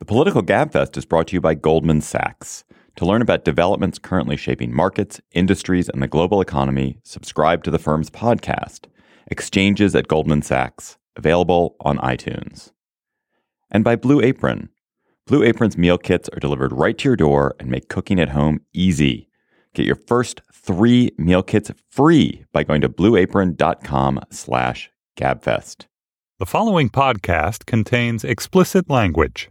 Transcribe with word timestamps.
The 0.00 0.04
Political 0.04 0.42
Gabfest 0.42 0.96
is 0.96 1.04
brought 1.04 1.28
to 1.28 1.36
you 1.36 1.40
by 1.40 1.54
Goldman 1.54 2.00
Sachs. 2.00 2.64
To 2.96 3.06
learn 3.06 3.22
about 3.22 3.44
developments 3.44 3.98
currently 3.98 4.36
shaping 4.36 4.74
markets, 4.74 5.20
industries, 5.30 5.88
and 5.88 6.02
the 6.02 6.08
global 6.08 6.40
economy, 6.40 6.98
subscribe 7.04 7.62
to 7.62 7.70
the 7.70 7.78
firm's 7.78 8.10
podcast, 8.10 8.86
Exchanges 9.28 9.94
at 9.94 10.08
Goldman 10.08 10.42
Sachs, 10.42 10.98
available 11.14 11.76
on 11.80 11.98
iTunes. 11.98 12.72
And 13.70 13.84
by 13.84 13.94
Blue 13.94 14.20
Apron. 14.20 14.68
Blue 15.26 15.44
Apron's 15.44 15.78
meal 15.78 15.96
kits 15.96 16.28
are 16.30 16.40
delivered 16.40 16.72
right 16.72 16.98
to 16.98 17.08
your 17.08 17.16
door 17.16 17.54
and 17.60 17.70
make 17.70 17.88
cooking 17.88 18.18
at 18.18 18.30
home 18.30 18.60
easy. 18.72 19.28
Get 19.74 19.86
your 19.86 19.96
first 19.96 20.40
three 20.52 21.12
meal 21.18 21.42
kits 21.44 21.70
free 21.88 22.44
by 22.52 22.64
going 22.64 22.80
to 22.80 22.88
blueapron.com 22.88 24.20
slash 24.30 24.90
gabfest. 25.16 25.86
The 26.40 26.46
following 26.46 26.90
podcast 26.90 27.64
contains 27.64 28.24
explicit 28.24 28.90
language. 28.90 29.50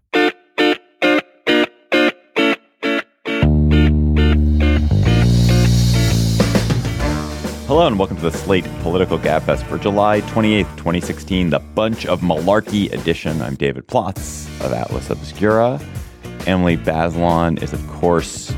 Hello 7.73 7.87
and 7.87 7.97
welcome 7.97 8.18
to 8.18 8.21
the 8.29 8.32
Slate 8.32 8.65
Political 8.83 9.18
Gabfest 9.18 9.63
for 9.63 9.79
July 9.79 10.21
28th, 10.21 10.77
2016, 10.77 11.50
the 11.50 11.57
Bunch 11.57 12.05
of 12.05 12.21
Malarkey 12.21 12.93
edition. 12.93 13.41
I'm 13.41 13.55
David 13.55 13.87
Plotz 13.87 14.46
of 14.63 14.71
Atlas 14.71 15.09
Obscura. 15.09 15.82
Emily 16.46 16.77
Bazelon 16.77 17.59
is, 17.63 17.73
of 17.73 17.86
course, 17.87 18.51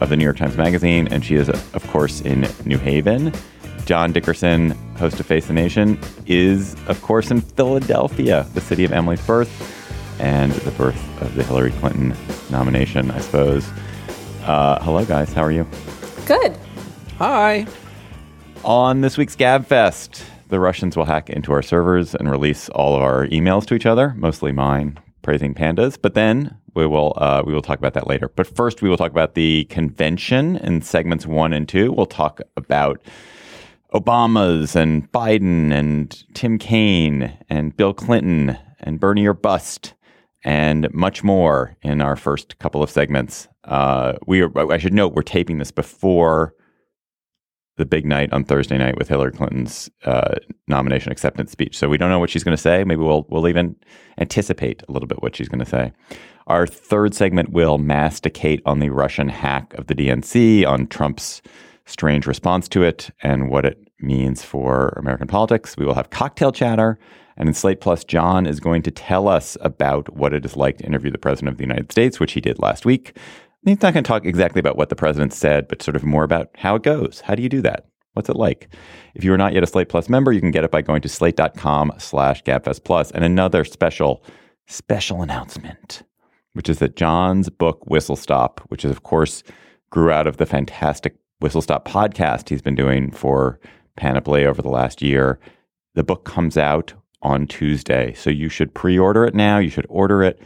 of 0.00 0.08
the 0.08 0.16
New 0.16 0.24
York 0.24 0.38
Times 0.38 0.56
Magazine, 0.56 1.06
and 1.08 1.22
she 1.22 1.34
is, 1.34 1.50
of 1.50 1.86
course, 1.88 2.22
in 2.22 2.48
New 2.64 2.78
Haven. 2.78 3.30
John 3.84 4.10
Dickerson, 4.10 4.70
host 4.96 5.20
of 5.20 5.26
Face 5.26 5.46
the 5.46 5.52
Nation, 5.52 6.00
is, 6.24 6.74
of 6.86 7.02
course, 7.02 7.30
in 7.30 7.42
Philadelphia, 7.42 8.46
the 8.54 8.62
city 8.62 8.86
of 8.86 8.92
Emily's 8.94 9.20
birth 9.26 10.18
and 10.18 10.50
the 10.52 10.70
birth 10.70 11.20
of 11.20 11.34
the 11.34 11.44
Hillary 11.44 11.72
Clinton 11.72 12.16
nomination, 12.48 13.10
I 13.10 13.20
suppose. 13.20 13.68
Uh, 14.44 14.82
hello, 14.82 15.04
guys. 15.04 15.30
How 15.30 15.42
are 15.42 15.52
you? 15.52 15.66
Good. 16.24 16.56
Hi. 17.18 17.66
On 18.64 19.00
this 19.00 19.16
week's 19.16 19.36
GabFest, 19.36 20.22
the 20.48 20.60
Russians 20.60 20.94
will 20.94 21.06
hack 21.06 21.30
into 21.30 21.50
our 21.52 21.62
servers 21.62 22.14
and 22.14 22.30
release 22.30 22.68
all 22.68 22.94
of 22.94 23.02
our 23.02 23.26
emails 23.28 23.64
to 23.66 23.74
each 23.74 23.86
other, 23.86 24.12
mostly 24.16 24.52
mine 24.52 24.98
praising 25.22 25.54
pandas. 25.54 25.96
But 26.00 26.12
then 26.12 26.58
we 26.74 26.86
will 26.86 27.14
uh, 27.16 27.42
we 27.44 27.54
will 27.54 27.62
talk 27.62 27.78
about 27.78 27.94
that 27.94 28.06
later. 28.06 28.28
But 28.28 28.46
first, 28.46 28.82
we 28.82 28.90
will 28.90 28.98
talk 28.98 29.10
about 29.10 29.34
the 29.34 29.64
convention 29.64 30.56
in 30.56 30.82
segments 30.82 31.26
one 31.26 31.54
and 31.54 31.66
two. 31.66 31.90
We'll 31.90 32.04
talk 32.04 32.42
about 32.56 33.00
Obama's 33.94 34.76
and 34.76 35.10
Biden 35.10 35.72
and 35.72 36.22
Tim 36.34 36.58
Kaine 36.58 37.32
and 37.48 37.74
Bill 37.74 37.94
Clinton 37.94 38.58
and 38.80 39.00
Bernie 39.00 39.26
or 39.26 39.34
bust 39.34 39.94
and 40.44 40.92
much 40.92 41.24
more 41.24 41.76
in 41.82 42.02
our 42.02 42.14
first 42.14 42.58
couple 42.58 42.82
of 42.82 42.90
segments. 42.90 43.48
Uh, 43.64 44.14
we 44.26 44.42
are, 44.42 44.72
I 44.72 44.76
should 44.76 44.94
note 44.94 45.14
we're 45.14 45.22
taping 45.22 45.58
this 45.58 45.70
before 45.70 46.54
the 47.80 47.86
big 47.86 48.04
night 48.04 48.30
on 48.32 48.44
Thursday 48.44 48.76
night 48.76 48.98
with 48.98 49.08
Hillary 49.08 49.32
Clinton's 49.32 49.90
uh, 50.04 50.34
nomination 50.68 51.10
acceptance 51.10 51.50
speech. 51.50 51.76
So 51.76 51.88
we 51.88 51.96
don't 51.96 52.10
know 52.10 52.18
what 52.18 52.28
she's 52.28 52.44
going 52.44 52.56
to 52.56 52.62
say. 52.62 52.84
Maybe 52.84 53.00
we'll 53.00 53.26
we'll 53.30 53.48
even 53.48 53.74
anticipate 54.18 54.82
a 54.86 54.92
little 54.92 55.08
bit 55.08 55.22
what 55.22 55.34
she's 55.34 55.48
going 55.48 55.64
to 55.64 55.66
say. 55.66 55.92
Our 56.46 56.66
third 56.66 57.14
segment 57.14 57.52
will 57.52 57.78
masticate 57.78 58.60
on 58.66 58.80
the 58.80 58.90
Russian 58.90 59.28
hack 59.28 59.72
of 59.74 59.86
the 59.86 59.94
DNC, 59.94 60.66
on 60.66 60.86
Trump's 60.88 61.40
strange 61.86 62.26
response 62.26 62.68
to 62.68 62.82
it, 62.82 63.10
and 63.22 63.50
what 63.50 63.64
it 63.64 63.78
means 63.98 64.44
for 64.44 64.90
American 64.96 65.26
politics. 65.26 65.76
We 65.76 65.86
will 65.86 65.94
have 65.94 66.10
cocktail 66.10 66.52
chatter. 66.52 66.98
And 67.36 67.48
in 67.48 67.54
Slate 67.54 67.80
Plus, 67.80 68.04
John 68.04 68.44
is 68.44 68.60
going 68.60 68.82
to 68.82 68.90
tell 68.90 69.26
us 69.26 69.56
about 69.62 70.14
what 70.14 70.34
it 70.34 70.44
is 70.44 70.56
like 70.56 70.76
to 70.78 70.84
interview 70.84 71.10
the 71.10 71.16
President 71.16 71.52
of 71.52 71.56
the 71.56 71.64
United 71.64 71.90
States, 71.90 72.20
which 72.20 72.32
he 72.32 72.40
did 72.40 72.58
last 72.58 72.84
week. 72.84 73.16
He's 73.64 73.82
not 73.82 73.92
going 73.92 74.04
to 74.04 74.08
talk 74.08 74.24
exactly 74.24 74.58
about 74.58 74.76
what 74.76 74.88
the 74.88 74.96
president 74.96 75.34
said, 75.34 75.68
but 75.68 75.82
sort 75.82 75.96
of 75.96 76.04
more 76.04 76.24
about 76.24 76.50
how 76.54 76.76
it 76.76 76.82
goes. 76.82 77.20
How 77.20 77.34
do 77.34 77.42
you 77.42 77.48
do 77.48 77.60
that? 77.62 77.86
What's 78.14 78.28
it 78.28 78.36
like? 78.36 78.68
If 79.14 79.22
you 79.22 79.32
are 79.32 79.38
not 79.38 79.52
yet 79.52 79.62
a 79.62 79.66
Slate 79.66 79.88
Plus 79.88 80.08
member, 80.08 80.32
you 80.32 80.40
can 80.40 80.50
get 80.50 80.64
it 80.64 80.70
by 80.70 80.82
going 80.82 81.02
to 81.02 81.08
slate.com 81.08 81.92
slash 81.98 82.42
gabfest 82.42 82.84
plus. 82.84 83.10
And 83.10 83.22
another 83.22 83.64
special, 83.64 84.24
special 84.66 85.22
announcement, 85.22 86.02
which 86.54 86.68
is 86.68 86.78
that 86.78 86.96
John's 86.96 87.50
book, 87.50 87.86
Whistle 87.86 88.16
Stop, 88.16 88.60
which 88.68 88.84
is, 88.84 88.90
of 88.90 89.02
course, 89.02 89.42
grew 89.90 90.10
out 90.10 90.26
of 90.26 90.38
the 90.38 90.46
fantastic 90.46 91.16
Whistle 91.40 91.62
Stop 91.62 91.86
podcast 91.86 92.48
he's 92.48 92.62
been 92.62 92.74
doing 92.74 93.10
for 93.10 93.60
Panoply 93.96 94.44
over 94.46 94.62
the 94.62 94.68
last 94.68 95.02
year. 95.02 95.38
The 95.94 96.04
book 96.04 96.24
comes 96.24 96.56
out 96.56 96.94
on 97.22 97.46
Tuesday. 97.46 98.14
So 98.14 98.30
you 98.30 98.48
should 98.48 98.74
pre 98.74 98.98
order 98.98 99.24
it 99.24 99.34
now. 99.34 99.58
You 99.58 99.70
should 99.70 99.86
order 99.88 100.22
it 100.22 100.40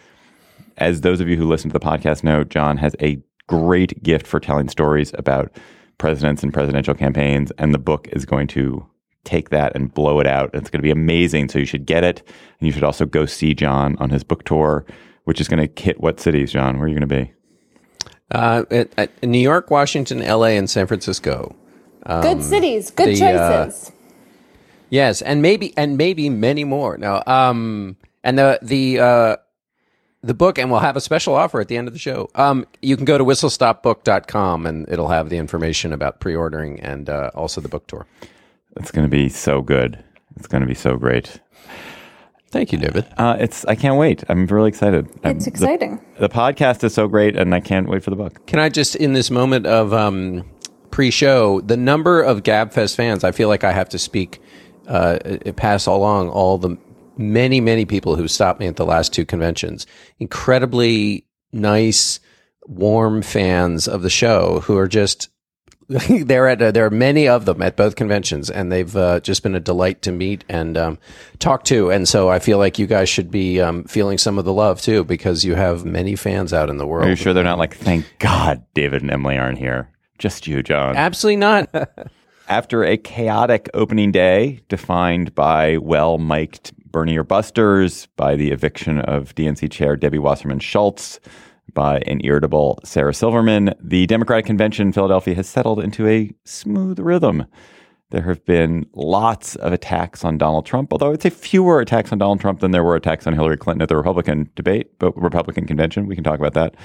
as 0.78 1.00
those 1.00 1.20
of 1.20 1.28
you 1.28 1.36
who 1.36 1.48
listen 1.48 1.70
to 1.70 1.78
the 1.78 1.84
podcast 1.84 2.24
know, 2.24 2.44
John 2.44 2.76
has 2.78 2.94
a 3.00 3.22
great 3.46 4.02
gift 4.02 4.26
for 4.26 4.40
telling 4.40 4.68
stories 4.68 5.12
about 5.14 5.54
presidents 5.98 6.42
and 6.42 6.52
presidential 6.52 6.94
campaigns, 6.94 7.52
and 7.58 7.74
the 7.74 7.78
book 7.78 8.08
is 8.12 8.24
going 8.24 8.46
to 8.48 8.86
take 9.24 9.50
that 9.50 9.74
and 9.74 9.92
blow 9.92 10.20
it 10.20 10.26
out. 10.26 10.50
It's 10.54 10.70
going 10.70 10.80
to 10.80 10.82
be 10.82 10.90
amazing. 10.90 11.48
So 11.48 11.58
you 11.58 11.64
should 11.64 11.86
get 11.86 12.04
it, 12.04 12.22
and 12.60 12.66
you 12.66 12.72
should 12.72 12.84
also 12.84 13.06
go 13.06 13.26
see 13.26 13.54
John 13.54 13.96
on 13.98 14.10
his 14.10 14.24
book 14.24 14.44
tour, 14.44 14.84
which 15.24 15.40
is 15.40 15.48
going 15.48 15.66
to 15.66 15.82
hit 15.82 16.00
what 16.00 16.20
cities, 16.20 16.52
John? 16.52 16.76
Where 16.76 16.86
are 16.86 16.88
you 16.88 16.98
going 16.98 17.08
to 17.08 17.24
be? 17.24 17.32
Uh, 18.30 18.64
at, 18.70 18.90
at 18.96 19.22
New 19.22 19.38
York, 19.38 19.70
Washington, 19.70 20.22
L.A., 20.22 20.56
and 20.56 20.68
San 20.68 20.86
Francisco. 20.86 21.54
Um, 22.06 22.22
good 22.22 22.42
cities, 22.42 22.90
good 22.90 23.08
the, 23.08 23.18
choices. 23.18 23.88
Uh, 23.88 23.92
yes, 24.90 25.22
and 25.22 25.40
maybe 25.40 25.72
and 25.76 25.96
maybe 25.96 26.28
many 26.28 26.64
more. 26.64 26.98
Now, 26.98 27.22
um, 27.26 27.96
and 28.22 28.38
the 28.38 28.58
the 28.60 28.98
uh, 28.98 29.36
the 30.26 30.34
book, 30.34 30.58
and 30.58 30.70
we'll 30.70 30.80
have 30.80 30.96
a 30.96 31.00
special 31.00 31.34
offer 31.34 31.60
at 31.60 31.68
the 31.68 31.76
end 31.76 31.88
of 31.88 31.94
the 31.94 32.00
show. 32.00 32.30
Um, 32.34 32.66
you 32.82 32.96
can 32.96 33.04
go 33.04 33.18
to 33.18 33.24
whistlestopbook.com 33.24 34.66
and 34.66 34.88
it'll 34.88 35.08
have 35.08 35.28
the 35.28 35.36
information 35.36 35.92
about 35.92 36.20
pre 36.20 36.34
ordering 36.34 36.80
and 36.80 37.08
uh, 37.08 37.30
also 37.34 37.60
the 37.60 37.68
book 37.68 37.86
tour. 37.86 38.06
It's 38.76 38.90
going 38.90 39.06
to 39.06 39.10
be 39.10 39.28
so 39.28 39.62
good. 39.62 40.02
It's 40.36 40.46
going 40.46 40.62
to 40.62 40.66
be 40.66 40.74
so 40.74 40.96
great. 40.96 41.40
Thank 42.48 42.70
you, 42.70 42.78
David. 42.78 43.04
Uh, 43.18 43.36
it's 43.40 43.64
I 43.64 43.74
can't 43.74 43.96
wait. 43.96 44.22
I'm 44.28 44.46
really 44.46 44.68
excited. 44.68 45.08
It's 45.24 45.24
I'm, 45.24 45.52
exciting. 45.52 46.00
The, 46.14 46.28
the, 46.28 46.34
podcast 46.34 46.84
is 46.84 46.94
so 46.94 47.08
great, 47.08 47.36
and 47.36 47.52
I 47.52 47.58
can't 47.58 47.88
wait 47.88 48.04
for 48.04 48.10
the 48.10 48.16
book. 48.16 48.46
Can 48.46 48.60
I 48.60 48.68
just, 48.68 48.94
in 48.94 49.12
this 49.12 49.28
moment 49.28 49.66
of 49.66 49.92
um, 49.92 50.48
pre-show, 50.92 51.60
the 51.62 51.76
number 51.76 52.22
of 52.22 52.44
Gabfest 52.44 52.94
fans, 52.94 53.24
I 53.24 53.32
feel 53.32 53.48
like 53.48 53.64
I 53.64 53.72
have 53.72 53.88
to 53.88 53.98
speak, 53.98 54.40
uh, 54.86 55.18
pass 55.56 55.86
along 55.86 56.28
all 56.28 56.56
the 56.56 56.78
many, 57.16 57.60
many 57.60 57.84
people 57.84 58.16
who 58.16 58.28
stopped 58.28 58.60
me 58.60 58.66
at 58.66 58.76
the 58.76 58.86
last 58.86 59.12
two 59.12 59.24
conventions. 59.24 59.86
Incredibly 60.18 61.26
nice, 61.52 62.20
warm 62.66 63.22
fans 63.22 63.88
of 63.88 64.02
the 64.02 64.10
show 64.10 64.60
who 64.60 64.76
are 64.76 64.88
just 64.88 65.28
there 65.88 66.48
at 66.48 66.62
uh, 66.62 66.70
there 66.70 66.86
are 66.86 66.90
many 66.90 67.28
of 67.28 67.44
them 67.44 67.60
at 67.60 67.76
both 67.76 67.94
conventions, 67.94 68.50
and 68.50 68.72
they've 68.72 68.96
uh, 68.96 69.20
just 69.20 69.42
been 69.42 69.54
a 69.54 69.60
delight 69.60 70.00
to 70.02 70.12
meet 70.12 70.44
and 70.48 70.78
um, 70.78 70.98
talk 71.38 71.64
to. 71.64 71.90
And 71.90 72.08
so 72.08 72.30
I 72.30 72.38
feel 72.38 72.58
like 72.58 72.78
you 72.78 72.86
guys 72.86 73.08
should 73.08 73.30
be 73.30 73.60
um, 73.60 73.84
feeling 73.84 74.16
some 74.16 74.38
of 74.38 74.46
the 74.46 74.52
love 74.52 74.80
too, 74.80 75.04
because 75.04 75.44
you 75.44 75.54
have 75.54 75.84
many 75.84 76.16
fans 76.16 76.52
out 76.54 76.70
in 76.70 76.78
the 76.78 76.86
world. 76.86 77.06
Are 77.06 77.10
you 77.10 77.16
sure 77.16 77.34
they're 77.34 77.44
not 77.44 77.58
like, 77.58 77.76
thank 77.76 78.06
God 78.18 78.64
David 78.72 79.02
and 79.02 79.10
Emily 79.10 79.36
aren't 79.36 79.58
here? 79.58 79.90
Just 80.18 80.46
you, 80.46 80.62
John. 80.62 80.96
Absolutely 80.96 81.36
not. 81.36 81.68
After 82.48 82.84
a 82.84 82.96
chaotic 82.96 83.68
opening 83.74 84.12
day 84.12 84.60
defined 84.68 85.34
by 85.34 85.76
well 85.78 86.18
mic'd 86.18 86.72
Bernie 86.94 87.18
or 87.18 87.24
Busters, 87.24 88.06
by 88.14 88.36
the 88.36 88.52
eviction 88.52 89.00
of 89.00 89.34
DNC 89.34 89.68
Chair 89.72 89.96
Debbie 89.96 90.20
Wasserman 90.20 90.60
Schultz, 90.60 91.18
by 91.72 91.98
an 92.06 92.20
irritable 92.22 92.78
Sarah 92.84 93.12
Silverman, 93.12 93.74
the 93.80 94.06
Democratic 94.06 94.46
Convention 94.46 94.86
in 94.86 94.92
Philadelphia 94.92 95.34
has 95.34 95.48
settled 95.48 95.80
into 95.80 96.06
a 96.06 96.32
smooth 96.44 97.00
rhythm. 97.00 97.46
There 98.10 98.22
have 98.22 98.44
been 98.44 98.86
lots 98.92 99.56
of 99.56 99.72
attacks 99.72 100.24
on 100.24 100.38
Donald 100.38 100.66
Trump, 100.66 100.92
although 100.92 101.10
I'd 101.10 101.20
say 101.20 101.30
fewer 101.30 101.80
attacks 101.80 102.12
on 102.12 102.18
Donald 102.18 102.40
Trump 102.40 102.60
than 102.60 102.70
there 102.70 102.84
were 102.84 102.94
attacks 102.94 103.26
on 103.26 103.32
Hillary 103.32 103.56
Clinton 103.56 103.82
at 103.82 103.88
the 103.88 103.96
Republican 103.96 104.48
debate, 104.54 104.96
but 105.00 105.20
Republican 105.20 105.66
convention. 105.66 106.06
We 106.06 106.14
can 106.14 106.22
talk 106.22 106.38
about 106.38 106.54
that. 106.54 106.76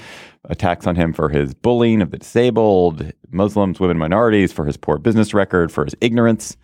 Attacks 0.46 0.88
on 0.88 0.96
him 0.96 1.12
for 1.12 1.28
his 1.28 1.54
bullying 1.54 2.02
of 2.02 2.10
the 2.10 2.18
disabled, 2.18 3.12
Muslims, 3.30 3.78
women, 3.78 3.96
minorities, 3.96 4.52
for 4.52 4.64
his 4.64 4.76
poor 4.76 4.98
business 4.98 5.32
record, 5.32 5.70
for 5.70 5.84
his 5.84 5.94
ignorance. 6.00 6.56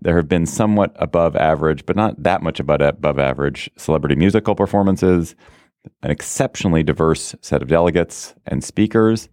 There 0.00 0.16
have 0.16 0.28
been 0.28 0.46
somewhat 0.46 0.92
above 0.96 1.36
average, 1.36 1.86
but 1.86 1.96
not 1.96 2.22
that 2.22 2.42
much 2.42 2.60
above, 2.60 2.80
above 2.80 3.18
average 3.18 3.70
celebrity 3.76 4.16
musical 4.16 4.54
performances, 4.54 5.34
an 6.02 6.10
exceptionally 6.10 6.82
diverse 6.82 7.34
set 7.40 7.62
of 7.62 7.68
delegates 7.68 8.34
and 8.46 8.62
speakers. 8.62 9.28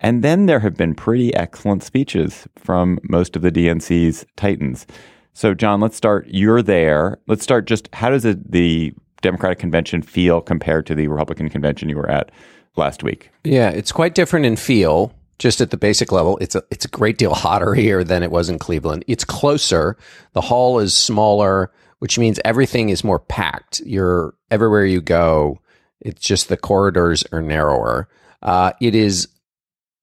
And 0.00 0.24
then 0.24 0.46
there 0.46 0.60
have 0.60 0.76
been 0.76 0.94
pretty 0.94 1.34
excellent 1.34 1.82
speeches 1.82 2.48
from 2.56 2.98
most 3.02 3.36
of 3.36 3.42
the 3.42 3.52
DNC's 3.52 4.24
titans. 4.36 4.86
So, 5.34 5.54
John, 5.54 5.80
let's 5.80 5.96
start. 5.96 6.26
You're 6.28 6.62
there. 6.62 7.18
Let's 7.26 7.42
start 7.42 7.66
just 7.66 7.88
how 7.92 8.10
does 8.10 8.24
it, 8.24 8.50
the 8.50 8.94
Democratic 9.22 9.58
convention 9.58 10.02
feel 10.02 10.40
compared 10.40 10.86
to 10.86 10.94
the 10.94 11.08
Republican 11.08 11.48
convention 11.48 11.88
you 11.88 11.96
were 11.96 12.10
at 12.10 12.30
last 12.76 13.02
week? 13.02 13.30
Yeah, 13.44 13.70
it's 13.70 13.92
quite 13.92 14.14
different 14.14 14.46
in 14.46 14.56
feel 14.56 15.12
just 15.40 15.62
at 15.62 15.70
the 15.70 15.78
basic 15.78 16.12
level, 16.12 16.36
it's 16.38 16.54
a 16.54 16.62
it's 16.70 16.84
a 16.84 16.88
great 16.88 17.16
deal 17.16 17.34
hotter 17.34 17.74
here 17.74 18.04
than 18.04 18.22
it 18.22 18.30
was 18.30 18.50
in 18.50 18.58
Cleveland. 18.58 19.04
It's 19.08 19.24
closer. 19.24 19.96
The 20.34 20.42
hall 20.42 20.78
is 20.78 20.94
smaller, 20.94 21.72
which 21.98 22.18
means 22.18 22.38
everything 22.44 22.90
is 22.90 23.02
more 23.02 23.18
packed. 23.18 23.80
You're 23.80 24.34
everywhere 24.50 24.84
you 24.84 25.00
go. 25.00 25.60
It's 26.00 26.20
just 26.20 26.48
the 26.48 26.58
corridors 26.58 27.24
are 27.32 27.40
narrower. 27.40 28.06
Uh, 28.42 28.72
it 28.82 28.94
is 28.94 29.28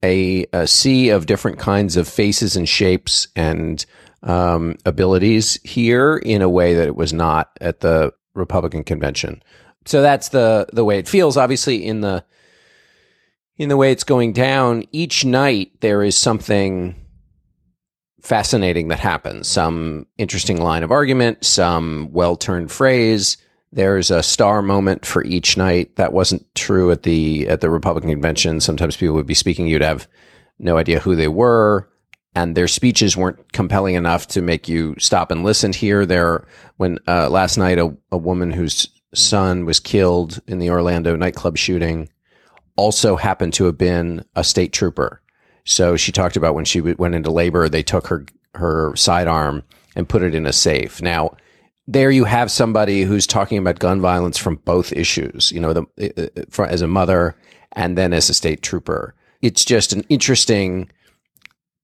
a, 0.04 0.46
a, 0.54 0.68
sea 0.68 1.10
of 1.10 1.26
different 1.26 1.58
kinds 1.58 1.98
of 1.98 2.08
faces 2.08 2.56
and 2.56 2.70
shapes 2.70 3.28
and 3.36 3.84
um, 4.22 4.76
abilities 4.86 5.60
here 5.64 6.18
in 6.18 6.44
a 6.44 6.50
way 6.50 6.76
that 6.76 6.88
it 6.88 6.96
was 6.96 7.14
not 7.14 7.50
at 7.62 7.80
the 7.80 8.14
Republican 8.36 8.84
convention. 8.84 9.42
So 9.86 10.02
that's 10.02 10.30
the 10.30 10.68
the 10.74 10.84
way 10.84 10.98
it 10.98 11.08
feels. 11.08 11.38
Obviously, 11.38 11.86
in 11.86 12.02
the 12.02 12.26
in 13.58 13.70
the 13.70 13.78
way 13.78 13.92
it's 13.92 14.04
going 14.04 14.34
down, 14.34 14.84
each 14.92 15.26
night 15.26 15.72
there 15.82 16.04
is 16.04 16.18
something 16.18 16.96
fascinating 18.22 18.90
that 18.90 19.00
happens. 19.00 19.48
Some 19.48 20.06
interesting 20.18 20.62
line 20.62 20.84
of 20.84 20.92
argument, 20.92 21.44
some 21.46 22.10
well 22.12 22.36
turned 22.36 22.72
phrase. 22.72 23.38
There's 23.72 24.12
a 24.12 24.24
star 24.24 24.62
moment 24.62 25.06
for 25.06 25.24
each 25.24 25.58
night. 25.58 25.96
That 25.96 26.14
wasn't 26.14 26.54
true 26.56 26.92
at 26.92 27.04
the 27.04 27.48
at 27.48 27.62
the 27.62 27.70
Republican 27.70 28.10
convention. 28.10 28.60
Sometimes 28.60 28.96
people 28.96 29.16
would 29.16 29.26
be 29.26 29.34
speaking, 29.34 29.68
you'd 29.68 29.82
have 29.82 30.08
no 30.60 30.78
idea 30.78 31.00
who 31.00 31.16
they 31.16 31.28
were, 31.28 31.90
and 32.36 32.56
their 32.56 32.68
speeches 32.68 33.18
weren't 33.18 33.54
compelling 33.54 33.96
enough 33.96 34.28
to 34.28 34.42
make 34.42 34.68
you 34.68 34.96
stop 35.00 35.32
and 35.32 35.44
listen. 35.44 35.74
Here, 35.74 36.06
there 36.06 36.48
when 36.78 37.00
uh, 37.08 37.30
last 37.30 37.58
night 37.58 37.78
a, 37.78 37.96
a 38.12 38.18
woman 38.18 38.52
whose 38.52 38.88
son 39.14 39.66
was 39.66 39.80
killed 39.80 40.40
in 40.48 40.60
the 40.60 40.70
Orlando 40.70 41.16
nightclub 41.16 41.58
shooting 41.58 42.10
also 42.78 43.16
happened 43.18 43.54
to 43.56 43.66
have 43.66 43.78
been 43.78 44.24
a 44.36 44.44
state 44.44 44.72
trooper. 44.72 45.22
So 45.66 45.98
she 45.98 46.14
talked 46.14 46.38
about 46.38 46.56
when 46.56 46.66
she 46.66 46.80
went 46.80 47.16
into 47.16 47.30
labor, 47.30 47.68
they 47.68 47.84
took 47.84 48.08
her 48.08 48.26
her 48.56 48.96
sidearm 48.96 49.64
and 49.96 50.10
put 50.10 50.24
it 50.24 50.34
in 50.34 50.46
a 50.46 50.54
safe. 50.54 51.02
Now, 51.02 51.36
there 51.88 52.12
you 52.12 52.24
have 52.26 52.52
somebody 52.52 53.04
who's 53.04 53.28
talking 53.28 53.58
about 53.58 53.80
gun 53.80 54.02
violence 54.02 54.38
from 54.38 54.56
both 54.66 54.92
issues. 54.92 55.52
You 55.52 55.60
know, 55.60 55.74
the, 55.74 56.48
for, 56.50 56.66
as 56.66 56.82
a 56.82 56.88
mother 56.88 57.36
and 57.74 57.98
then 57.98 58.14
as 58.14 58.30
a 58.30 58.34
state 58.34 58.62
trooper. 58.62 59.14
It's 59.42 59.64
just 59.64 59.94
an 59.94 60.04
interesting. 60.10 60.90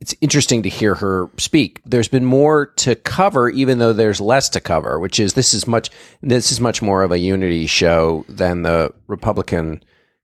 It's 0.01 0.16
interesting 0.19 0.63
to 0.63 0.69
hear 0.69 0.95
her 0.95 1.30
speak. 1.38 1.81
There's 1.86 2.10
been 2.10 2.25
more 2.25 2.66
to 2.78 2.95
cover, 2.95 3.50
even 3.50 3.78
though 3.78 3.94
there's 3.94 4.19
less 4.19 4.50
to 4.50 4.60
cover. 4.60 5.00
Which 5.00 5.19
is 5.19 5.34
this 5.34 5.54
is 5.54 5.66
much 5.68 5.90
this 6.22 6.51
is 6.51 6.60
much 6.60 6.81
more 6.81 7.04
of 7.04 7.12
a 7.12 7.19
unity 7.19 7.68
show 7.68 8.25
than 8.28 8.63
the 8.63 8.94
Republican 9.07 9.81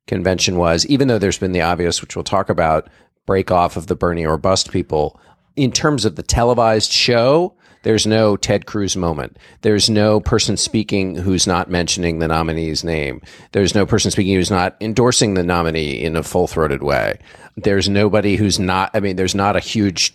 convention 0.09 0.57
was, 0.57 0.85
even 0.87 1.07
though 1.07 1.19
there's 1.19 1.37
been 1.37 1.53
the 1.53 1.61
obvious, 1.61 2.01
which 2.01 2.15
we'll 2.15 2.23
talk 2.23 2.49
about, 2.49 2.89
break 3.25 3.51
off 3.51 3.77
of 3.77 3.87
the 3.87 3.95
Bernie 3.95 4.25
or 4.25 4.37
bust 4.37 4.71
people. 4.71 5.19
In 5.55 5.71
terms 5.71 6.03
of 6.03 6.17
the 6.17 6.23
televised 6.23 6.91
show, 6.91 7.55
there's 7.83 8.05
no 8.05 8.35
Ted 8.35 8.65
Cruz 8.65 8.97
moment. 8.97 9.37
There's 9.61 9.89
no 9.89 10.19
person 10.19 10.57
speaking 10.57 11.15
who's 11.15 11.47
not 11.47 11.69
mentioning 11.69 12.19
the 12.19 12.27
nominee's 12.27 12.83
name. 12.83 13.21
There's 13.53 13.73
no 13.73 13.85
person 13.85 14.11
speaking 14.11 14.35
who's 14.35 14.51
not 14.51 14.75
endorsing 14.81 15.35
the 15.35 15.43
nominee 15.43 16.03
in 16.03 16.17
a 16.17 16.23
full 16.23 16.47
throated 16.47 16.83
way. 16.83 17.19
There's 17.55 17.87
nobody 17.87 18.35
who's 18.35 18.59
not, 18.59 18.91
I 18.93 18.99
mean, 18.99 19.15
there's 19.15 19.35
not 19.35 19.55
a 19.55 19.61
huge 19.61 20.13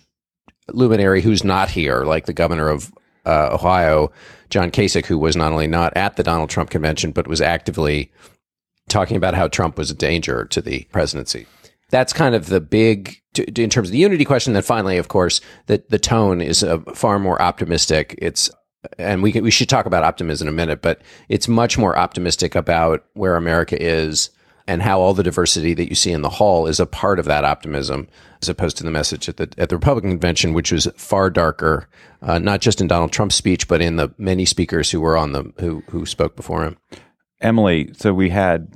luminary 0.69 1.21
who's 1.21 1.43
not 1.43 1.69
here, 1.69 2.03
like 2.03 2.25
the 2.25 2.33
governor 2.33 2.69
of 2.69 2.93
uh, 3.25 3.49
Ohio, 3.51 4.11
John 4.49 4.69
Kasich, 4.71 5.05
who 5.05 5.17
was 5.17 5.35
not 5.35 5.51
only 5.51 5.67
not 5.67 5.95
at 5.97 6.15
the 6.15 6.23
Donald 6.23 6.49
Trump 6.49 6.69
convention, 6.69 7.11
but 7.11 7.27
was 7.27 7.41
actively 7.41 8.11
talking 8.95 9.17
about 9.17 9.33
how 9.33 9.49
Trump 9.49 9.77
was 9.77 9.91
a 9.91 9.93
danger 9.93 10.45
to 10.45 10.61
the 10.61 10.83
presidency. 10.91 11.45
That's 11.89 12.13
kind 12.13 12.33
of 12.33 12.47
the 12.47 12.61
big, 12.61 13.21
in 13.37 13.69
terms 13.69 13.89
of 13.89 13.91
the 13.91 13.97
unity 13.97 14.23
question. 14.23 14.53
Then 14.53 14.63
finally, 14.63 14.97
of 14.97 15.09
course, 15.09 15.41
that 15.65 15.89
the 15.89 15.99
tone 15.99 16.39
is 16.41 16.63
uh, 16.63 16.79
far 16.93 17.19
more 17.19 17.41
optimistic. 17.41 18.15
It's, 18.17 18.49
and 18.97 19.21
we 19.21 19.33
can, 19.33 19.43
we 19.43 19.51
should 19.51 19.67
talk 19.67 19.85
about 19.85 20.05
optimism 20.05 20.47
in 20.47 20.53
a 20.53 20.55
minute, 20.55 20.81
but 20.81 21.01
it's 21.27 21.47
much 21.49 21.77
more 21.77 21.97
optimistic 21.97 22.55
about 22.55 23.03
where 23.15 23.35
America 23.35 23.75
is 23.81 24.29
and 24.67 24.81
how 24.81 24.99
all 24.99 25.13
the 25.13 25.23
diversity 25.23 25.73
that 25.73 25.89
you 25.89 25.95
see 25.95 26.11
in 26.11 26.21
the 26.21 26.29
hall 26.29 26.65
is 26.65 26.79
a 26.79 26.85
part 26.85 27.19
of 27.19 27.25
that 27.25 27.43
optimism, 27.43 28.07
as 28.41 28.49
opposed 28.49 28.77
to 28.77 28.83
the 28.83 28.91
message 28.91 29.27
at 29.29 29.37
the 29.37 29.53
at 29.57 29.69
the 29.69 29.75
Republican 29.75 30.11
convention, 30.11 30.53
which 30.53 30.71
was 30.71 30.87
far 30.95 31.29
darker, 31.29 31.87
uh, 32.21 32.39
not 32.39 32.61
just 32.61 32.81
in 32.81 32.87
Donald 32.87 33.11
Trump's 33.11 33.35
speech, 33.35 33.67
but 33.67 33.81
in 33.81 33.97
the 33.97 34.09
many 34.17 34.45
speakers 34.45 34.89
who 34.89 35.01
were 35.01 35.17
on 35.17 35.33
the 35.33 35.53
who 35.59 35.83
who 35.89 36.05
spoke 36.05 36.35
before 36.35 36.63
him. 36.63 36.77
Emily, 37.41 37.91
so 37.93 38.13
we 38.13 38.29
had 38.29 38.73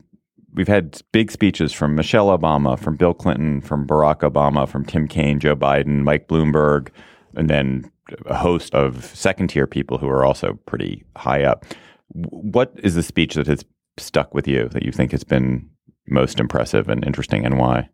we've 0.59 0.67
had 0.67 1.01
big 1.13 1.31
speeches 1.31 1.71
from 1.71 1.95
Michelle 1.95 2.37
Obama, 2.37 2.77
from 2.77 2.97
Bill 2.97 3.13
Clinton, 3.13 3.61
from 3.61 3.87
Barack 3.87 4.29
Obama, 4.29 4.67
from 4.67 4.83
Tim 4.83 5.07
Kaine, 5.07 5.39
Joe 5.39 5.55
Biden, 5.55 6.01
Mike 6.01 6.27
Bloomberg, 6.27 6.89
and 7.37 7.49
then 7.49 7.89
a 8.25 8.35
host 8.35 8.75
of 8.75 9.05
second 9.05 9.47
tier 9.47 9.65
people 9.65 9.97
who 9.97 10.09
are 10.09 10.25
also 10.25 10.59
pretty 10.65 11.05
high 11.15 11.43
up. 11.43 11.63
What 12.09 12.73
is 12.83 12.95
the 12.95 13.03
speech 13.03 13.35
that 13.35 13.47
has 13.47 13.63
stuck 13.97 14.33
with 14.33 14.49
you 14.49 14.67
that 14.73 14.83
you 14.83 14.91
think 14.91 15.13
has 15.13 15.23
been 15.23 15.69
most 16.09 16.41
impressive 16.41 16.89
and 16.89 17.05
interesting 17.05 17.45
and 17.45 17.57
why? 17.57 17.87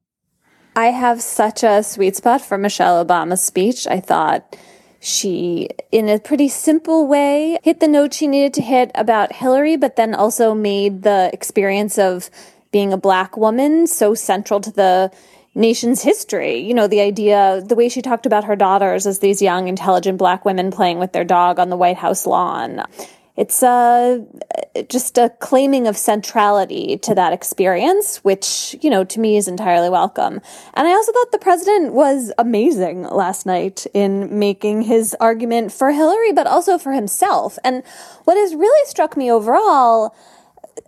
I 0.75 0.87
have 0.87 1.21
such 1.21 1.61
a 1.61 1.83
sweet 1.83 2.15
spot 2.15 2.41
for 2.41 2.57
Michelle 2.57 3.05
Obama's 3.05 3.43
speech. 3.43 3.85
I 3.85 3.99
thought 3.99 4.57
she, 4.99 5.69
in 5.91 6.09
a 6.09 6.19
pretty 6.19 6.47
simple 6.47 7.05
way, 7.05 7.59
hit 7.63 7.79
the 7.79 7.87
note 7.87 8.15
she 8.15 8.25
needed 8.25 8.55
to 8.55 8.63
hit 8.63 8.89
about 8.95 9.33
Hillary, 9.33 9.77
but 9.77 9.97
then 9.97 10.15
also 10.15 10.55
made 10.55 11.03
the 11.03 11.29
experience 11.31 11.99
of 11.99 12.31
being 12.75 12.91
a 12.91 12.97
black 12.97 13.37
woman 13.37 13.87
so 13.87 14.13
central 14.13 14.59
to 14.59 14.69
the 14.69 15.09
nation's 15.55 16.01
history. 16.01 16.59
You 16.59 16.73
know, 16.73 16.87
the 16.87 16.99
idea, 16.99 17.63
the 17.65 17.73
way 17.73 17.87
she 17.87 18.01
talked 18.01 18.25
about 18.25 18.43
her 18.43 18.57
daughters 18.57 19.07
as 19.07 19.19
these 19.19 19.41
young, 19.41 19.69
intelligent 19.69 20.17
black 20.17 20.43
women 20.43 20.71
playing 20.71 20.99
with 20.99 21.13
their 21.13 21.23
dog 21.23 21.57
on 21.57 21.69
the 21.69 21.77
White 21.77 21.95
House 21.95 22.25
lawn 22.25 22.83
it's 23.37 23.61
uh, 23.61 24.19
just 24.87 25.17
a 25.17 25.29
claiming 25.39 25.87
of 25.87 25.97
centrality 25.97 26.97
to 26.99 27.13
that 27.15 27.33
experience, 27.33 28.23
which, 28.23 28.77
you 28.81 28.89
know, 28.89 29.03
to 29.03 29.19
me 29.19 29.35
is 29.35 29.47
entirely 29.47 29.89
welcome. 29.89 30.39
And 30.73 30.87
I 30.87 30.91
also 30.91 31.11
thought 31.11 31.31
the 31.31 31.39
president 31.39 31.93
was 31.93 32.31
amazing 32.37 33.03
last 33.03 33.45
night 33.45 33.85
in 33.93 34.39
making 34.39 34.83
his 34.83 35.15
argument 35.19 35.73
for 35.73 35.91
Hillary, 35.91 36.31
but 36.31 36.47
also 36.47 36.77
for 36.77 36.93
himself. 36.93 37.59
And 37.63 37.83
what 38.23 38.37
has 38.37 38.55
really 38.55 38.89
struck 38.89 39.17
me 39.17 39.29
overall 39.29 40.15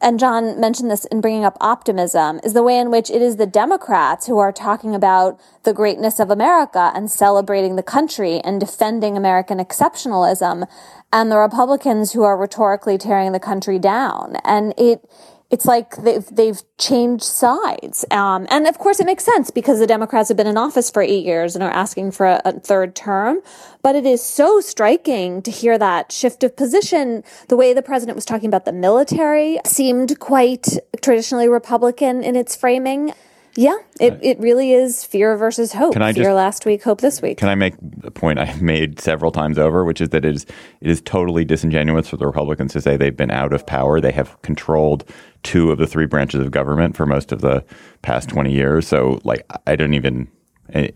and 0.02 0.20
John 0.20 0.60
mentioned 0.60 0.92
this 0.92 1.06
in 1.06 1.22
bringing 1.22 1.46
up 1.46 1.58
optimism, 1.62 2.40
is 2.44 2.54
the 2.54 2.64
way 2.64 2.78
in 2.78 2.92
which 2.92 3.10
it 3.10 3.22
is 3.22 3.38
the 3.38 3.46
Democrats 3.46 4.28
who 4.28 4.38
are 4.38 4.52
talking 4.52 4.94
about 4.94 5.40
the 5.64 5.74
greatness 5.74 6.20
of 6.20 6.30
America 6.30 6.92
and 6.94 7.10
celebrating 7.10 7.76
the 7.76 7.84
country 7.84 8.40
and 8.42 8.60
defending 8.60 9.16
American 9.16 9.60
exceptionalism, 9.60 10.68
and 11.12 11.32
the 11.32 11.38
Republicans 11.38 12.12
who 12.12 12.24
are 12.24 12.38
rhetorically 12.38 12.98
tearing 12.98 13.32
the 13.32 13.40
country 13.40 13.80
down. 13.80 14.36
And 14.44 14.74
it, 14.78 15.10
it's 15.50 15.66
like 15.66 15.96
they've 15.98 16.26
they've 16.28 16.62
changed 16.78 17.24
sides, 17.24 18.04
um, 18.12 18.48
and 18.50 18.68
of 18.68 18.78
course 18.78 19.00
it 19.00 19.06
makes 19.06 19.24
sense 19.24 19.50
because 19.50 19.80
the 19.80 19.88
Democrats 19.88 20.28
have 20.28 20.38
been 20.38 20.48
in 20.48 20.58
office 20.58 20.90
for 20.92 21.02
eight 21.02 21.24
years 21.26 21.56
and 21.56 21.64
are 21.64 21.72
asking 21.72 22.12
for 22.12 22.26
a, 22.26 22.42
a, 22.44 22.60
third 22.60 22.96
term. 22.96 23.40
But 23.82 23.96
it 23.96 24.06
is 24.06 24.22
so 24.22 24.60
striking 24.60 25.42
to 25.44 25.52
hear 25.52 25.78
that 25.78 26.12
shift 26.12 26.44
of 26.44 26.58
position. 26.58 27.24
The 27.48 27.56
way 27.56 27.74
the 27.74 27.82
president 27.82 28.16
was 28.16 28.26
talking 28.26 28.50
about 28.50 28.66
the 28.66 28.74
military 28.74 29.60
seemed 29.66 30.20
quite 30.20 30.68
traditionally 31.02 31.48
Republican 31.48 32.24
in 32.24 32.36
its 32.36 32.56
framing. 32.56 33.14
Yeah, 33.58 33.76
it, 34.00 34.20
it 34.22 34.40
really 34.40 34.72
is 34.72 35.04
fear 35.04 35.36
versus 35.36 35.74
hope. 35.74 35.94
Can 35.94 36.04
I 36.04 36.14
fear 36.14 36.26
just, 36.26 36.36
last 36.36 36.66
week, 36.68 36.84
hope 36.84 37.02
this 37.02 37.24
week. 37.24 37.40
Can 37.40 37.50
I 37.50 37.56
make 37.56 37.74
a 38.04 38.12
point 38.12 38.38
I've 38.38 38.62
made 38.62 39.00
several 39.00 39.32
times 39.32 39.58
over, 39.58 39.84
which 39.84 40.00
is 40.00 40.10
that 40.10 40.24
it 40.24 40.36
is 40.36 40.46
it 40.80 40.92
is 40.92 41.02
totally 41.02 41.44
disingenuous 41.44 42.08
for 42.08 42.18
the 42.18 42.28
Republicans 42.28 42.74
to 42.74 42.82
say 42.82 42.98
they've 42.98 43.18
been 43.18 43.32
out 43.32 43.54
of 43.54 43.66
power. 43.66 44.00
They 44.00 44.12
have 44.12 44.40
controlled 44.44 45.10
two 45.42 45.72
of 45.72 45.80
the 45.80 45.88
three 45.88 46.06
branches 46.06 46.40
of 46.40 46.52
government 46.52 46.96
for 46.96 47.08
most 47.08 47.32
of 47.32 47.42
the 47.42 47.66
past 48.04 48.30
twenty 48.30 48.54
years. 48.54 48.88
So, 48.88 49.20
like, 49.24 49.44
I 49.66 49.76
don't 49.76 49.96
even. 49.96 50.28
Eh, 50.74 50.90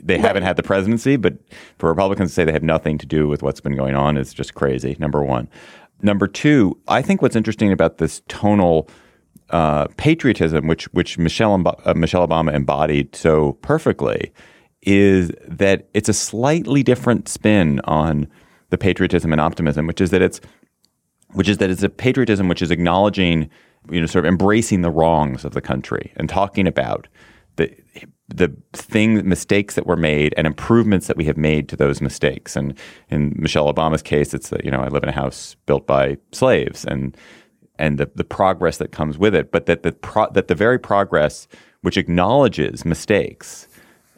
they 0.00 0.18
haven't 0.18 0.44
had 0.44 0.54
the 0.54 0.62
presidency, 0.62 1.16
but 1.16 1.38
for 1.78 1.88
Republicans 1.88 2.30
to 2.30 2.34
say 2.36 2.44
they 2.44 2.52
have 2.52 2.62
nothing 2.62 2.98
to 2.98 3.06
do 3.06 3.26
with 3.26 3.42
what's 3.42 3.60
been 3.60 3.74
going 3.74 3.96
on 3.96 4.16
is 4.16 4.32
just 4.32 4.54
crazy. 4.54 4.96
Number 5.00 5.24
one. 5.24 5.48
Number 6.02 6.28
two, 6.28 6.78
I 6.86 7.02
think 7.02 7.20
what's 7.20 7.34
interesting 7.34 7.72
about 7.72 7.98
this 7.98 8.22
tonal 8.28 8.88
uh, 9.50 9.86
patriotism, 9.96 10.66
which 10.66 10.84
which 10.92 11.18
Michelle 11.18 11.62
uh, 11.84 11.94
Michelle 11.94 12.26
Obama 12.26 12.54
embodied 12.54 13.14
so 13.14 13.52
perfectly, 13.62 14.32
is 14.82 15.30
that 15.46 15.88
it's 15.94 16.08
a 16.08 16.14
slightly 16.14 16.82
different 16.82 17.28
spin 17.28 17.80
on 17.84 18.28
the 18.70 18.78
patriotism 18.78 19.32
and 19.32 19.40
optimism, 19.40 19.86
which 19.86 20.00
is 20.00 20.10
that 20.10 20.22
it's 20.22 20.40
which 21.32 21.48
is 21.48 21.58
that 21.58 21.70
it's 21.70 21.82
a 21.82 21.88
patriotism 21.88 22.48
which 22.48 22.62
is 22.62 22.70
acknowledging, 22.70 23.48
you 23.90 24.00
know, 24.00 24.06
sort 24.06 24.24
of 24.24 24.28
embracing 24.28 24.82
the 24.82 24.90
wrongs 24.90 25.44
of 25.44 25.52
the 25.52 25.60
country 25.60 26.12
and 26.16 26.28
talking 26.28 26.66
about 26.66 27.08
the 27.56 27.74
the 28.28 28.54
thing 28.72 29.28
mistakes 29.28 29.74
that 29.74 29.86
were 29.86 29.96
made 29.96 30.32
and 30.36 30.46
improvements 30.46 31.08
that 31.08 31.16
we 31.16 31.24
have 31.24 31.36
made 31.36 31.68
to 31.68 31.76
those 31.76 32.00
mistakes. 32.00 32.54
And 32.54 32.78
in 33.10 33.34
Michelle 33.36 33.72
Obama's 33.72 34.02
case, 34.02 34.32
it's 34.32 34.50
that 34.50 34.64
you 34.64 34.70
know 34.70 34.80
I 34.80 34.88
live 34.88 35.02
in 35.02 35.08
a 35.08 35.12
house 35.12 35.56
built 35.66 35.86
by 35.86 36.16
slaves 36.32 36.84
and 36.84 37.16
and 37.80 37.98
the, 37.98 38.10
the 38.14 38.24
progress 38.24 38.76
that 38.78 38.92
comes 38.92 39.18
with 39.18 39.34
it, 39.34 39.50
but 39.50 39.66
that 39.66 39.82
the 39.82 39.92
pro, 39.92 40.30
that 40.30 40.48
the 40.48 40.54
very 40.54 40.78
progress 40.78 41.48
which 41.82 41.96
acknowledges 41.96 42.84
mistakes, 42.84 43.66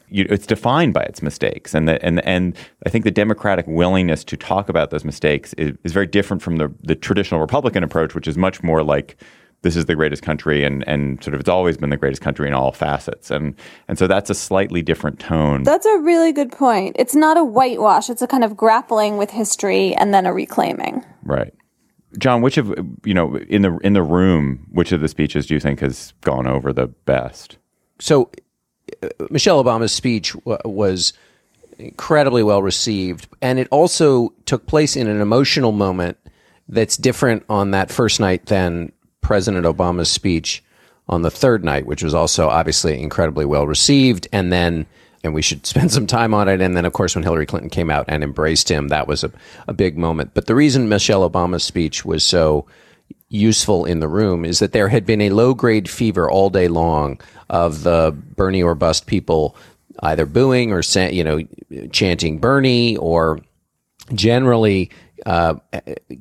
you, 0.08 0.26
it's 0.28 0.46
defined 0.46 0.92
by 0.92 1.02
its 1.02 1.22
mistakes, 1.22 1.74
and 1.74 1.88
the, 1.88 2.04
and 2.04 2.24
and 2.26 2.56
I 2.84 2.90
think 2.90 3.04
the 3.04 3.10
democratic 3.10 3.66
willingness 3.66 4.24
to 4.24 4.36
talk 4.36 4.68
about 4.68 4.90
those 4.90 5.04
mistakes 5.04 5.54
is, 5.54 5.76
is 5.84 5.92
very 5.92 6.06
different 6.06 6.42
from 6.42 6.56
the 6.56 6.72
the 6.82 6.94
traditional 6.94 7.40
Republican 7.40 7.82
approach, 7.82 8.14
which 8.14 8.28
is 8.28 8.36
much 8.36 8.62
more 8.62 8.82
like 8.82 9.16
this 9.62 9.76
is 9.76 9.86
the 9.86 9.94
greatest 9.94 10.22
country 10.22 10.64
and 10.64 10.86
and 10.88 11.22
sort 11.22 11.34
of 11.34 11.40
it's 11.40 11.48
always 11.48 11.76
been 11.76 11.90
the 11.90 11.96
greatest 11.96 12.20
country 12.20 12.46
in 12.48 12.52
all 12.52 12.72
facets. 12.72 13.30
And 13.30 13.54
and 13.88 13.96
so 13.96 14.06
that's 14.06 14.28
a 14.28 14.34
slightly 14.34 14.82
different 14.82 15.18
tone. 15.18 15.62
That's 15.62 15.86
a 15.86 15.98
really 15.98 16.32
good 16.32 16.52
point. 16.52 16.96
It's 16.98 17.14
not 17.14 17.38
a 17.38 17.44
whitewash, 17.44 18.10
it's 18.10 18.22
a 18.22 18.26
kind 18.26 18.44
of 18.44 18.56
grappling 18.56 19.16
with 19.16 19.30
history 19.30 19.94
and 19.94 20.12
then 20.12 20.26
a 20.26 20.32
reclaiming. 20.32 21.04
right 21.24 21.54
john 22.18 22.42
which 22.42 22.58
of 22.58 22.68
you 23.04 23.14
know 23.14 23.36
in 23.48 23.62
the 23.62 23.76
in 23.78 23.92
the 23.92 24.02
room 24.02 24.66
which 24.70 24.92
of 24.92 25.00
the 25.00 25.08
speeches 25.08 25.46
do 25.46 25.54
you 25.54 25.60
think 25.60 25.80
has 25.80 26.12
gone 26.22 26.46
over 26.46 26.72
the 26.72 26.86
best 26.86 27.56
So 27.98 28.30
uh, 29.02 29.08
Michelle 29.30 29.62
Obama's 29.62 29.92
speech 29.92 30.32
w- 30.32 30.58
was 30.64 31.12
incredibly 31.78 32.42
well 32.42 32.62
received, 32.62 33.28
and 33.40 33.58
it 33.58 33.68
also 33.70 34.32
took 34.44 34.66
place 34.66 34.96
in 34.96 35.06
an 35.06 35.20
emotional 35.20 35.72
moment 35.72 36.16
that's 36.68 36.96
different 36.96 37.44
on 37.48 37.70
that 37.72 37.90
first 37.90 38.20
night 38.20 38.46
than 38.46 38.92
President 39.20 39.64
Obama's 39.66 40.10
speech 40.10 40.62
on 41.08 41.22
the 41.22 41.30
third 41.30 41.64
night, 41.64 41.86
which 41.86 42.02
was 42.02 42.14
also 42.14 42.48
obviously 42.48 43.00
incredibly 43.00 43.44
well 43.44 43.66
received. 43.66 44.28
And 44.32 44.52
then, 44.52 44.86
and 45.24 45.34
we 45.34 45.42
should 45.42 45.66
spend 45.72 45.92
some 45.92 46.06
time 46.06 46.34
on 46.34 46.48
it. 46.48 46.60
And 46.60 46.76
then, 46.76 46.84
of 46.84 46.92
course, 46.92 47.14
when 47.14 47.24
Hillary 47.24 47.46
Clinton 47.46 47.70
came 47.70 47.90
out 47.90 48.06
and 48.08 48.22
embraced 48.22 48.70
him, 48.70 48.88
that 48.88 49.08
was 49.08 49.24
a, 49.24 49.32
a 49.68 49.72
big 49.72 49.96
moment. 49.96 50.32
But 50.34 50.46
the 50.46 50.54
reason 50.54 50.88
Michelle 50.88 51.28
Obama's 51.28 51.64
speech 51.64 52.04
was 52.04 52.24
so 52.24 52.66
useful 53.28 53.86
in 53.86 54.00
the 54.00 54.08
room 54.08 54.44
is 54.44 54.58
that 54.58 54.72
there 54.72 54.88
had 54.88 55.06
been 55.06 55.22
a 55.22 55.30
low 55.30 55.54
grade 55.54 55.88
fever 55.88 56.30
all 56.30 56.50
day 56.50 56.68
long 56.68 57.18
of 57.48 57.82
the 57.82 58.14
Bernie 58.36 58.62
or 58.62 58.74
bust 58.74 59.06
people 59.06 59.56
either 60.00 60.26
booing 60.26 60.72
or 60.72 60.82
you 61.10 61.24
know 61.24 61.40
chanting 61.92 62.38
Bernie 62.38 62.96
or 62.96 63.40
generally 64.14 64.90
uh, 65.26 65.54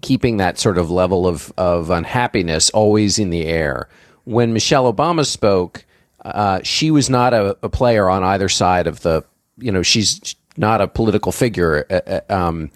keeping 0.01 0.37
that 0.37 0.57
sort 0.57 0.77
of 0.77 0.91
level 0.91 1.27
of, 1.27 1.51
of 1.57 1.89
unhappiness 1.89 2.69
always 2.69 3.17
in 3.19 3.29
the 3.29 3.45
air. 3.45 3.89
When 4.23 4.53
Michelle 4.53 4.91
Obama 4.91 5.25
spoke, 5.25 5.85
uh, 6.23 6.61
she 6.63 6.91
was 6.91 7.09
not 7.09 7.33
a, 7.33 7.57
a 7.63 7.69
player 7.69 8.09
on 8.09 8.23
either 8.23 8.49
side 8.49 8.87
of 8.87 9.01
the, 9.01 9.23
you 9.57 9.71
know, 9.71 9.81
she's 9.81 10.35
not 10.57 10.81
a 10.81 10.87
political 10.87 11.31
figure. 11.31 11.85
Uh, 11.89 12.19
uh, 12.29 12.33
um, 12.33 12.71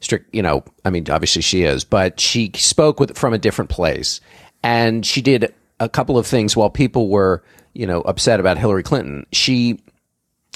strict, 0.00 0.34
you 0.34 0.42
know, 0.42 0.64
I 0.84 0.90
mean, 0.90 1.08
obviously 1.10 1.42
she 1.42 1.62
is, 1.62 1.84
but 1.84 2.20
she 2.20 2.50
spoke 2.54 3.00
with 3.00 3.16
from 3.16 3.32
a 3.32 3.38
different 3.38 3.70
place, 3.70 4.20
and 4.62 5.04
she 5.04 5.22
did 5.22 5.54
a 5.78 5.88
couple 5.88 6.18
of 6.18 6.26
things 6.26 6.56
while 6.56 6.70
people 6.70 7.08
were, 7.08 7.42
you 7.72 7.86
know, 7.86 8.00
upset 8.02 8.40
about 8.40 8.58
Hillary 8.58 8.82
Clinton. 8.82 9.26
She 9.32 9.80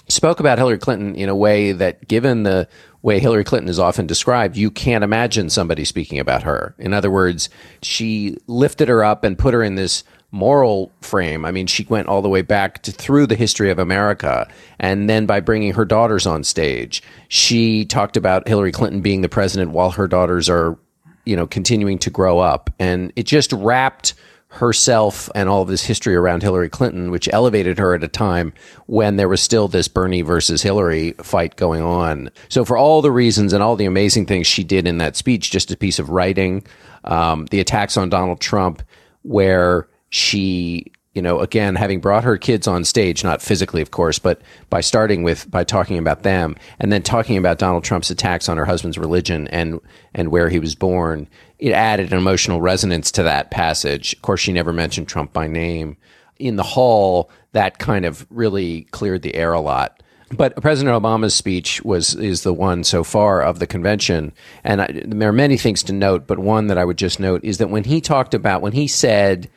spoke 0.09 0.41
about 0.41 0.59
Hillary 0.59 0.79
Clinton 0.79 1.15
in 1.15 1.29
a 1.29 1.37
way 1.37 1.73
that, 1.73 2.07
given 2.09 2.43
the 2.43 2.69
way 3.03 3.19
Hillary 3.19 3.45
Clinton 3.45 3.69
is 3.69 3.79
often 3.79 4.07
described, 4.07 4.57
you 4.57 4.71
can't 4.71 5.05
imagine 5.05 5.51
somebody 5.51 5.85
speaking 5.85 6.19
about 6.19 6.43
her. 6.43 6.75
In 6.79 6.93
other 6.93 7.11
words, 7.11 7.49
she 7.83 8.37
lifted 8.47 8.89
her 8.89 9.05
up 9.05 9.25
and 9.25 9.39
put 9.39 9.55
her 9.55 9.63
in 9.63 9.75
this 9.75 10.05
moral 10.35 10.91
frame. 11.01 11.45
I 11.45 11.53
mean, 11.53 11.69
she 11.69 11.87
went 11.89 12.09
all 12.09 12.21
the 12.21 12.29
way 12.29 12.43
back 12.43 12.83
to 12.83 12.91
through 12.91 13.29
the 13.29 13.37
history 13.37 13.71
of 13.71 13.79
America. 13.79 14.49
And 14.81 15.09
then 15.09 15.27
by 15.27 15.39
bringing 15.39 15.75
her 15.75 15.85
daughters 15.85 16.27
on 16.27 16.43
stage, 16.43 17.05
she 17.29 17.85
talked 17.85 18.17
about 18.17 18.49
Hillary 18.49 18.73
Clinton 18.73 19.01
being 19.01 19.23
the 19.23 19.29
president 19.29 19.71
while 19.71 19.93
her 19.93 20.09
daughters 20.09 20.51
are, 20.51 20.77
you 21.25 21.37
know, 21.37 21.47
continuing 21.47 21.99
to 22.01 22.11
grow 22.11 22.41
up. 22.41 22.69
And 22.81 23.13
it 23.15 23.27
just 23.27 23.53
wrapped 23.53 24.15
herself 24.49 25.31
and 25.37 25.49
all 25.49 25.63
of 25.63 25.69
this 25.69 25.85
history 25.85 26.17
around 26.17 26.43
Hillary 26.43 26.69
Clinton, 26.69 27.13
which 27.13 27.29
elevated 27.33 27.79
her 27.79 27.95
at 27.95 28.03
a 28.03 28.09
time 28.09 28.53
when 28.87 29.15
there 29.15 29.29
was 29.29 29.41
still 29.41 29.69
this 29.69 29.87
Bernie 29.87 30.23
versus 30.23 30.63
Hillary 30.63 31.13
fight 31.23 31.55
going 31.55 31.83
on. 31.83 32.31
So, 32.49 32.65
for 32.65 32.77
all 32.77 33.03
the 33.03 33.13
reasons 33.13 33.53
and 33.53 33.63
all 33.63 33.77
the 33.77 33.85
amazing 33.85 34.27
things 34.27 34.49
she 34.49 34.65
did 34.65 34.89
in 34.89 34.99
that 34.99 35.15
speech, 35.15 35.53
just 35.53 35.71
a 35.71 35.77
piece 35.77 36.01
of 36.01 36.11
writing, 36.11 36.65
um, 37.05 37.47
the 37.47 37.61
attacks 37.61 37.97
on 37.97 38.09
Donald 38.09 38.41
Trump, 38.41 38.83
where 39.23 39.89
she 40.15 40.93
you 41.15 41.23
know, 41.23 41.39
again, 41.39 41.77
having 41.77 42.01
brought 42.01 42.25
her 42.25 42.37
kids 42.37 42.67
on 42.67 42.85
stage, 42.85 43.23
not 43.23 43.41
physically, 43.41 43.81
of 43.81 43.93
course, 43.93 44.19
but 44.19 44.43
by 44.69 44.81
starting 44.81 45.23
with 45.23 45.49
by 45.49 45.63
talking 45.63 45.97
about 45.97 46.25
them, 46.25 46.57
and 46.81 46.93
then 46.93 47.03
talking 47.03 47.37
about 47.37 47.59
Donald 47.59 47.85
Trump's 47.85 48.11
attacks 48.11 48.49
on 48.49 48.57
her 48.57 48.65
husband's 48.65 48.99
religion 48.99 49.47
and 49.49 49.81
and 50.13 50.33
where 50.33 50.49
he 50.49 50.59
was 50.59 50.75
born, 50.75 51.29
it 51.61 51.71
added 51.71 52.13
an 52.13 52.19
emotional 52.19 52.61
resonance 52.61 53.13
to 53.13 53.23
that 53.23 53.53
passage. 53.53 54.13
Of 54.15 54.23
course, 54.23 54.41
she 54.41 54.53
never 54.53 54.73
mentioned 54.73 55.07
Trump 55.07 55.33
by 55.33 55.47
name. 55.47 55.97
In 56.41 56.57
the 56.57 56.65
hall, 56.65 57.31
that 57.53 57.79
kind 57.79 58.05
of 58.05 58.27
really 58.29 58.83
cleared 58.91 59.23
the 59.23 59.37
air 59.37 59.53
a 59.53 59.61
lot. 59.61 60.03
But 60.33 60.61
President 60.61 61.01
Obama's 61.01 61.35
speech 61.35 61.81
was 61.85 62.17
is 62.17 62.43
the 62.43 62.53
one 62.53 62.83
so 62.83 63.05
far 63.05 63.41
of 63.41 63.61
the 63.61 63.69
convention, 63.69 64.33
and 64.65 64.83
I, 64.83 65.03
there 65.07 65.29
are 65.29 65.33
many 65.33 65.59
things 65.59 65.85
to 65.85 65.93
note. 65.93 66.27
But 66.27 66.41
one 66.41 66.67
that 66.67 66.79
I 66.79 66.85
would 66.85 66.99
just 66.99 67.21
note 67.21 67.45
is 67.45 67.59
that 67.59 67.71
when 67.71 67.85
he 67.85 68.01
talked 68.01 68.35
about 68.35 68.63
when 68.63 68.73
he 68.73 68.89
said 68.89 69.49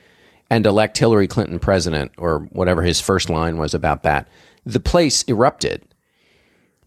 and 0.50 0.66
elect 0.66 0.98
Hillary 0.98 1.27
Clinton 1.27 1.60
president, 1.60 2.12
or 2.18 2.39
whatever 2.51 2.82
his 2.82 3.01
first 3.01 3.30
line 3.30 3.58
was 3.58 3.74
about 3.74 4.04
that, 4.04 4.27
the 4.66 4.80
place 4.80 5.24
erupted. 5.24 5.84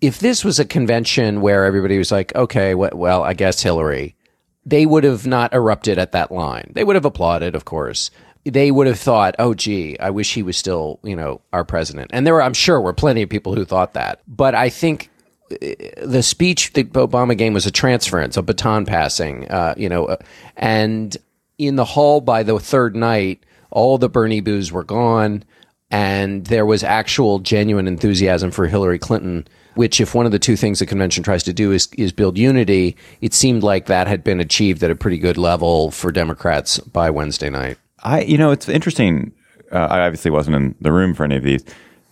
If 0.01 0.19
this 0.19 0.45
was 0.45 0.59
a 0.59 0.65
convention 0.65 1.41
where 1.41 1.65
everybody 1.65 1.99
was 1.99 2.11
like, 2.11 2.35
okay, 2.35 2.75
well, 2.75 3.23
I 3.23 3.35
guess 3.35 3.63
Hillary, 3.63 4.17
they 4.65 4.87
would 4.87 5.05
have 5.05 5.27
not 5.27 5.53
erupted 5.53 5.99
at 5.99 6.13
that 6.13 6.31
line. 6.31 6.73
They 6.75 6.85
would 6.85 6.97
have 6.97 7.05
applauded, 7.05 7.55
of 7.55 7.65
course. 7.65 8.11
They 8.45 8.71
would 8.71 8.87
have 8.87 8.99
thought, 8.99 9.35
oh, 9.39 9.53
gee, 9.53 9.99
I 9.99 10.09
wish 10.09 10.33
he 10.33 10.43
was 10.43 10.57
still, 10.57 11.01
you 11.03 11.17
know, 11.17 11.43
our 11.53 11.65
president. 11.65 12.11
And 12.15 12.27
there 12.27 12.33
were, 12.33 12.43
I'm 12.43 12.55
sure, 12.55 12.81
were 12.81 12.95
plenty 12.95 13.21
of 13.21 13.29
people 13.29 13.55
who 13.55 13.67
thought 13.67 13.93
that. 13.93 14.23
But 14.27 14.55
I 14.55 14.71
think 14.71 15.11
the 15.51 16.23
speech 16.23 16.73
that 16.75 16.93
Obama 16.93 17.37
gave 17.37 17.53
was 17.53 17.67
a 17.67 17.71
transference, 17.71 18.37
a 18.37 18.43
baton 18.43 18.87
passing, 18.87 19.51
uh, 19.51 19.75
you 19.77 19.89
know, 19.89 20.07
uh, 20.07 20.17
and 20.57 21.17
in 21.61 21.77
the 21.77 21.85
hall 21.85 22.21
by 22.21 22.43
the 22.43 22.59
third 22.59 22.97
night, 22.97 23.45
all 23.71 23.99
the 23.99 24.09
Bernie 24.09 24.41
boos 24.41 24.73
were 24.73 24.85
gone, 24.85 25.45
and 25.91 26.47
there 26.47 26.67
was 26.67 26.83
actual 26.83 27.39
genuine 27.39 27.87
enthusiasm 27.87 28.51
for 28.51 28.67
Hillary 28.67 28.99
Clinton. 28.99 29.47
Which, 29.75 30.01
if 30.01 30.17
one 30.17 30.27
of 30.27 30.33
the 30.33 30.39
two 30.39 30.57
things 30.57 30.81
the 30.81 30.87
convention 30.87 31.23
tries 31.23 31.45
to 31.45 31.53
do 31.53 31.71
is 31.71 31.89
is 31.97 32.13
build 32.13 32.37
unity, 32.37 32.97
it 33.21 33.33
seemed 33.33 33.63
like 33.63 33.87
that 33.87 34.09
had 34.09 34.25
been 34.25 34.41
achieved 34.41 34.83
at 34.83 34.91
a 34.91 34.97
pretty 34.97 35.19
good 35.19 35.37
level 35.37 35.93
for 35.93 36.11
Democrats 36.11 36.79
by 36.79 37.09
Wednesday 37.11 37.51
night. 37.51 37.79
I, 38.03 38.23
you 38.23 38.37
know, 38.37 38.51
it's 38.51 38.69
interesting. 38.69 39.33
Uh, 39.71 39.79
I 39.79 40.01
obviously 40.01 40.33
wasn't 40.33 40.57
in 40.57 40.75
the 40.81 40.91
room 40.91 41.15
for 41.15 41.23
any 41.23 41.37
of 41.37 41.45
these. 41.45 41.65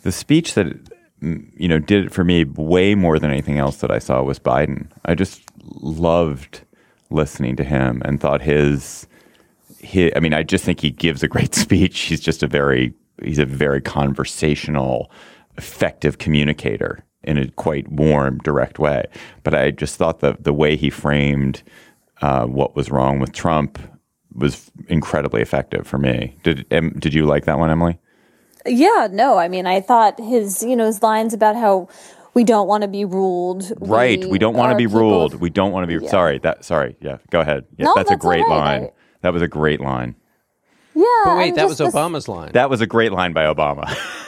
The 0.02 0.12
speech 0.12 0.54
that 0.54 0.68
you 1.20 1.66
know 1.66 1.80
did 1.80 2.06
it 2.06 2.12
for 2.12 2.22
me 2.22 2.44
way 2.44 2.94
more 2.94 3.18
than 3.18 3.30
anything 3.30 3.58
else 3.58 3.78
that 3.78 3.90
I 3.90 3.98
saw 3.98 4.22
was 4.22 4.38
Biden. 4.38 4.86
I 5.04 5.16
just 5.16 5.42
loved 5.80 6.60
listening 7.10 7.56
to 7.56 7.64
him 7.64 8.02
and 8.04 8.20
thought 8.20 8.42
his 8.42 9.06
he, 9.78 10.14
I 10.14 10.20
mean, 10.20 10.34
I 10.34 10.42
just 10.42 10.64
think 10.64 10.80
he 10.80 10.90
gives 10.90 11.22
a 11.22 11.28
great 11.28 11.54
speech. 11.54 12.00
He's 12.00 12.20
just 12.20 12.42
a 12.42 12.46
very, 12.46 12.94
he's 13.22 13.38
a 13.38 13.46
very 13.46 13.80
conversational, 13.80 15.10
effective 15.56 16.18
communicator 16.18 17.04
in 17.24 17.38
a 17.38 17.50
quite 17.52 17.88
warm, 17.90 18.38
direct 18.38 18.78
way. 18.78 19.04
But 19.42 19.54
I 19.54 19.70
just 19.70 19.96
thought 19.96 20.20
the 20.20 20.36
the 20.38 20.52
way 20.52 20.76
he 20.76 20.90
framed 20.90 21.62
uh, 22.22 22.46
what 22.46 22.76
was 22.76 22.90
wrong 22.90 23.18
with 23.18 23.32
Trump 23.32 23.78
was 24.34 24.70
incredibly 24.88 25.42
effective 25.42 25.86
for 25.86 25.98
me. 25.98 26.36
Did 26.42 26.66
um, 26.72 26.90
did 26.98 27.14
you 27.14 27.26
like 27.26 27.44
that 27.46 27.58
one, 27.58 27.70
Emily? 27.70 27.98
Yeah, 28.66 29.08
no. 29.10 29.38
I 29.38 29.48
mean, 29.48 29.66
I 29.66 29.80
thought 29.80 30.18
his 30.20 30.62
you 30.62 30.76
know 30.76 30.86
his 30.86 31.02
lines 31.02 31.34
about 31.34 31.56
how 31.56 31.88
we 32.34 32.44
don't 32.44 32.68
want 32.68 32.82
to 32.82 32.88
be 32.88 33.04
ruled. 33.04 33.72
Right, 33.80 34.20
we, 34.20 34.26
we 34.26 34.38
don't 34.38 34.54
want 34.54 34.72
to 34.72 34.76
be 34.76 34.86
ruled. 34.86 35.34
We 35.34 35.50
don't 35.50 35.72
want 35.72 35.88
to 35.88 35.98
be. 35.98 36.04
Yeah. 36.04 36.10
Sorry, 36.10 36.38
that. 36.38 36.64
Sorry, 36.64 36.96
yeah. 37.00 37.18
Go 37.30 37.40
ahead. 37.40 37.66
Yeah, 37.76 37.86
no, 37.86 37.94
that's, 37.94 38.10
that's, 38.10 38.24
a 38.24 38.26
great 38.26 38.42
right. 38.42 38.58
line. 38.58 38.82
I, 38.84 38.90
that 39.22 39.32
was 39.32 39.42
a 39.42 39.48
great 39.48 39.80
line. 39.80 40.14
Yeah. 40.94 41.04
But 41.24 41.36
wait, 41.36 41.54
that 41.54 41.68
was 41.68 41.78
this, 41.78 41.94
Obama's 41.94 42.28
line. 42.28 42.52
That 42.52 42.70
was 42.70 42.80
a 42.80 42.86
great 42.86 43.12
line 43.12 43.32
by 43.32 43.44
Obama. 43.44 43.86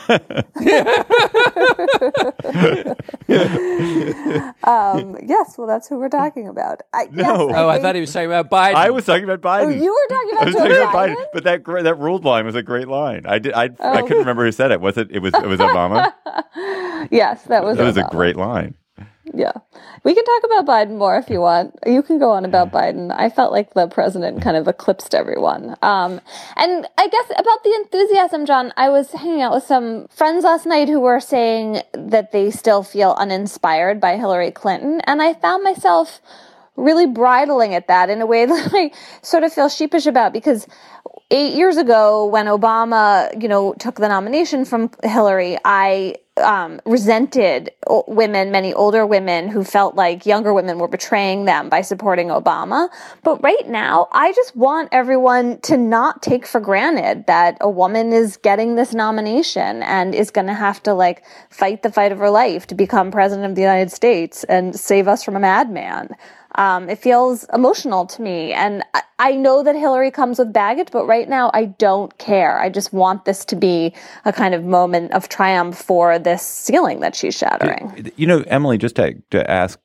um, 4.64 5.16
yes, 5.26 5.56
well, 5.58 5.66
that's 5.66 5.88
who 5.88 5.98
we're 5.98 6.08
talking 6.08 6.48
about. 6.48 6.80
I, 6.92 7.04
no. 7.06 7.48
Yes, 7.48 7.56
oh, 7.58 7.68
I, 7.68 7.76
I 7.76 7.80
thought 7.80 7.94
he 7.94 8.00
was 8.00 8.12
talking 8.12 8.26
about 8.26 8.50
Biden. 8.50 8.74
I 8.74 8.90
was 8.90 9.04
talking 9.04 9.24
about 9.28 9.40
Biden. 9.40 9.66
Oh, 9.66 9.68
you 9.70 9.92
were 9.92 10.16
talking 10.16 10.30
about, 10.32 10.42
I 10.42 10.44
was 10.46 10.54
Joe 10.54 10.60
talking 10.60 10.76
Biden? 10.76 10.90
about 10.90 11.08
Biden. 11.18 11.26
But 11.32 11.44
that 11.44 11.64
that 11.84 11.98
ruled 11.98 12.24
line 12.24 12.46
was 12.46 12.54
a 12.54 12.62
great 12.62 12.88
line. 12.88 13.26
I 13.26 13.38
did. 13.38 13.52
I, 13.52 13.64
I 13.64 14.00
Oh. 14.00 14.02
couldn't 14.02 14.18
remember 14.18 14.44
who 14.44 14.52
said 14.52 14.70
it. 14.70 14.80
Was 14.80 14.96
it? 14.96 15.08
It 15.10 15.20
was. 15.20 15.34
It 15.34 15.46
was 15.46 15.60
Obama. 15.60 16.12
Yes, 17.10 17.44
that 17.44 17.64
was. 17.64 17.78
That 17.78 17.84
was 17.84 17.96
a 17.96 18.06
great 18.10 18.36
line. 18.36 18.74
Yeah. 19.34 19.52
We 20.02 20.14
can 20.14 20.24
talk 20.24 20.42
about 20.44 20.66
Biden 20.66 20.96
more 20.96 21.16
if 21.16 21.30
you 21.30 21.40
want. 21.40 21.78
You 21.86 22.02
can 22.02 22.18
go 22.18 22.30
on 22.30 22.44
about 22.44 22.72
Biden. 22.72 23.14
I 23.16 23.28
felt 23.28 23.52
like 23.52 23.74
the 23.74 23.86
president 23.86 24.42
kind 24.42 24.56
of 24.56 24.66
eclipsed 24.66 25.14
everyone. 25.14 25.76
Um, 25.82 26.20
and 26.56 26.86
I 26.98 27.08
guess 27.08 27.30
about 27.36 27.62
the 27.62 27.74
enthusiasm, 27.82 28.46
John, 28.46 28.72
I 28.76 28.88
was 28.88 29.12
hanging 29.12 29.42
out 29.42 29.52
with 29.52 29.64
some 29.64 30.08
friends 30.08 30.44
last 30.44 30.66
night 30.66 30.88
who 30.88 31.00
were 31.00 31.20
saying 31.20 31.82
that 31.92 32.32
they 32.32 32.50
still 32.50 32.82
feel 32.82 33.14
uninspired 33.18 34.00
by 34.00 34.16
Hillary 34.16 34.50
Clinton. 34.50 35.00
And 35.04 35.22
I 35.22 35.34
found 35.34 35.62
myself 35.62 36.20
really 36.76 37.06
bridling 37.06 37.74
at 37.74 37.88
that 37.88 38.10
in 38.10 38.20
a 38.20 38.26
way 38.26 38.46
that 38.46 38.70
I 38.72 38.90
sort 39.22 39.44
of 39.44 39.52
feel 39.52 39.68
sheepish 39.68 40.06
about 40.06 40.32
because 40.32 40.66
eight 41.30 41.54
years 41.54 41.76
ago 41.76 42.26
when 42.26 42.46
Obama, 42.46 43.30
you 43.40 43.48
know, 43.48 43.74
took 43.78 43.96
the 43.96 44.08
nomination 44.08 44.64
from 44.64 44.90
Hillary, 45.04 45.58
I 45.64 46.16
um, 46.40 46.80
resented 46.84 47.70
women, 48.06 48.50
many 48.50 48.74
older 48.74 49.06
women 49.06 49.48
who 49.48 49.64
felt 49.64 49.94
like 49.94 50.26
younger 50.26 50.52
women 50.52 50.78
were 50.78 50.88
betraying 50.88 51.44
them 51.44 51.68
by 51.68 51.80
supporting 51.80 52.28
Obama. 52.28 52.88
But 53.22 53.42
right 53.42 53.68
now, 53.68 54.08
I 54.12 54.32
just 54.32 54.56
want 54.56 54.88
everyone 54.92 55.60
to 55.62 55.76
not 55.76 56.22
take 56.22 56.46
for 56.46 56.60
granted 56.60 57.26
that 57.26 57.56
a 57.60 57.70
woman 57.70 58.12
is 58.12 58.36
getting 58.36 58.74
this 58.74 58.92
nomination 58.92 59.82
and 59.82 60.14
is 60.14 60.30
going 60.30 60.46
to 60.46 60.54
have 60.54 60.82
to 60.84 60.94
like 60.94 61.24
fight 61.50 61.82
the 61.82 61.92
fight 61.92 62.12
of 62.12 62.18
her 62.18 62.30
life 62.30 62.66
to 62.68 62.74
become 62.74 63.10
president 63.10 63.48
of 63.48 63.54
the 63.54 63.62
United 63.62 63.92
States 63.92 64.44
and 64.44 64.74
save 64.78 65.08
us 65.08 65.22
from 65.22 65.36
a 65.36 65.40
madman. 65.40 66.14
Um, 66.60 66.90
it 66.90 66.98
feels 66.98 67.46
emotional 67.54 68.04
to 68.04 68.20
me. 68.20 68.52
And 68.52 68.84
I, 68.92 69.02
I 69.18 69.32
know 69.32 69.62
that 69.62 69.74
Hillary 69.74 70.10
comes 70.10 70.38
with 70.38 70.52
baggage, 70.52 70.88
but 70.92 71.06
right 71.06 71.26
now 71.26 71.50
I 71.54 71.64
don't 71.64 72.16
care. 72.18 72.60
I 72.60 72.68
just 72.68 72.92
want 72.92 73.24
this 73.24 73.46
to 73.46 73.56
be 73.56 73.94
a 74.26 74.32
kind 74.32 74.54
of 74.54 74.62
moment 74.62 75.12
of 75.12 75.30
triumph 75.30 75.78
for 75.78 76.18
this 76.18 76.42
ceiling 76.42 77.00
that 77.00 77.16
she's 77.16 77.34
shattering. 77.34 78.12
You 78.16 78.26
know, 78.26 78.44
Emily, 78.46 78.76
just 78.76 78.96
to, 78.96 79.14
to 79.30 79.50
ask, 79.50 79.80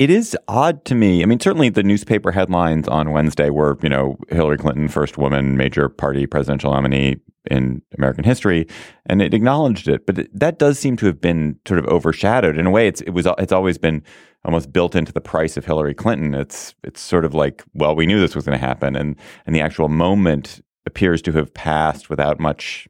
it 0.00 0.10
is 0.10 0.36
odd 0.48 0.84
to 0.86 0.96
me. 0.96 1.22
I 1.22 1.26
mean, 1.26 1.38
certainly 1.38 1.68
the 1.68 1.84
newspaper 1.84 2.32
headlines 2.32 2.88
on 2.88 3.12
Wednesday 3.12 3.48
were, 3.48 3.78
you 3.80 3.88
know, 3.88 4.18
Hillary 4.28 4.58
Clinton, 4.58 4.88
first 4.88 5.18
woman, 5.18 5.56
major 5.56 5.88
party 5.88 6.26
presidential 6.26 6.72
nominee 6.72 7.20
in 7.48 7.82
American 7.96 8.24
history, 8.24 8.66
and 9.06 9.22
it 9.22 9.32
acknowledged 9.32 9.86
it. 9.86 10.04
But 10.06 10.26
that 10.34 10.58
does 10.58 10.80
seem 10.80 10.96
to 10.96 11.06
have 11.06 11.20
been 11.20 11.60
sort 11.68 11.78
of 11.78 11.86
overshadowed 11.86 12.58
in 12.58 12.66
a 12.66 12.70
way. 12.70 12.88
It's 12.88 13.00
it 13.02 13.10
was 13.10 13.28
it's 13.38 13.52
always 13.52 13.78
been 13.78 14.02
almost 14.46 14.72
built 14.72 14.94
into 14.94 15.12
the 15.12 15.20
price 15.20 15.56
of 15.56 15.66
Hillary 15.66 15.92
Clinton. 15.92 16.34
It's 16.34 16.74
it's 16.82 17.00
sort 17.00 17.24
of 17.24 17.34
like, 17.34 17.64
well, 17.74 17.94
we 17.94 18.06
knew 18.06 18.20
this 18.20 18.34
was 18.34 18.46
going 18.46 18.58
to 18.58 18.64
happen, 18.64 18.96
and 18.96 19.16
and 19.44 19.54
the 19.54 19.60
actual 19.60 19.88
moment 19.88 20.62
appears 20.86 21.20
to 21.22 21.32
have 21.32 21.52
passed 21.52 22.08
without 22.08 22.38
much 22.40 22.88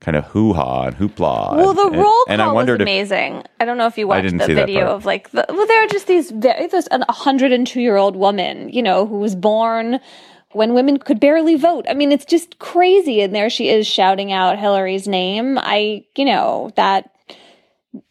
kind 0.00 0.16
of 0.16 0.24
hoo 0.26 0.52
ha 0.52 0.84
and 0.84 0.96
hoopla. 0.96 1.56
Well, 1.56 1.74
the 1.74 1.88
and, 1.88 1.96
roll 1.96 2.24
and, 2.28 2.40
call 2.40 2.50
I 2.50 2.52
wondered 2.52 2.80
was 2.80 2.88
if- 2.88 2.94
amazing. 2.94 3.44
I 3.60 3.64
don't 3.64 3.76
know 3.76 3.86
if 3.86 3.98
you 3.98 4.06
watched 4.06 4.38
the 4.38 4.46
video 4.46 4.86
of 4.86 5.04
like 5.04 5.30
the 5.32 5.44
well, 5.48 5.66
there 5.66 5.84
are 5.84 5.88
just 5.88 6.06
these 6.06 6.30
very 6.30 6.68
there's 6.68 6.86
an 6.88 7.02
102 7.08 7.80
year 7.80 7.96
old 7.96 8.16
woman, 8.16 8.70
you 8.70 8.82
know, 8.82 9.06
who 9.06 9.18
was 9.18 9.34
born 9.34 10.00
when 10.52 10.72
women 10.72 10.98
could 10.98 11.20
barely 11.20 11.56
vote. 11.56 11.84
I 11.88 11.94
mean, 11.94 12.12
it's 12.12 12.24
just 12.24 12.58
crazy. 12.58 13.20
And 13.20 13.34
there 13.34 13.50
she 13.50 13.68
is 13.68 13.86
shouting 13.86 14.32
out 14.32 14.58
Hillary's 14.58 15.06
name. 15.06 15.58
I, 15.58 16.04
you 16.16 16.24
know, 16.24 16.70
that 16.76 17.10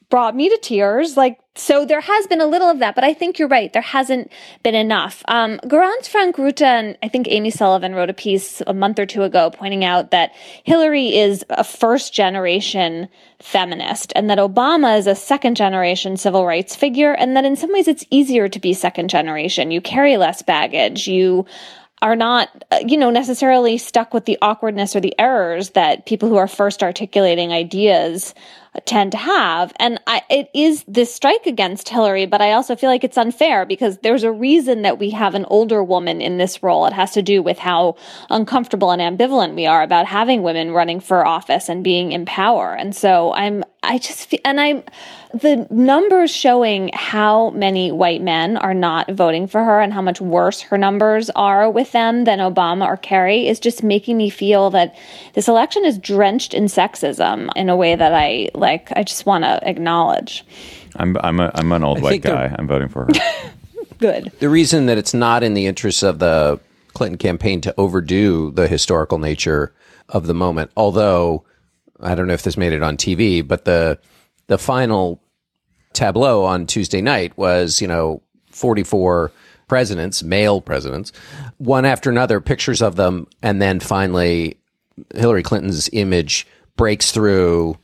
brought 0.10 0.36
me 0.36 0.50
to 0.50 0.58
tears. 0.62 1.18
Like, 1.18 1.40
so 1.56 1.86
there 1.86 2.02
has 2.02 2.28
been 2.28 2.42
a 2.42 2.46
little 2.46 2.70
of 2.70 2.80
that, 2.80 2.96
but 2.96 3.04
I 3.04 3.14
think 3.14 3.40
you're 3.40 3.48
right. 3.48 3.72
There 3.72 3.82
hasn't 3.82 4.32
been 4.62 4.76
enough. 4.76 5.24
Um, 5.28 5.58
Garance 5.64 6.08
Franke-Ruta 6.08 6.66
and 6.66 6.98
I 7.02 7.08
think 7.08 7.28
Amy 7.30 7.50
Sullivan 7.50 7.96
wrote 7.96 8.10
a 8.10 8.14
piece 8.14 8.62
a 8.68 8.74
month 8.74 9.00
or 9.00 9.06
two 9.06 9.24
ago 9.24 9.50
pointing 9.50 9.84
out 9.84 10.12
that 10.12 10.34
Hillary 10.64 11.16
is 11.16 11.46
a 11.50 11.64
first 11.64 12.14
generation 12.14 13.08
feminist 13.42 14.12
and 14.16 14.30
that 14.30 14.38
Obama 14.38 14.98
is 14.98 15.08
a 15.08 15.16
second 15.16 15.56
generation 15.56 16.18
civil 16.18 16.46
rights 16.46 16.76
figure. 16.76 17.14
And 17.14 17.36
that 17.36 17.46
in 17.46 17.56
some 17.56 17.72
ways 17.72 17.88
it's 17.88 18.06
easier 18.10 18.50
to 18.50 18.60
be 18.60 18.74
second 18.74 19.10
generation. 19.10 19.72
You 19.72 19.82
carry 19.82 20.18
less 20.18 20.42
baggage. 20.42 21.08
You 21.08 21.46
are 22.02 22.16
not, 22.16 22.64
uh, 22.72 22.80
you 22.86 22.98
know, 22.98 23.10
necessarily 23.10 23.78
stuck 23.78 24.14
with 24.14 24.26
the 24.26 24.38
awkwardness 24.42 24.96
or 24.96 25.00
the 25.00 25.16
errors 25.18 25.72
that 25.72 26.06
people 26.06 26.30
who 26.30 26.36
are 26.36 26.48
first 26.48 26.84
articulating 26.84 27.52
ideas 27.52 28.36
tend 28.86 29.12
to 29.14 29.18
have. 29.18 29.74
And 29.80 30.00
I, 30.08 30.22
it 30.30 30.50
is 30.54 30.84
this 30.88 31.14
strike 31.14 31.46
against 31.46 31.90
Hillary, 31.90 32.26
but 32.26 32.42
I 32.42 32.54
also 32.54 32.76
feel 32.76 32.90
like 32.90 33.04
it's 33.04 33.18
unfair 33.18 33.66
because 33.66 33.98
there's 34.00 34.24
a 34.24 34.32
reason 34.32 34.82
that 34.82 35.00
we 35.00 35.12
have 35.12 35.36
an 35.36 35.46
older 35.46 35.84
woman 35.84 36.22
in 36.22 36.38
this 36.38 36.62
role. 36.62 36.86
It 36.86 36.94
has 36.94 37.12
to 37.12 37.22
do 37.22 37.42
with 37.42 37.60
how 37.60 37.96
uncomfortable 38.30 38.92
and 38.92 39.02
ambivalent 39.02 39.56
we 39.56 39.66
are 39.66 39.84
about 39.84 40.06
having 40.06 40.44
women 40.44 40.72
running 40.72 41.00
for 41.00 41.26
office 41.26 41.70
and 41.70 41.84
being 41.84 42.12
in 42.12 42.26
power. 42.26 42.74
And 42.74 42.96
so 42.96 43.34
I'm, 43.34 43.64
I 43.88 43.98
just, 43.98 44.30
fe- 44.30 44.42
and 44.44 44.60
I'm, 44.60 44.84
the 45.34 45.68
numbers 45.70 46.32
showing 46.32 46.90
how 46.94 47.50
many 47.52 47.92
white 47.92 48.22
men 48.22 48.58
are 48.58 48.74
not 48.74 49.12
voting 49.12 49.48
for 49.48 49.64
her 49.64 49.82
and 49.82 49.94
how 49.94 50.02
much 50.02 50.22
worse 50.22 50.62
her 50.62 50.78
numbers 50.78 51.30
are 51.32 51.70
with 51.70 51.92
them 51.92 52.24
than 52.24 52.40
Obama 52.40 52.86
or 52.86 52.98
Kerry 52.98 53.48
is 53.48 53.60
just 53.60 53.84
making 53.84 54.18
me 54.18 54.30
feel 54.30 54.70
that 54.72 54.96
this 55.34 55.48
election 55.48 55.86
is 55.86 55.98
drenched 55.98 56.54
in 56.54 56.66
sexism 56.66 57.50
in 57.56 57.70
a 57.70 57.76
way 57.76 57.96
that 57.96 58.14
I 58.14 58.50
like, 58.54 58.92
I 58.96 59.04
just 59.04 59.26
want 59.26 59.44
to 59.44 59.60
acknowledge. 59.68 60.46
I'm 60.96 61.18
I'm 61.18 61.40
a, 61.40 61.52
I'm 61.54 61.72
an 61.72 61.84
old 61.84 62.00
I 62.00 62.02
white 62.02 62.22
guy. 62.22 62.56
I'm 62.58 62.68
voting 62.68 62.88
for 62.88 63.06
her. 63.06 63.12
Good. 64.00 64.32
The 64.40 64.50
reason 64.50 64.86
that 64.88 64.98
it's 64.98 65.14
not 65.14 65.44
in 65.44 65.54
the 65.54 65.66
interests 65.68 66.04
of 66.04 66.20
the 66.20 66.60
Clinton 66.94 67.18
campaign 67.18 67.62
to 67.62 67.74
overdo 67.78 68.52
the 68.52 68.68
historical 68.68 69.18
nature 69.18 69.74
of 70.10 70.28
the 70.28 70.34
moment, 70.34 70.72
although 70.78 71.44
I 72.00 72.16
don't 72.16 72.28
know 72.28 72.34
if 72.34 72.44
this 72.44 72.58
made 72.58 72.74
it 72.74 72.84
on 72.84 72.98
TV, 72.98 73.46
but 73.46 73.66
the 73.66 74.00
the 74.48 74.58
final 74.58 75.22
tableau 75.94 76.44
on 76.44 76.68
Tuesday 76.68 77.02
night 77.02 77.36
was, 77.38 77.82
you 77.82 77.88
know, 77.88 78.22
44 78.52 79.32
presidents, 79.68 80.22
male 80.22 80.62
presidents, 80.62 81.12
one 81.58 81.86
after 81.86 82.10
another, 82.10 82.40
pictures 82.40 82.82
of 82.82 82.96
them, 82.96 83.28
and 83.42 83.62
then 83.62 83.80
finally 83.80 84.58
Hillary 85.16 85.42
Clinton's 85.42 85.90
image 85.94 86.46
breaks 86.78 87.12
through 87.12 87.78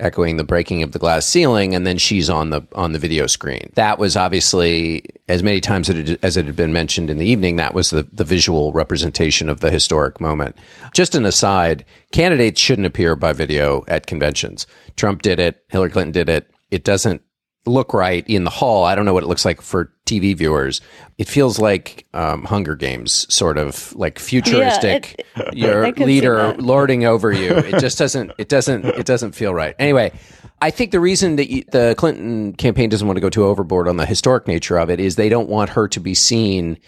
echoing 0.00 0.36
the 0.36 0.44
breaking 0.44 0.82
of 0.82 0.92
the 0.92 0.98
glass 0.98 1.26
ceiling 1.26 1.74
and 1.74 1.86
then 1.86 1.98
she's 1.98 2.28
on 2.28 2.50
the 2.50 2.62
on 2.74 2.92
the 2.92 2.98
video 2.98 3.26
screen. 3.26 3.70
That 3.74 3.98
was 3.98 4.16
obviously 4.16 5.04
as 5.28 5.42
many 5.42 5.60
times 5.60 5.88
as 5.88 6.36
it, 6.36 6.46
had 6.46 6.56
been 6.56 6.72
mentioned 6.72 7.10
in 7.10 7.18
the 7.18 7.26
evening 7.26 7.56
that 7.56 7.74
was 7.74 7.90
the 7.90 8.06
the 8.12 8.24
visual 8.24 8.72
representation 8.72 9.48
of 9.48 9.60
the 9.60 9.70
historic 9.70 10.20
moment. 10.20 10.56
Just 10.92 11.14
an 11.14 11.24
aside 11.24 11.84
candidates 12.12 12.60
shouldn't 12.60 12.86
appear 12.86 13.14
by 13.14 13.32
video 13.32 13.84
at 13.88 14.06
conventions. 14.06 14.66
Trump 14.96 15.22
did 15.22 15.38
it 15.38 15.64
hillary 15.70 15.90
clinton 15.90 16.12
did 16.12 16.28
it. 16.28 16.50
It 16.70 16.84
doesn't 16.84 17.22
look 17.66 17.94
right 17.94 18.24
in 18.28 18.44
the 18.44 18.50
hall. 18.50 18.84
I 18.84 18.94
don't 18.94 19.04
know 19.04 19.14
what 19.14 19.22
it 19.22 19.26
looks 19.26 19.44
like 19.44 19.60
for 19.62 19.90
TV 20.06 20.36
viewers. 20.36 20.80
It 21.18 21.28
feels 21.28 21.58
like 21.58 22.06
um, 22.12 22.44
Hunger 22.44 22.74
Games, 22.76 23.32
sort 23.32 23.58
of 23.58 23.94
like 23.94 24.18
futuristic. 24.18 25.24
I 25.36 25.50
your 25.52 25.92
leader 25.92 26.54
lording 26.54 27.04
over 27.04 27.32
you. 27.32 27.56
It 27.56 27.80
just 27.80 27.98
doesn't. 27.98 28.32
It 28.38 28.48
doesn't. 28.48 28.84
It 28.84 29.06
doesn't 29.06 29.32
feel 29.32 29.54
right. 29.54 29.74
Anyway, 29.78 30.12
I 30.60 30.70
think 30.70 30.90
the 30.90 31.00
reason 31.00 31.36
that 31.36 31.50
you, 31.50 31.64
the 31.70 31.94
Clinton 31.96 32.52
campaign 32.54 32.88
doesn't 32.88 33.06
want 33.06 33.16
to 33.16 33.22
go 33.22 33.30
too 33.30 33.44
overboard 33.44 33.88
on 33.88 33.96
the 33.96 34.06
historic 34.06 34.46
nature 34.46 34.76
of 34.78 34.90
it 34.90 35.00
is 35.00 35.16
they 35.16 35.28
don't 35.28 35.48
want 35.48 35.70
her 35.70 35.88
to 35.88 36.00
be 36.00 36.14
seen 36.14 36.78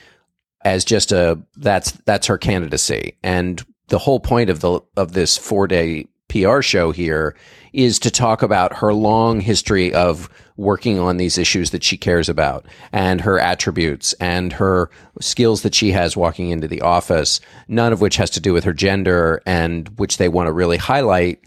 as 0.65 0.85
just 0.85 1.13
a 1.13 1.41
that's 1.57 1.93
that's 2.07 2.27
her 2.27 2.37
candidacy 2.37 3.17
and 3.23 3.65
the 3.89 3.99
whole 3.99 4.19
point 4.19 4.51
of 4.51 4.61
the 4.61 4.81
of 4.97 5.13
this 5.13 5.39
four 5.39 5.67
day 5.69 6.07
PR 6.45 6.63
show 6.63 6.93
here 6.93 7.37
is 7.73 7.99
to 7.99 8.11
talk 8.11 8.43
about 8.43 8.77
her 8.79 8.93
long 8.95 9.41
history 9.41 9.93
of 9.93 10.29
working 10.57 10.99
on 10.99 11.19
these 11.19 11.37
issues 11.37 11.71
that 11.71 11.85
she 11.85 11.97
cares 11.97 12.29
about 12.29 12.65
and 12.93 13.21
her 13.21 13.39
attributes 13.39 14.15
and 14.15 14.55
her 14.55 14.91
skills 15.21 15.63
that 15.63 15.75
she 15.75 15.93
has 15.93 16.17
walking 16.17 16.49
into 16.51 16.67
the 16.67 16.81
office 16.81 17.41
none 17.69 17.93
of 17.93 18.01
which 18.01 18.17
has 18.17 18.31
to 18.31 18.41
do 18.41 18.55
with 18.55 18.65
her 18.65 18.73
gender 18.73 19.43
and 19.45 19.89
which 19.99 20.17
they 20.17 20.29
want 20.29 20.47
to 20.47 20.53
really 20.53 20.79
highlight 20.79 21.39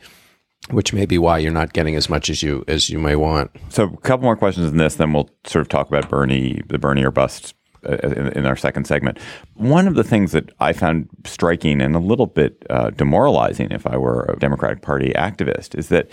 which 0.72 0.94
may 0.94 1.06
be 1.06 1.18
why 1.18 1.38
you're 1.38 1.52
not 1.52 1.74
getting 1.74 1.96
as 1.96 2.10
much 2.10 2.30
as 2.30 2.44
you 2.44 2.64
as 2.68 2.90
you 2.90 3.00
may 3.00 3.16
want. 3.16 3.50
So, 3.70 3.86
a 3.86 3.98
couple 3.98 4.26
more 4.26 4.36
questions 4.36 4.70
in 4.70 4.78
this, 4.78 4.96
then 4.96 5.14
we'll 5.14 5.30
sort 5.46 5.62
of 5.62 5.70
talk 5.70 5.88
about 5.88 6.10
Bernie, 6.10 6.62
the 6.68 6.78
Bernie 6.78 7.04
or 7.04 7.12
bust 7.12 7.56
in, 7.84 8.28
in 8.30 8.46
our 8.46 8.56
second 8.56 8.86
segment. 8.86 9.18
One 9.56 9.88
of 9.88 9.96
the 9.96 10.04
things 10.04 10.32
that 10.32 10.52
I 10.60 10.74
found 10.74 11.10
striking 11.26 11.82
and 11.82 11.96
a 11.96 12.00
little 12.00 12.26
bit 12.26 12.66
uh, 12.70 12.90
demoralizing, 12.92 13.72
if 13.72 13.86
I 13.88 13.98
were 13.98 14.24
a 14.24 14.40
Democratic 14.40 14.82
Party 14.82 15.12
activist, 15.16 15.78
is 15.78 15.90
that 15.90 16.12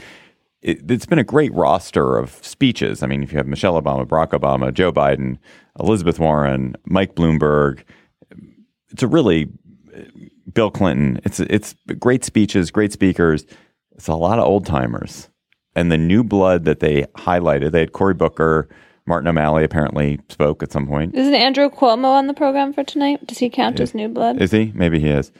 it, 0.62 0.90
it's 0.90 1.06
been 1.06 1.18
a 1.18 1.24
great 1.24 1.52
roster 1.54 2.16
of 2.16 2.44
speeches. 2.44 3.02
I 3.02 3.06
mean, 3.06 3.22
if 3.22 3.32
you 3.32 3.38
have 3.38 3.46
Michelle 3.46 3.80
Obama, 3.80 4.06
Barack 4.06 4.30
Obama, 4.30 4.72
Joe 4.72 4.92
Biden, 4.92 5.38
Elizabeth 5.78 6.18
Warren, 6.18 6.74
Mike 6.86 7.14
Bloomberg, 7.14 7.82
it's 8.90 9.02
a 9.02 9.08
really 9.08 9.48
Bill 10.52 10.70
Clinton. 10.70 11.20
It's 11.24 11.40
it's 11.40 11.74
great 11.98 12.24
speeches, 12.24 12.70
great 12.70 12.92
speakers. 12.92 13.44
It's 13.92 14.08
a 14.08 14.14
lot 14.14 14.38
of 14.38 14.44
old 14.44 14.66
timers, 14.66 15.28
and 15.74 15.90
the 15.90 15.98
new 15.98 16.22
blood 16.22 16.64
that 16.64 16.80
they 16.80 17.02
highlighted. 17.16 17.72
They 17.72 17.80
had 17.80 17.92
Cory 17.92 18.14
Booker, 18.14 18.68
Martin 19.06 19.28
O'Malley 19.28 19.64
apparently 19.64 20.20
spoke 20.28 20.62
at 20.62 20.72
some 20.72 20.86
point. 20.86 21.14
Isn't 21.14 21.34
Andrew 21.34 21.70
Cuomo 21.70 22.08
on 22.08 22.26
the 22.26 22.34
program 22.34 22.72
for 22.72 22.84
tonight? 22.84 23.26
Does 23.26 23.38
he 23.38 23.48
count 23.48 23.80
as 23.80 23.94
new 23.94 24.08
blood? 24.08 24.42
Is 24.42 24.50
he? 24.50 24.72
Maybe 24.74 24.98
he 24.98 25.08
is. 25.08 25.30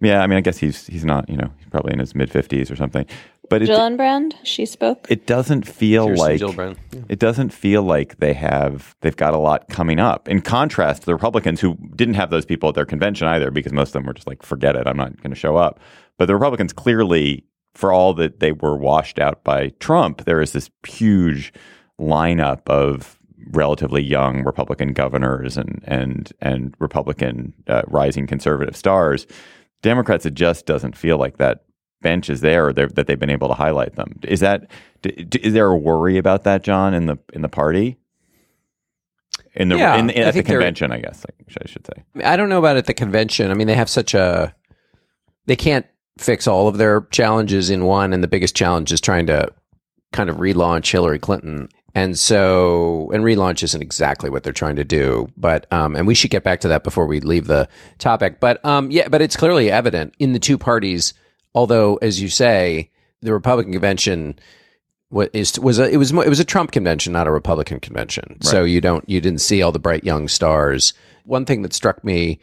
Yeah, 0.00 0.20
I 0.22 0.26
mean, 0.26 0.36
I 0.36 0.40
guess 0.40 0.58
he's 0.58 0.86
he's 0.88 1.04
not. 1.04 1.28
You 1.28 1.36
know, 1.36 1.50
he's 1.58 1.68
probably 1.68 1.92
in 1.92 2.00
his 2.00 2.14
mid 2.14 2.30
fifties 2.30 2.70
or 2.70 2.76
something. 2.76 3.06
But 3.48 3.62
it, 3.62 3.68
Gillibrand, 3.68 4.34
she 4.42 4.66
spoke. 4.66 5.06
it 5.10 5.26
doesn't 5.26 5.68
feel 5.68 6.08
Kirsten 6.08 6.26
like 6.26 6.40
Gillibrand. 6.40 6.76
Yeah. 6.92 7.00
it 7.08 7.18
doesn't 7.18 7.50
feel 7.50 7.82
like 7.82 8.16
they 8.18 8.32
have 8.32 8.96
they've 9.02 9.16
got 9.16 9.34
a 9.34 9.38
lot 9.38 9.68
coming 9.68 10.00
up. 10.00 10.28
In 10.28 10.40
contrast 10.40 11.02
to 11.02 11.06
the 11.06 11.12
Republicans 11.12 11.60
who 11.60 11.76
didn't 11.94 12.14
have 12.14 12.30
those 12.30 12.46
people 12.46 12.70
at 12.70 12.74
their 12.74 12.86
convention 12.86 13.28
either, 13.28 13.50
because 13.50 13.72
most 13.72 13.90
of 13.90 13.92
them 13.92 14.04
were 14.06 14.14
just 14.14 14.26
like, 14.26 14.42
forget 14.42 14.74
it, 14.74 14.86
I'm 14.86 14.96
not 14.96 15.20
going 15.22 15.30
to 15.30 15.38
show 15.38 15.56
up. 15.56 15.78
But 16.18 16.26
the 16.26 16.34
Republicans 16.34 16.72
clearly, 16.72 17.44
for 17.74 17.92
all 17.92 18.14
that 18.14 18.40
they 18.40 18.52
were 18.52 18.76
washed 18.76 19.18
out 19.18 19.44
by 19.44 19.68
Trump, 19.80 20.24
there 20.24 20.40
is 20.40 20.52
this 20.52 20.70
huge 20.86 21.52
lineup 22.02 22.60
of 22.66 23.18
relatively 23.52 24.02
young 24.02 24.44
Republican 24.44 24.92
governors 24.92 25.56
and 25.56 25.82
and 25.86 26.32
and 26.40 26.74
Republican 26.78 27.52
uh, 27.68 27.82
rising 27.88 28.26
conservative 28.26 28.76
stars. 28.76 29.26
Democrats, 29.82 30.26
it 30.26 30.34
just 30.34 30.66
doesn't 30.66 30.96
feel 30.96 31.18
like 31.18 31.38
that 31.38 31.64
bench 32.02 32.28
is 32.30 32.40
there 32.40 32.68
or 32.68 32.72
that 32.72 33.06
they've 33.06 33.18
been 33.18 33.30
able 33.30 33.48
to 33.48 33.54
highlight 33.54 33.94
them. 33.96 34.18
Is 34.22 34.40
that 34.40 34.70
d- 35.02 35.24
d- 35.24 35.40
is 35.42 35.52
there 35.54 35.66
a 35.68 35.76
worry 35.76 36.18
about 36.18 36.44
that, 36.44 36.62
John, 36.62 36.94
in 36.94 37.06
the 37.06 37.18
in 37.32 37.42
the 37.42 37.48
party? 37.48 37.96
In 39.54 39.68
the 39.68 39.76
Yeah, 39.76 39.96
in, 39.96 40.10
in- 40.10 40.22
at 40.22 40.34
the 40.34 40.42
convention, 40.42 40.92
I 40.92 41.00
guess 41.00 41.24
I 41.60 41.66
should 41.66 41.86
say. 41.86 42.02
I 42.24 42.36
don't 42.36 42.48
know 42.48 42.58
about 42.58 42.76
at 42.76 42.86
the 42.86 42.94
convention. 42.94 43.50
I 43.50 43.54
mean, 43.54 43.66
they 43.66 43.74
have 43.74 43.90
such 43.90 44.14
a 44.14 44.54
they 45.46 45.56
can't 45.56 45.86
fix 46.18 46.46
all 46.46 46.68
of 46.68 46.78
their 46.78 47.02
challenges 47.10 47.70
in 47.70 47.84
one, 47.84 48.12
and 48.12 48.22
the 48.22 48.28
biggest 48.28 48.54
challenge 48.54 48.92
is 48.92 49.00
trying 49.00 49.26
to 49.26 49.48
kind 50.12 50.30
of 50.30 50.36
relaunch 50.36 50.90
Hillary 50.92 51.18
Clinton. 51.18 51.68
And 51.94 52.18
so, 52.18 53.10
and 53.12 53.22
relaunch 53.22 53.62
isn't 53.62 53.82
exactly 53.82 54.30
what 54.30 54.44
they're 54.44 54.52
trying 54.52 54.76
to 54.76 54.84
do, 54.84 55.30
but 55.36 55.70
um, 55.70 55.94
and 55.94 56.06
we 56.06 56.14
should 56.14 56.30
get 56.30 56.42
back 56.42 56.60
to 56.60 56.68
that 56.68 56.84
before 56.84 57.06
we 57.06 57.20
leave 57.20 57.46
the 57.46 57.68
topic. 57.98 58.40
But 58.40 58.64
um, 58.64 58.90
yeah, 58.90 59.08
but 59.08 59.20
it's 59.20 59.36
clearly 59.36 59.70
evident 59.70 60.14
in 60.18 60.32
the 60.32 60.38
two 60.38 60.56
parties. 60.56 61.12
Although, 61.54 61.96
as 61.96 62.20
you 62.20 62.28
say, 62.28 62.90
the 63.20 63.32
Republican 63.32 63.72
convention 63.72 64.38
was 65.10 65.28
is, 65.34 65.60
was 65.60 65.78
a, 65.78 65.90
it 65.90 65.98
was 65.98 66.12
it 66.12 66.28
was 66.28 66.40
a 66.40 66.44
Trump 66.44 66.72
convention, 66.72 67.12
not 67.12 67.26
a 67.26 67.30
Republican 67.30 67.78
convention. 67.78 68.40
So 68.40 68.64
you 68.64 68.80
don't 68.80 69.06
you 69.08 69.20
didn't 69.20 69.42
see 69.42 69.62
all 69.62 69.72
the 69.72 69.78
bright 69.78 70.04
young 70.04 70.28
stars. 70.28 70.94
One 71.24 71.44
thing 71.44 71.62
that 71.62 71.74
struck 71.74 72.02
me, 72.02 72.40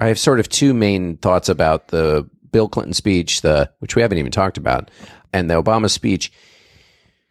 I 0.00 0.08
have 0.08 0.18
sort 0.18 0.40
of 0.40 0.48
two 0.48 0.72
main 0.72 1.18
thoughts 1.18 1.48
about 1.48 1.88
the 1.88 2.28
Bill 2.50 2.68
Clinton 2.68 2.94
speech, 2.94 3.42
the 3.42 3.70
which 3.80 3.94
we 3.94 4.02
haven't 4.02 4.18
even 4.18 4.32
talked 4.32 4.56
about, 4.56 4.90
and 5.32 5.50
the 5.50 5.62
Obama 5.62 5.90
speech. 5.90 6.32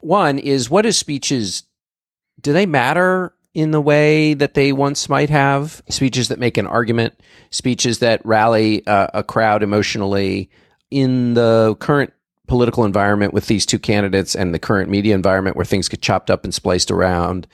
One 0.05 0.37
is 0.37 0.69
what 0.69 0.85
is 0.85 0.99
speeches 0.99 1.63
do 2.39 2.53
they 2.53 2.67
matter 2.67 3.33
in 3.55 3.71
the 3.71 3.81
way 3.81 4.35
that 4.35 4.53
they 4.53 4.71
once 4.71 5.09
might 5.09 5.31
have? 5.31 5.81
Speeches 5.89 6.27
that 6.27 6.37
make 6.37 6.59
an 6.59 6.67
argument, 6.67 7.19
speeches 7.49 7.97
that 7.99 8.23
rally 8.23 8.85
uh, 8.85 9.07
a 9.15 9.23
crowd 9.23 9.63
emotionally 9.63 10.51
in 10.91 11.33
the 11.33 11.75
current 11.79 12.13
political 12.47 12.85
environment 12.85 13.33
with 13.33 13.47
these 13.47 13.65
two 13.65 13.79
candidates 13.79 14.35
and 14.35 14.53
the 14.53 14.59
current 14.59 14.91
media 14.91 15.15
environment 15.15 15.55
where 15.55 15.65
things 15.65 15.89
get 15.89 16.03
chopped 16.03 16.29
up 16.29 16.43
and 16.43 16.53
spliced 16.53 16.91
around. 16.91 17.47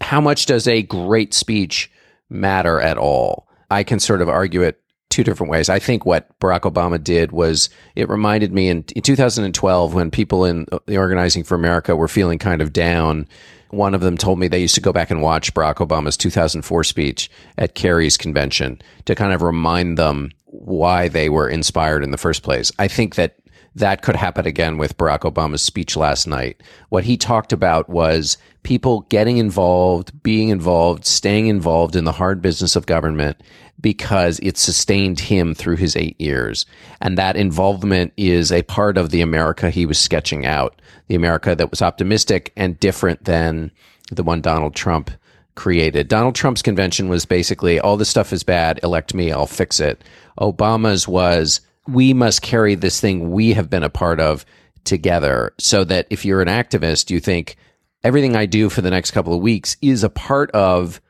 How 0.00 0.22
much 0.22 0.46
does 0.46 0.66
a 0.66 0.82
great 0.84 1.34
speech 1.34 1.90
matter 2.30 2.80
at 2.80 2.96
all? 2.96 3.46
I 3.70 3.82
can 3.82 4.00
sort 4.00 4.22
of 4.22 4.30
argue 4.30 4.62
it 4.62 4.80
two 5.18 5.24
different 5.24 5.50
ways. 5.50 5.68
I 5.68 5.80
think 5.80 6.06
what 6.06 6.38
Barack 6.38 6.60
Obama 6.60 7.02
did 7.02 7.32
was 7.32 7.70
it 7.96 8.08
reminded 8.08 8.52
me 8.52 8.68
in, 8.68 8.84
in 8.94 9.02
2012 9.02 9.92
when 9.92 10.12
people 10.12 10.44
in 10.44 10.64
uh, 10.70 10.78
the 10.86 10.96
Organizing 10.96 11.42
for 11.42 11.56
America 11.56 11.96
were 11.96 12.06
feeling 12.06 12.38
kind 12.38 12.62
of 12.62 12.72
down. 12.72 13.26
One 13.70 13.96
of 13.96 14.00
them 14.00 14.16
told 14.16 14.38
me 14.38 14.46
they 14.46 14.60
used 14.60 14.76
to 14.76 14.80
go 14.80 14.92
back 14.92 15.10
and 15.10 15.20
watch 15.20 15.52
Barack 15.54 15.84
Obama's 15.84 16.16
2004 16.16 16.84
speech 16.84 17.28
at 17.58 17.74
Kerry's 17.74 18.16
convention 18.16 18.80
to 19.06 19.16
kind 19.16 19.32
of 19.32 19.42
remind 19.42 19.98
them 19.98 20.30
why 20.44 21.08
they 21.08 21.28
were 21.28 21.48
inspired 21.48 22.04
in 22.04 22.12
the 22.12 22.16
first 22.16 22.44
place. 22.44 22.70
I 22.78 22.86
think 22.86 23.16
that 23.16 23.40
that 23.78 24.02
could 24.02 24.16
happen 24.16 24.46
again 24.46 24.78
with 24.78 24.96
Barack 24.96 25.20
Obama's 25.20 25.62
speech 25.62 25.96
last 25.96 26.26
night. 26.26 26.62
What 26.88 27.04
he 27.04 27.16
talked 27.16 27.52
about 27.52 27.88
was 27.88 28.36
people 28.62 29.02
getting 29.08 29.38
involved, 29.38 30.22
being 30.22 30.50
involved, 30.50 31.06
staying 31.06 31.46
involved 31.46 31.96
in 31.96 32.04
the 32.04 32.12
hard 32.12 32.42
business 32.42 32.76
of 32.76 32.86
government 32.86 33.42
because 33.80 34.40
it 34.40 34.58
sustained 34.58 35.20
him 35.20 35.54
through 35.54 35.76
his 35.76 35.96
eight 35.96 36.20
years. 36.20 36.66
And 37.00 37.16
that 37.16 37.36
involvement 37.36 38.12
is 38.16 38.50
a 38.50 38.62
part 38.62 38.98
of 38.98 39.10
the 39.10 39.20
America 39.20 39.70
he 39.70 39.86
was 39.86 39.98
sketching 39.98 40.44
out, 40.44 40.80
the 41.06 41.14
America 41.14 41.54
that 41.54 41.70
was 41.70 41.82
optimistic 41.82 42.52
and 42.56 42.78
different 42.80 43.24
than 43.24 43.70
the 44.10 44.22
one 44.22 44.40
Donald 44.40 44.74
Trump 44.74 45.10
created. 45.54 46.08
Donald 46.08 46.34
Trump's 46.34 46.62
convention 46.62 47.08
was 47.08 47.24
basically 47.24 47.80
all 47.80 47.96
this 47.96 48.08
stuff 48.08 48.32
is 48.32 48.42
bad, 48.42 48.80
elect 48.82 49.14
me, 49.14 49.32
I'll 49.32 49.46
fix 49.46 49.80
it. 49.80 50.02
Obama's 50.38 51.08
was 51.08 51.60
we 51.88 52.12
must 52.12 52.42
carry 52.42 52.74
this 52.74 53.00
thing 53.00 53.30
we 53.30 53.54
have 53.54 53.70
been 53.70 53.82
a 53.82 53.90
part 53.90 54.20
of 54.20 54.44
together 54.84 55.54
so 55.58 55.84
that 55.84 56.06
if 56.10 56.24
you're 56.24 56.42
an 56.42 56.48
activist, 56.48 57.10
you 57.10 57.18
think 57.18 57.56
everything 58.04 58.36
I 58.36 58.46
do 58.46 58.68
for 58.68 58.82
the 58.82 58.90
next 58.90 59.10
couple 59.12 59.34
of 59.34 59.40
weeks 59.40 59.76
is 59.80 60.04
a 60.04 60.10
part 60.10 60.50
of 60.52 61.00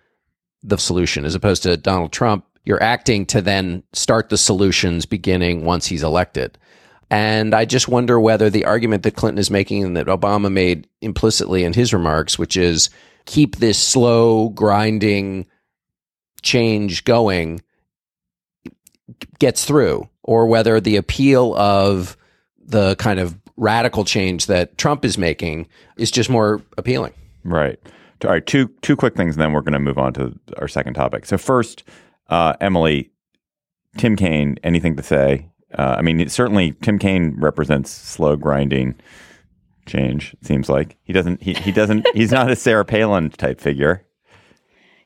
the 0.63 0.79
solution 0.79 1.25
as 1.25 1.35
opposed 1.35 1.65
to 1.65 1.77
Donald 1.77 2.13
Trump. 2.13 2.45
You're 2.65 2.83
acting 2.83 3.27
to 3.27 3.43
then 3.43 3.83
start 3.93 4.29
the 4.29 4.39
solutions 4.39 5.05
beginning 5.05 5.65
once 5.65 5.87
he's 5.87 6.03
elected. 6.03 6.59
And 7.11 7.55
I 7.55 7.65
just 7.65 7.89
wonder 7.89 8.21
whether 8.21 8.51
the 8.51 8.67
argument 8.67 9.03
that 9.03 9.17
Clinton 9.17 9.39
is 9.39 9.51
making 9.51 9.83
and 9.83 9.97
that 9.97 10.07
Obama 10.07 10.53
made 10.53 10.87
implicitly 11.01 11.65
in 11.65 11.73
his 11.73 11.93
remarks, 11.93 12.39
which 12.39 12.57
is 12.57 12.91
keep 13.25 13.57
this 13.57 13.79
slow, 13.79 14.51
grinding 14.51 15.47
change 16.43 17.05
going, 17.05 17.63
gets 19.39 19.65
through, 19.65 20.09
or 20.29 20.47
whether 20.47 20.79
the 20.79 20.97
appeal 20.97 21.55
of 21.57 22.15
the 22.63 22.95
kind 22.97 23.19
of 23.19 23.35
radical 23.57 24.05
change 24.05 24.45
that 24.45 24.77
Trump 24.77 25.03
is 25.03 25.17
making 25.17 25.67
is 25.97 26.11
just 26.11 26.29
more 26.29 26.61
appealing. 26.77 27.15
Right. 27.45 27.79
All 28.23 28.31
right. 28.31 28.45
Two 28.45 28.69
two 28.83 28.95
quick 28.95 29.17
things, 29.17 29.37
and 29.37 29.43
then 29.43 29.55
we're 29.55 29.63
going 29.63 29.73
to 29.73 29.79
move 29.79 29.97
on 29.97 30.13
to 30.13 30.39
our 30.59 30.69
second 30.69 30.93
topic. 30.93 31.25
So 31.25 31.39
first, 31.39 31.83
uh, 32.29 32.53
Emily, 32.61 33.11
Tim 33.97 34.17
Kaine. 34.17 34.59
Anything 34.63 34.97
to 34.97 35.03
say? 35.03 35.49
Uh, 35.73 35.97
I 35.99 36.03
mean, 36.03 36.29
certainly 36.29 36.73
Tim 36.83 36.99
Kaine 36.99 37.35
represents 37.39 37.91
slow 37.91 38.37
grinding 38.37 38.97
change. 39.87 40.35
It 40.35 40.47
seems 40.47 40.69
like 40.69 40.99
he 41.05 41.15
doesn't. 41.15 41.43
He, 41.43 41.55
he 41.55 41.73
doesn't. 41.73 42.07
he's 42.15 42.33
not 42.33 42.51
a 42.51 42.57
Sarah 42.57 42.85
Palin 42.85 43.31
type 43.31 43.63
figure. 43.63 44.05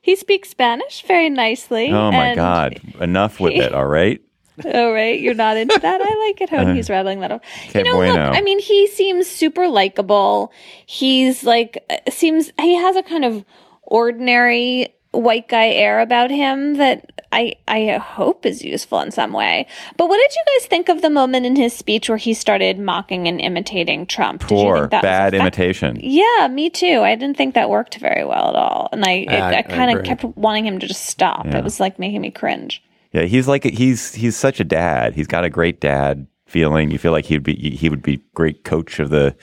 He 0.01 0.17
speaks 0.17 0.49
Spanish 0.49 1.01
very 1.07 1.29
nicely. 1.29 1.91
Oh 1.91 2.11
my 2.11 2.35
God! 2.35 2.81
Enough 2.99 3.39
with 3.39 3.53
it. 3.53 3.73
All 3.73 3.87
right. 3.87 4.19
Oh, 4.65 4.93
right. 4.93 5.19
You're 5.19 5.33
not 5.33 5.57
into 5.57 5.79
that. 5.79 6.01
I 6.01 6.27
like 6.27 6.41
it 6.41 6.51
when 6.51 6.75
he's 6.75 6.89
rattling 6.89 7.21
that 7.21 7.31
off. 7.31 7.41
You 7.73 7.83
know, 7.83 7.95
bueno. 7.95 8.13
look, 8.27 8.37
I 8.37 8.41
mean, 8.41 8.59
he 8.59 8.87
seems 8.87 9.27
super 9.27 9.67
likable. 9.67 10.51
He's 10.85 11.43
like, 11.43 11.83
uh, 11.89 12.11
seems, 12.11 12.51
he 12.59 12.75
has 12.75 12.95
a 12.95 13.03
kind 13.03 13.25
of 13.25 13.43
ordinary 13.83 14.93
white 15.11 15.47
guy 15.47 15.67
air 15.67 15.99
about 15.99 16.31
him 16.31 16.75
that 16.77 17.11
I, 17.31 17.53
I 17.67 17.97
hope 17.97 18.45
is 18.47 18.63
useful 18.63 18.99
in 18.99 19.11
some 19.11 19.31
way. 19.31 19.67
But 19.97 20.07
what 20.09 20.17
did 20.17 20.35
you 20.35 20.41
guys 20.59 20.67
think 20.67 20.89
of 20.89 21.01
the 21.03 21.09
moment 21.09 21.45
in 21.45 21.55
his 21.55 21.73
speech 21.73 22.09
where 22.09 22.17
he 22.17 22.33
started 22.33 22.79
mocking 22.79 23.27
and 23.27 23.39
imitating 23.39 24.05
Trump? 24.07 24.41
Did 24.41 24.51
you 24.57 24.63
Poor 24.63 24.77
think 24.79 24.91
that 24.91 25.01
bad 25.03 25.33
effective? 25.33 25.39
imitation. 25.41 25.97
Yeah, 26.01 26.47
me 26.47 26.69
too. 26.69 27.01
I 27.03 27.15
didn't 27.15 27.37
think 27.37 27.53
that 27.55 27.69
worked 27.69 27.95
very 27.97 28.23
well 28.25 28.49
at 28.49 28.55
all. 28.55 28.89
And 28.91 29.03
I, 29.05 29.11
it, 29.11 29.29
I- 29.29 29.53
I, 29.53 29.57
I 29.59 29.61
kind 29.63 29.97
of 29.97 30.03
kept 30.03 30.23
wanting 30.35 30.65
him 30.65 30.79
to 30.79 30.87
just 30.87 31.05
stop. 31.05 31.45
Yeah. 31.45 31.57
It 31.59 31.63
was 31.63 31.79
like 31.79 31.97
making 31.99 32.21
me 32.21 32.31
cringe. 32.31 32.83
Yeah, 33.13 33.23
he's 33.23 33.47
like 33.47 33.63
he's 33.63 34.13
he's 34.13 34.35
such 34.35 34.59
a 34.59 34.63
dad. 34.63 35.13
He's 35.13 35.27
got 35.27 35.45
a 35.45 35.49
great 35.49 35.79
dad 35.79 36.27
feeling. 36.47 36.91
You 36.91 36.97
feel 36.97 37.11
like 37.11 37.25
he'd 37.25 37.43
be 37.43 37.55
he 37.55 37.89
would 37.89 38.01
be 38.01 38.21
great 38.33 38.63
coach 38.63 38.99
of 38.99 39.09
the 39.09 39.35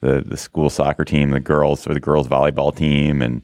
the 0.00 0.22
the 0.24 0.36
school 0.36 0.70
soccer 0.70 1.04
team, 1.04 1.30
the 1.30 1.40
girls 1.40 1.86
or 1.86 1.94
the 1.94 2.00
girls 2.00 2.28
volleyball 2.28 2.74
team, 2.74 3.20
and 3.20 3.42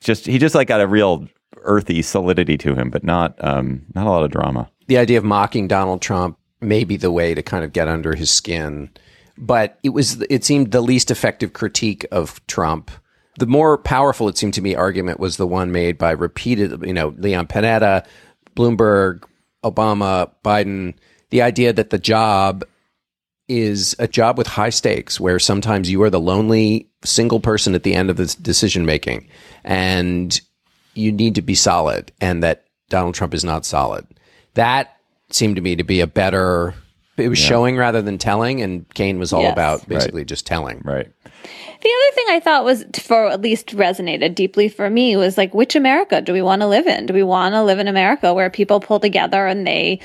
just 0.00 0.26
he 0.26 0.38
just 0.38 0.54
like 0.54 0.68
got 0.68 0.80
a 0.80 0.86
real 0.86 1.28
earthy 1.62 2.00
solidity 2.00 2.56
to 2.56 2.74
him, 2.74 2.88
but 2.90 3.04
not 3.04 3.34
um 3.44 3.82
not 3.94 4.06
a 4.06 4.10
lot 4.10 4.24
of 4.24 4.30
drama. 4.30 4.70
the 4.86 4.98
idea 4.98 5.18
of 5.18 5.24
mocking 5.24 5.68
Donald 5.68 6.00
Trump 6.00 6.38
may 6.62 6.84
be 6.84 6.96
the 6.96 7.12
way 7.12 7.34
to 7.34 7.42
kind 7.42 7.64
of 7.64 7.72
get 7.72 7.88
under 7.88 8.14
his 8.14 8.30
skin. 8.30 8.90
But 9.36 9.78
it 9.82 9.90
was 9.90 10.22
it 10.30 10.44
seemed 10.44 10.72
the 10.72 10.80
least 10.80 11.10
effective 11.10 11.52
critique 11.52 12.06
of 12.10 12.44
Trump. 12.46 12.90
The 13.38 13.46
more 13.46 13.78
powerful 13.78 14.28
it 14.28 14.36
seemed 14.36 14.54
to 14.54 14.62
me 14.62 14.74
argument 14.74 15.20
was 15.20 15.36
the 15.36 15.46
one 15.46 15.72
made 15.72 15.96
by 15.96 16.10
repeated, 16.10 16.82
you 16.84 16.92
know, 16.92 17.14
Leon 17.16 17.46
Panetta, 17.46 18.04
Bloomberg, 18.60 19.24
Obama, 19.64 20.30
Biden, 20.44 20.92
the 21.30 21.40
idea 21.40 21.72
that 21.72 21.88
the 21.88 21.98
job 21.98 22.62
is 23.48 23.96
a 23.98 24.06
job 24.06 24.36
with 24.36 24.46
high 24.46 24.68
stakes 24.68 25.18
where 25.18 25.38
sometimes 25.38 25.90
you 25.90 26.02
are 26.02 26.10
the 26.10 26.20
lonely 26.20 26.88
single 27.02 27.40
person 27.40 27.74
at 27.74 27.84
the 27.84 27.94
end 27.94 28.10
of 28.10 28.16
this 28.18 28.34
decision 28.34 28.84
making 28.84 29.26
and 29.64 30.42
you 30.94 31.10
need 31.10 31.34
to 31.34 31.42
be 31.42 31.54
solid 31.54 32.12
and 32.20 32.42
that 32.42 32.66
Donald 32.90 33.14
Trump 33.14 33.32
is 33.32 33.44
not 33.44 33.64
solid. 33.64 34.06
That 34.54 34.96
seemed 35.30 35.56
to 35.56 35.62
me 35.62 35.74
to 35.76 35.82
be 35.82 36.00
a 36.00 36.06
better 36.06 36.74
it 37.20 37.28
was 37.28 37.38
showing 37.38 37.76
rather 37.76 38.02
than 38.02 38.18
telling 38.18 38.60
and 38.62 38.88
Kaine 38.94 39.18
was 39.18 39.32
all 39.32 39.42
Yes. 39.42 39.52
about 39.52 39.88
basically 39.88 40.24
just 40.24 40.46
telling. 40.46 40.80
Right. 40.84 41.08
The 41.82 41.88
other 41.88 42.14
thing 42.14 42.26
I 42.28 42.40
thought 42.40 42.64
was, 42.64 42.84
for 43.02 43.28
at 43.28 43.40
least 43.40 43.68
resonated 43.68 44.34
deeply 44.34 44.68
for 44.68 44.90
me, 44.90 45.16
was 45.16 45.38
like, 45.38 45.54
which 45.54 45.74
America 45.74 46.20
do 46.20 46.32
we 46.34 46.42
want 46.42 46.60
to 46.60 46.66
live 46.68 46.86
in? 46.86 47.06
Do 47.06 47.14
we 47.14 47.22
want 47.22 47.54
to 47.54 47.62
live 47.62 47.78
in 47.78 47.88
America 47.88 48.34
where 48.34 48.50
people 48.50 48.80
pull 48.80 49.00
together 49.00 49.46
and 49.46 49.66
they 49.66 49.98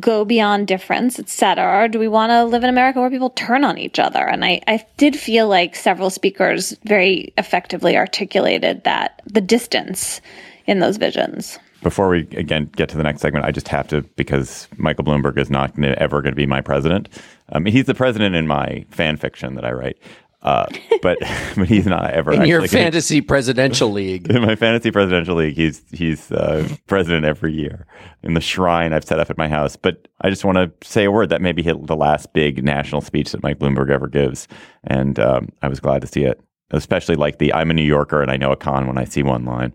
go 0.00 0.24
beyond 0.24 0.68
difference, 0.68 1.18
etc.? 1.18 1.84
Or 1.84 1.88
do 1.88 1.98
we 1.98 2.08
want 2.08 2.30
to 2.30 2.44
live 2.44 2.64
in 2.64 2.70
America 2.70 3.00
where 3.00 3.10
people 3.10 3.30
turn 3.30 3.62
on 3.62 3.76
each 3.76 3.98
other? 3.98 4.26
And 4.26 4.42
I, 4.42 4.62
I 4.66 4.86
did 4.96 5.14
feel 5.14 5.48
like 5.48 5.76
several 5.76 6.08
speakers 6.08 6.74
very 6.84 7.34
effectively 7.36 7.94
articulated 7.96 8.84
that 8.84 9.20
the 9.26 9.42
distance 9.42 10.22
in 10.66 10.78
those 10.78 10.96
visions. 10.96 11.58
Before 11.82 12.08
we 12.08 12.20
again 12.36 12.70
get 12.76 12.88
to 12.90 12.96
the 12.96 13.02
next 13.02 13.20
segment, 13.20 13.44
I 13.44 13.50
just 13.50 13.68
have 13.68 13.88
to 13.88 14.02
because 14.16 14.68
Michael 14.76 15.04
Bloomberg 15.04 15.38
is 15.38 15.50
not 15.50 15.74
gonna, 15.74 15.94
ever 15.98 16.22
going 16.22 16.32
to 16.32 16.36
be 16.36 16.46
my 16.46 16.60
president. 16.60 17.08
Um, 17.50 17.64
he's 17.66 17.86
the 17.86 17.94
president 17.94 18.34
in 18.34 18.46
my 18.46 18.84
fan 18.90 19.16
fiction 19.16 19.54
that 19.56 19.64
I 19.64 19.72
write. 19.72 19.98
Uh, 20.42 20.66
but 21.02 21.18
but 21.56 21.68
he's 21.68 21.86
not 21.86 22.10
ever 22.10 22.32
in 22.32 22.44
your 22.44 22.62
actually 22.62 22.76
gonna- 22.76 22.84
fantasy 22.84 23.20
presidential 23.20 23.90
league. 23.90 24.28
in 24.30 24.42
my 24.42 24.56
fantasy 24.56 24.90
presidential 24.90 25.36
league, 25.36 25.54
he's 25.54 25.82
he's 25.92 26.30
uh, 26.32 26.68
president 26.86 27.24
every 27.24 27.52
year 27.52 27.86
in 28.22 28.34
the 28.34 28.40
shrine 28.40 28.92
I've 28.92 29.04
set 29.04 29.20
up 29.20 29.30
at 29.30 29.38
my 29.38 29.48
house. 29.48 29.76
But 29.76 30.08
I 30.20 30.30
just 30.30 30.44
want 30.44 30.56
to 30.56 30.72
say 30.88 31.04
a 31.04 31.10
word 31.10 31.28
that 31.28 31.40
maybe 31.40 31.62
hit 31.62 31.86
the 31.86 31.96
last 31.96 32.32
big 32.32 32.64
national 32.64 33.00
speech 33.02 33.32
that 33.32 33.42
Mike 33.42 33.58
Bloomberg 33.58 33.90
ever 33.90 34.08
gives, 34.08 34.48
and 34.84 35.18
um, 35.18 35.48
I 35.62 35.68
was 35.68 35.80
glad 35.80 36.00
to 36.02 36.08
see 36.08 36.24
it. 36.24 36.40
Especially 36.72 37.16
like 37.16 37.38
the 37.38 37.52
"I'm 37.52 37.70
a 37.70 37.74
New 37.74 37.82
Yorker 37.82 38.22
and 38.22 38.30
I 38.30 38.36
know 38.36 38.50
a 38.50 38.56
con 38.56 38.86
when 38.86 38.98
I 38.98 39.04
see 39.04 39.22
one" 39.22 39.44
line. 39.44 39.72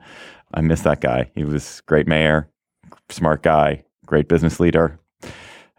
I 0.53 0.61
miss 0.61 0.81
that 0.81 1.01
guy. 1.01 1.29
He 1.35 1.43
was 1.43 1.81
great 1.85 2.07
mayor, 2.07 2.49
smart 3.09 3.43
guy, 3.43 3.83
great 4.05 4.27
business 4.27 4.59
leader, 4.59 4.99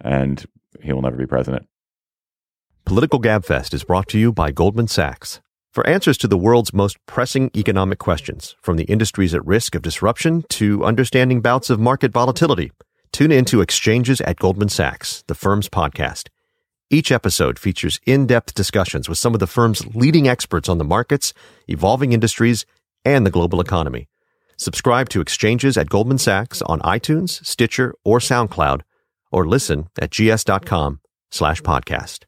and 0.00 0.44
he 0.82 0.92
will 0.92 1.02
never 1.02 1.16
be 1.16 1.26
president. 1.26 1.66
Political 2.84 3.20
Gabfest 3.20 3.74
is 3.74 3.84
brought 3.84 4.08
to 4.08 4.18
you 4.18 4.32
by 4.32 4.50
Goldman 4.50 4.88
Sachs. 4.88 5.40
For 5.72 5.86
answers 5.86 6.16
to 6.18 6.28
the 6.28 6.38
world's 6.38 6.72
most 6.72 6.96
pressing 7.06 7.50
economic 7.54 7.98
questions, 7.98 8.56
from 8.62 8.76
the 8.76 8.84
industries 8.84 9.34
at 9.34 9.46
risk 9.46 9.74
of 9.74 9.82
disruption 9.82 10.42
to 10.48 10.84
understanding 10.84 11.40
bouts 11.40 11.70
of 11.70 11.78
market 11.78 12.10
volatility, 12.10 12.72
tune 13.12 13.30
into 13.30 13.60
Exchanges 13.60 14.20
at 14.22 14.38
Goldman 14.38 14.70
Sachs, 14.70 15.22
the 15.28 15.34
firm's 15.34 15.68
podcast. 15.68 16.28
Each 16.90 17.12
episode 17.12 17.58
features 17.58 18.00
in 18.06 18.26
depth 18.26 18.54
discussions 18.54 19.08
with 19.08 19.18
some 19.18 19.34
of 19.34 19.40
the 19.40 19.46
firm's 19.46 19.86
leading 19.94 20.26
experts 20.26 20.70
on 20.70 20.78
the 20.78 20.84
markets, 20.84 21.34
evolving 21.68 22.14
industries, 22.14 22.64
and 23.04 23.26
the 23.26 23.30
global 23.30 23.60
economy. 23.60 24.08
Subscribe 24.60 25.08
to 25.10 25.20
Exchanges 25.20 25.76
at 25.76 25.88
Goldman 25.88 26.18
Sachs 26.18 26.62
on 26.62 26.80
iTunes, 26.80 27.44
Stitcher, 27.46 27.94
or 28.04 28.18
SoundCloud, 28.18 28.80
or 29.30 29.46
listen 29.46 29.88
at 30.00 30.10
gs.com 30.10 30.98
slash 31.30 31.62
podcast. 31.62 32.24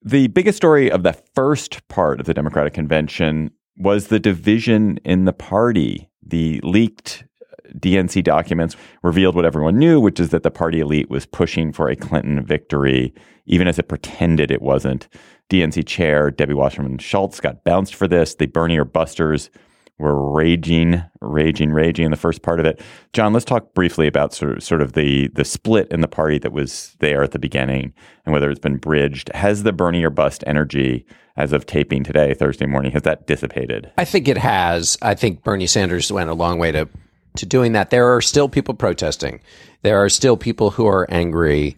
The 0.00 0.28
biggest 0.28 0.56
story 0.56 0.88
of 0.88 1.02
the 1.02 1.14
first 1.34 1.86
part 1.88 2.20
of 2.20 2.26
the 2.26 2.34
Democratic 2.34 2.74
convention 2.74 3.50
was 3.76 4.06
the 4.06 4.20
division 4.20 4.98
in 4.98 5.24
the 5.24 5.32
party. 5.32 6.08
The 6.24 6.60
leaked 6.62 7.24
uh, 7.42 7.70
DNC 7.76 8.22
documents 8.22 8.76
revealed 9.02 9.34
what 9.34 9.44
everyone 9.44 9.76
knew, 9.76 9.98
which 9.98 10.20
is 10.20 10.28
that 10.28 10.44
the 10.44 10.52
party 10.52 10.78
elite 10.78 11.10
was 11.10 11.26
pushing 11.26 11.72
for 11.72 11.88
a 11.88 11.96
Clinton 11.96 12.44
victory, 12.44 13.12
even 13.46 13.66
as 13.66 13.80
it 13.80 13.88
pretended 13.88 14.52
it 14.52 14.62
wasn't. 14.62 15.08
DNC 15.50 15.84
chair 15.88 16.30
Debbie 16.30 16.54
Wasserman 16.54 16.98
Schultz 16.98 17.40
got 17.40 17.64
bounced 17.64 17.96
for 17.96 18.06
this. 18.06 18.36
The 18.36 18.46
Bernie 18.46 18.78
or 18.78 18.84
Busters 18.84 19.50
were 19.98 20.32
raging, 20.32 21.02
raging, 21.20 21.70
raging 21.70 22.04
in 22.04 22.10
the 22.10 22.16
first 22.16 22.42
part 22.42 22.58
of 22.58 22.66
it. 22.66 22.80
John, 23.12 23.32
let's 23.32 23.44
talk 23.44 23.74
briefly 23.74 24.06
about 24.06 24.34
sort 24.34 24.56
of, 24.56 24.62
sort 24.62 24.82
of 24.82 24.94
the 24.94 25.28
the 25.28 25.44
split 25.44 25.88
in 25.90 26.00
the 26.00 26.08
party 26.08 26.38
that 26.38 26.52
was 26.52 26.96
there 26.98 27.22
at 27.22 27.30
the 27.30 27.38
beginning 27.38 27.92
and 28.24 28.32
whether 28.32 28.50
it's 28.50 28.60
been 28.60 28.76
bridged. 28.76 29.30
Has 29.34 29.62
the 29.62 29.72
Bernie 29.72 30.04
or 30.04 30.10
bust 30.10 30.42
energy 30.46 31.06
as 31.36 31.52
of 31.52 31.66
taping 31.66 32.04
today, 32.04 32.34
Thursday 32.34 32.66
morning, 32.66 32.92
has 32.92 33.02
that 33.02 33.26
dissipated? 33.26 33.90
I 33.96 34.04
think 34.04 34.28
it 34.28 34.38
has. 34.38 34.98
I 35.02 35.14
think 35.14 35.42
Bernie 35.42 35.66
Sanders 35.66 36.10
went 36.10 36.30
a 36.30 36.34
long 36.34 36.58
way 36.58 36.72
to 36.72 36.88
to 37.36 37.46
doing 37.46 37.72
that. 37.72 37.90
There 37.90 38.14
are 38.14 38.20
still 38.20 38.48
people 38.48 38.74
protesting. 38.74 39.40
There 39.82 40.02
are 40.02 40.08
still 40.08 40.36
people 40.36 40.70
who 40.70 40.86
are 40.86 41.06
angry. 41.10 41.76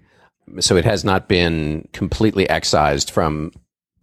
So 0.61 0.77
it 0.77 0.85
has 0.85 1.05
not 1.05 1.29
been 1.29 1.89
completely 1.93 2.49
excised 2.49 3.11
from 3.11 3.53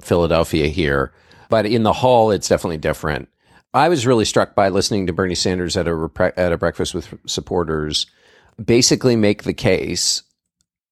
Philadelphia 0.02 0.68
here. 0.68 1.14
But 1.50 1.66
in 1.66 1.84
the 1.84 1.94
hall, 1.94 2.32
it's 2.32 2.50
definitely 2.50 2.80
different. 2.80 3.30
I 3.74 3.90
was 3.90 4.06
really 4.06 4.26
struck 4.26 4.56
by 4.56 4.70
listening 4.70 5.08
to 5.08 5.14
Bernie 5.14 5.36
Sanders 5.36 5.76
at 5.76 5.88
a 5.88 5.92
repre- 5.92 6.34
at 6.38 6.52
a 6.52 6.58
breakfast 6.58 6.94
with 6.94 7.14
supporters 7.26 8.06
basically 8.64 9.16
make 9.16 9.44
the 9.44 9.54
case 9.54 10.22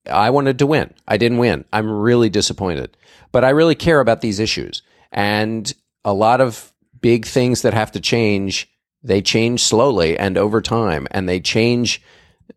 I 0.10 0.32
wanted 0.32 0.58
to 0.60 0.66
win. 0.66 0.94
I 1.08 1.18
didn't 1.18 1.38
win. 1.38 1.66
I'm 1.72 1.90
really 1.90 2.30
disappointed. 2.30 2.98
But 3.32 3.46
I 3.46 3.50
really 3.50 3.76
care 3.76 4.00
about 4.00 4.22
these 4.22 4.40
issues. 4.40 4.82
And 5.12 5.72
a 6.04 6.14
lot 6.14 6.42
of 6.42 6.74
big 7.02 7.26
things 7.26 7.62
that 7.62 7.74
have 7.74 7.92
to 7.92 8.00
change, 8.00 8.70
they 9.04 9.22
change 9.22 9.64
slowly 9.64 10.18
and 10.18 10.38
over 10.38 10.62
time. 10.62 11.08
And 11.12 11.30
they 11.30 11.40
change 11.40 12.02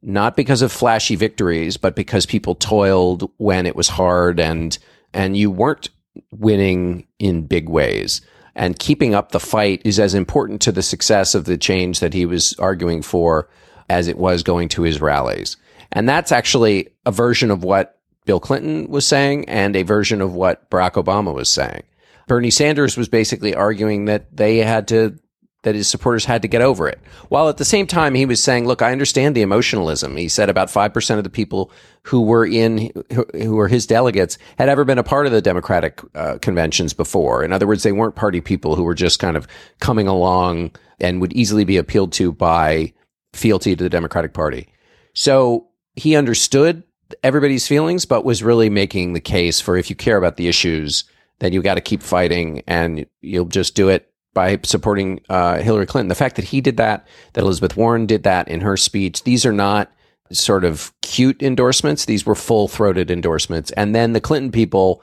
not 0.02 0.36
because 0.36 0.62
of 0.62 0.72
flashy 0.72 1.16
victories, 1.16 1.76
but 1.76 1.94
because 1.94 2.26
people 2.26 2.54
toiled 2.54 3.30
when 3.36 3.66
it 3.66 3.76
was 3.76 3.88
hard 3.88 4.40
and 4.40 4.76
and 5.12 5.36
you 5.36 5.50
weren't 5.50 5.90
winning 6.32 7.06
in 7.18 7.46
big 7.46 7.68
ways. 7.68 8.20
And 8.56 8.78
keeping 8.78 9.14
up 9.14 9.32
the 9.32 9.40
fight 9.40 9.82
is 9.84 9.98
as 9.98 10.14
important 10.14 10.60
to 10.62 10.72
the 10.72 10.82
success 10.82 11.34
of 11.34 11.44
the 11.44 11.58
change 11.58 12.00
that 12.00 12.14
he 12.14 12.26
was 12.26 12.54
arguing 12.58 13.02
for 13.02 13.48
as 13.88 14.08
it 14.08 14.16
was 14.16 14.42
going 14.42 14.68
to 14.70 14.82
his 14.82 15.00
rallies. 15.00 15.56
And 15.92 16.08
that's 16.08 16.32
actually 16.32 16.88
a 17.04 17.12
version 17.12 17.50
of 17.50 17.64
what 17.64 17.98
Bill 18.24 18.40
Clinton 18.40 18.88
was 18.88 19.06
saying 19.06 19.48
and 19.48 19.76
a 19.76 19.82
version 19.82 20.20
of 20.20 20.34
what 20.34 20.68
Barack 20.70 20.92
Obama 20.92 21.34
was 21.34 21.48
saying. 21.48 21.82
Bernie 22.26 22.50
Sanders 22.50 22.96
was 22.96 23.08
basically 23.08 23.54
arguing 23.54 24.06
that 24.06 24.34
they 24.34 24.58
had 24.58 24.88
to, 24.88 25.18
that 25.64 25.74
his 25.74 25.88
supporters 25.88 26.26
had 26.26 26.42
to 26.42 26.48
get 26.48 26.62
over 26.62 26.88
it. 26.88 27.00
While 27.28 27.48
at 27.48 27.56
the 27.56 27.64
same 27.64 27.86
time, 27.86 28.14
he 28.14 28.26
was 28.26 28.42
saying, 28.42 28.66
look, 28.66 28.82
I 28.82 28.92
understand 28.92 29.34
the 29.34 29.42
emotionalism. 29.42 30.16
He 30.16 30.28
said 30.28 30.48
about 30.48 30.68
5% 30.68 31.18
of 31.18 31.24
the 31.24 31.30
people 31.30 31.70
who 32.04 32.22
were 32.22 32.46
in, 32.46 32.92
who 33.10 33.56
were 33.56 33.68
his 33.68 33.86
delegates 33.86 34.38
had 34.58 34.68
ever 34.68 34.84
been 34.84 34.98
a 34.98 35.02
part 35.02 35.26
of 35.26 35.32
the 35.32 35.42
Democratic 35.42 36.00
uh, 36.14 36.38
conventions 36.38 36.92
before. 36.92 37.42
In 37.42 37.52
other 37.52 37.66
words, 37.66 37.82
they 37.82 37.92
weren't 37.92 38.14
party 38.14 38.40
people 38.40 38.76
who 38.76 38.84
were 38.84 38.94
just 38.94 39.18
kind 39.18 39.36
of 39.36 39.48
coming 39.80 40.06
along 40.06 40.70
and 41.00 41.20
would 41.20 41.32
easily 41.32 41.64
be 41.64 41.78
appealed 41.78 42.12
to 42.12 42.30
by 42.30 42.92
fealty 43.32 43.74
to 43.74 43.82
the 43.82 43.90
Democratic 43.90 44.32
Party. 44.32 44.68
So 45.14 45.68
he 45.96 46.14
understood 46.14 46.84
everybody's 47.22 47.66
feelings, 47.66 48.04
but 48.04 48.24
was 48.24 48.42
really 48.42 48.70
making 48.70 49.12
the 49.12 49.20
case 49.20 49.60
for 49.60 49.76
if 49.76 49.88
you 49.88 49.96
care 49.96 50.16
about 50.16 50.36
the 50.36 50.48
issues, 50.48 51.04
then 51.38 51.52
you 51.52 51.62
got 51.62 51.74
to 51.74 51.80
keep 51.80 52.02
fighting 52.02 52.62
and 52.66 53.06
you'll 53.20 53.44
just 53.46 53.74
do 53.74 53.88
it 53.88 54.13
by 54.34 54.58
supporting 54.64 55.20
uh, 55.28 55.58
Hillary 55.58 55.86
Clinton. 55.86 56.08
The 56.08 56.14
fact 56.14 56.36
that 56.36 56.46
he 56.46 56.60
did 56.60 56.76
that, 56.76 57.06
that 57.32 57.42
Elizabeth 57.42 57.76
Warren 57.76 58.06
did 58.06 58.24
that 58.24 58.48
in 58.48 58.60
her 58.60 58.76
speech, 58.76 59.22
these 59.22 59.46
are 59.46 59.52
not 59.52 59.90
sort 60.32 60.64
of 60.64 60.92
cute 61.00 61.42
endorsements. 61.42 62.04
These 62.04 62.26
were 62.26 62.34
full 62.34 62.68
throated 62.68 63.10
endorsements. 63.10 63.70
And 63.72 63.94
then 63.94 64.12
the 64.12 64.20
Clinton 64.20 64.50
people 64.50 65.02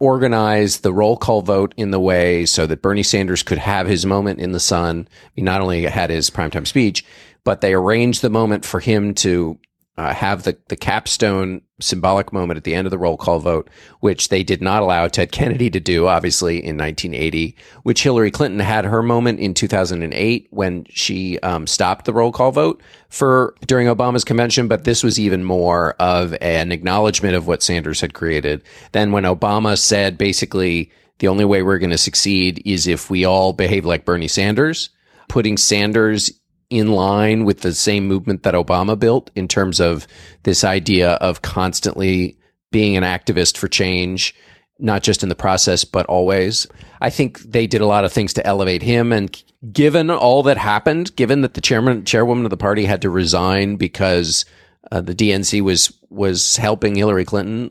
organized 0.00 0.82
the 0.82 0.92
roll 0.92 1.16
call 1.16 1.42
vote 1.42 1.72
in 1.76 1.90
the 1.90 2.00
way 2.00 2.44
so 2.44 2.66
that 2.66 2.82
Bernie 2.82 3.02
Sanders 3.02 3.42
could 3.42 3.58
have 3.58 3.86
his 3.86 4.04
moment 4.04 4.40
in 4.40 4.52
the 4.52 4.60
sun. 4.60 5.08
He 5.34 5.42
not 5.42 5.60
only 5.60 5.84
had 5.84 6.10
his 6.10 6.30
primetime 6.30 6.66
speech, 6.66 7.04
but 7.44 7.60
they 7.60 7.74
arranged 7.74 8.22
the 8.22 8.30
moment 8.30 8.64
for 8.64 8.80
him 8.80 9.14
to 9.14 9.58
uh, 9.96 10.12
have 10.12 10.42
the, 10.42 10.58
the 10.68 10.76
capstone 10.76 11.62
symbolic 11.80 12.32
moment 12.32 12.56
at 12.56 12.64
the 12.64 12.74
end 12.74 12.86
of 12.86 12.90
the 12.90 12.98
roll 12.98 13.16
call 13.16 13.40
vote, 13.40 13.68
which 14.00 14.28
they 14.28 14.42
did 14.42 14.62
not 14.62 14.82
allow 14.82 15.08
Ted 15.08 15.32
Kennedy 15.32 15.70
to 15.70 15.80
do, 15.80 16.06
obviously, 16.06 16.56
in 16.56 16.76
1980, 16.76 17.56
which 17.82 18.02
Hillary 18.02 18.30
Clinton 18.30 18.60
had 18.60 18.84
her 18.84 19.02
moment 19.02 19.40
in 19.40 19.54
2008 19.54 20.46
when 20.50 20.86
she 20.88 21.38
um, 21.40 21.66
stopped 21.66 22.04
the 22.04 22.12
roll 22.12 22.32
call 22.32 22.52
vote 22.52 22.80
for 23.08 23.54
during 23.66 23.88
Obama's 23.88 24.24
convention. 24.24 24.68
But 24.68 24.84
this 24.84 25.02
was 25.02 25.18
even 25.18 25.42
more 25.44 25.94
of 25.98 26.34
an 26.40 26.70
acknowledgement 26.70 27.34
of 27.34 27.46
what 27.46 27.62
Sanders 27.62 28.00
had 28.00 28.14
created. 28.14 28.62
Then 28.92 29.10
when 29.12 29.24
Obama 29.24 29.76
said 29.76 30.16
basically, 30.16 30.92
the 31.18 31.28
only 31.28 31.44
way 31.44 31.62
we're 31.62 31.78
going 31.78 31.90
to 31.90 31.98
succeed 31.98 32.62
is 32.64 32.86
if 32.86 33.10
we 33.10 33.24
all 33.24 33.52
behave 33.52 33.84
like 33.84 34.04
Bernie 34.04 34.28
Sanders, 34.28 34.90
putting 35.28 35.56
Sanders 35.56 36.30
in 36.70 36.92
line 36.92 37.44
with 37.44 37.60
the 37.60 37.74
same 37.74 38.06
movement 38.06 38.42
that 38.42 38.54
Obama 38.54 38.98
built 38.98 39.30
in 39.34 39.48
terms 39.48 39.80
of 39.80 40.06
this 40.42 40.64
idea 40.64 41.12
of 41.14 41.42
constantly 41.42 42.36
being 42.70 42.96
an 42.96 43.04
activist 43.04 43.56
for 43.56 43.68
change, 43.68 44.34
not 44.78 45.02
just 45.02 45.22
in 45.22 45.28
the 45.28 45.34
process, 45.34 45.84
but 45.84 46.06
always. 46.06 46.66
I 47.00 47.10
think 47.10 47.38
they 47.40 47.66
did 47.66 47.80
a 47.80 47.86
lot 47.86 48.04
of 48.04 48.12
things 48.12 48.32
to 48.34 48.46
elevate 48.46 48.82
him. 48.82 49.12
And 49.12 49.42
given 49.72 50.10
all 50.10 50.42
that 50.44 50.58
happened, 50.58 51.14
given 51.16 51.42
that 51.42 51.54
the 51.54 51.60
chairman, 51.60 52.04
chairwoman 52.04 52.44
of 52.44 52.50
the 52.50 52.56
party 52.56 52.84
had 52.84 53.02
to 53.02 53.10
resign 53.10 53.76
because 53.76 54.44
uh, 54.90 55.00
the 55.00 55.14
DNC 55.14 55.60
was, 55.60 55.92
was 56.10 56.56
helping 56.56 56.96
Hillary 56.96 57.24
Clinton, 57.24 57.70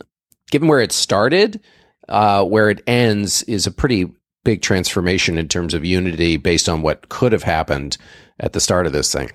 given 0.51 0.67
where 0.67 0.81
it 0.81 0.91
started, 0.91 1.59
uh, 2.07 2.43
where 2.45 2.69
it 2.69 2.81
ends 2.87 3.43
is 3.43 3.67
a 3.67 3.71
pretty 3.71 4.09
big 4.43 4.61
transformation 4.61 5.37
in 5.37 5.47
terms 5.47 5.73
of 5.73 5.85
unity 5.85 6.37
based 6.37 6.67
on 6.67 6.81
what 6.81 7.09
could 7.09 7.31
have 7.31 7.43
happened 7.43 7.97
at 8.39 8.53
the 8.53 8.59
start 8.59 8.85
of 8.85 8.93
this 8.93 9.11
thing. 9.11 9.29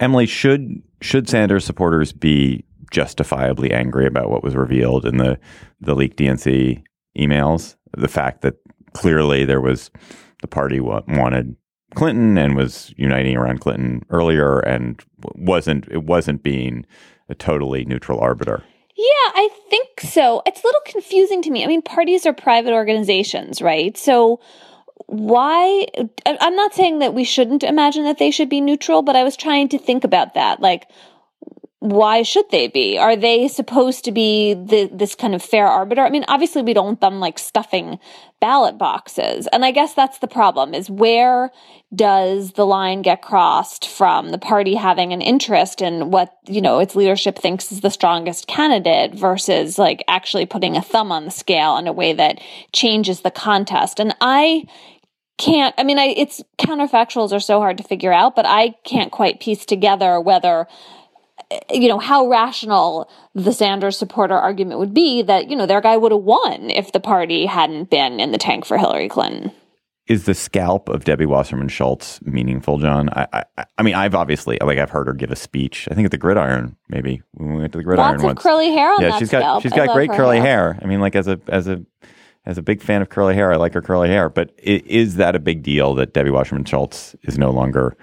Emily, 0.00 0.26
should 0.26 0.82
should 1.00 1.28
Sanders 1.28 1.64
supporters 1.64 2.12
be 2.12 2.64
justifiably 2.90 3.72
angry 3.72 4.06
about 4.06 4.30
what 4.30 4.44
was 4.44 4.54
revealed 4.54 5.06
in 5.06 5.16
the 5.16 5.38
the 5.80 5.94
leaked 5.94 6.18
DNC 6.18 6.82
emails? 7.18 7.76
The 7.96 8.08
fact 8.08 8.42
that 8.42 8.54
clearly 8.92 9.44
there 9.44 9.60
was 9.60 9.90
the 10.40 10.48
party 10.48 10.80
wanted 10.80 11.56
Clinton 11.94 12.38
and 12.38 12.56
was 12.56 12.92
uniting 12.96 13.36
around 13.36 13.60
Clinton 13.60 14.02
earlier, 14.10 14.60
and 14.60 15.00
wasn't 15.34 15.86
it 15.90 16.04
wasn't 16.04 16.42
being 16.42 16.86
a 17.28 17.34
totally 17.34 17.84
neutral 17.84 18.18
arbiter. 18.18 18.64
Yeah, 19.02 19.32
I 19.34 19.48
think 19.68 20.00
so. 20.00 20.42
It's 20.46 20.62
a 20.62 20.66
little 20.66 20.80
confusing 20.86 21.42
to 21.42 21.50
me. 21.50 21.64
I 21.64 21.66
mean, 21.66 21.82
parties 21.82 22.24
are 22.24 22.32
private 22.32 22.72
organizations, 22.72 23.60
right? 23.60 23.96
So 23.96 24.38
why 25.06 25.88
I'm 26.24 26.54
not 26.54 26.72
saying 26.72 27.00
that 27.00 27.12
we 27.12 27.24
shouldn't 27.24 27.64
imagine 27.64 28.04
that 28.04 28.18
they 28.18 28.30
should 28.30 28.48
be 28.48 28.60
neutral, 28.60 29.02
but 29.02 29.16
I 29.16 29.24
was 29.24 29.36
trying 29.36 29.68
to 29.70 29.78
think 29.78 30.04
about 30.04 30.34
that. 30.34 30.60
Like 30.60 30.86
why 31.82 32.22
should 32.22 32.48
they 32.52 32.68
be? 32.68 32.96
Are 32.96 33.16
they 33.16 33.48
supposed 33.48 34.04
to 34.04 34.12
be 34.12 34.54
the, 34.54 34.88
this 34.92 35.16
kind 35.16 35.34
of 35.34 35.42
fair 35.42 35.66
arbiter? 35.66 36.02
I 36.02 36.10
mean, 36.10 36.24
obviously 36.28 36.62
we 36.62 36.74
don't 36.74 36.86
want 36.86 37.00
them 37.00 37.18
like 37.18 37.40
stuffing 37.40 37.98
ballot 38.40 38.78
boxes. 38.78 39.48
And 39.48 39.64
I 39.64 39.72
guess 39.72 39.92
that's 39.92 40.18
the 40.18 40.28
problem 40.28 40.74
is 40.74 40.88
where 40.88 41.50
does 41.94 42.52
the 42.52 42.64
line 42.64 43.02
get 43.02 43.20
crossed 43.20 43.86
from 43.86 44.30
the 44.30 44.38
party 44.38 44.74
having 44.74 45.12
an 45.12 45.20
interest 45.20 45.82
in 45.82 46.10
what, 46.10 46.34
you 46.46 46.62
know, 46.62 46.78
its 46.78 46.96
leadership 46.96 47.38
thinks 47.38 47.70
is 47.70 47.82
the 47.82 47.90
strongest 47.90 48.46
candidate 48.46 49.14
versus 49.14 49.78
like 49.78 50.02
actually 50.08 50.46
putting 50.46 50.76
a 50.76 50.82
thumb 50.82 51.12
on 51.12 51.26
the 51.26 51.30
scale 51.30 51.76
in 51.76 51.86
a 51.86 51.92
way 51.92 52.14
that 52.14 52.40
changes 52.72 53.20
the 53.20 53.30
contest. 53.30 54.00
And 54.00 54.14
I 54.22 54.64
can't, 55.36 55.74
I 55.76 55.84
mean, 55.84 55.98
I, 55.98 56.14
it's 56.16 56.42
counterfactuals 56.58 57.32
are 57.32 57.40
so 57.40 57.60
hard 57.60 57.76
to 57.78 57.84
figure 57.84 58.12
out, 58.12 58.36
but 58.36 58.46
I 58.46 58.70
can't 58.84 59.12
quite 59.12 59.40
piece 59.40 59.66
together 59.66 60.18
whether 60.18 60.66
eh, 61.50 61.58
you 61.72 61.88
know, 61.88 61.98
how 61.98 62.26
rational 62.26 63.10
the 63.34 63.52
Sanders 63.52 63.98
supporter 63.98 64.34
argument 64.34 64.78
would 64.78 64.94
be 64.94 65.20
that, 65.22 65.50
you 65.50 65.56
know, 65.56 65.66
their 65.66 65.82
guy 65.82 65.98
would 65.98 66.12
have 66.12 66.22
won 66.22 66.70
if 66.70 66.92
the 66.92 67.00
party 67.00 67.44
hadn't 67.44 67.90
been 67.90 68.18
in 68.18 68.32
the 68.32 68.38
tank 68.38 68.64
for 68.64 68.78
Hillary 68.78 69.10
Clinton. 69.10 69.52
Is 70.12 70.24
the 70.26 70.34
scalp 70.34 70.88
of 70.90 71.04
Debbie 71.04 71.24
Wasserman 71.26 71.68
Schultz 71.68 72.20
meaningful, 72.22 72.78
John? 72.78 73.08
I, 73.10 73.26
I, 73.56 73.64
I 73.78 73.82
mean, 73.82 73.94
I've 73.94 74.14
obviously 74.14 74.58
like 74.60 74.78
I've 74.78 74.90
heard 74.90 75.06
her 75.06 75.14
give 75.14 75.30
a 75.30 75.36
speech. 75.36 75.88
I 75.90 75.94
think 75.94 76.04
at 76.04 76.10
the 76.10 76.18
Gridiron, 76.18 76.76
maybe 76.88 77.22
when 77.32 77.54
we 77.54 77.60
went 77.60 77.72
to 77.72 77.78
the 77.78 77.84
Gridiron 77.84 78.12
Lots 78.12 78.22
once. 78.22 78.38
of 78.38 78.42
curly 78.42 78.70
hair 78.72 78.92
on 78.92 79.00
yeah, 79.00 79.08
that 79.10 79.18
she's 79.18 79.28
scalp. 79.28 79.42
got 79.42 79.62
she's 79.62 79.72
I 79.72 79.76
got 79.76 79.86
love 79.88 79.96
great 79.96 80.10
curly 80.10 80.38
hair. 80.38 80.74
hair. 80.74 80.78
I 80.82 80.86
mean, 80.86 81.00
like 81.00 81.16
as 81.16 81.28
a 81.28 81.40
as 81.48 81.66
a 81.68 81.82
as 82.44 82.58
a 82.58 82.62
big 82.62 82.82
fan 82.82 83.00
of 83.02 83.08
curly 83.08 83.34
hair, 83.34 83.52
I 83.52 83.56
like 83.56 83.72
her 83.74 83.80
curly 83.82 84.08
hair. 84.08 84.28
But 84.28 84.50
i- 84.58 84.82
is 84.84 85.16
that 85.16 85.34
a 85.34 85.38
big 85.38 85.62
deal 85.62 85.94
that 85.94 86.12
Debbie 86.12 86.30
Wasserman 86.30 86.64
Schultz 86.64 87.16
is 87.22 87.38
no 87.38 87.50
longer 87.50 87.96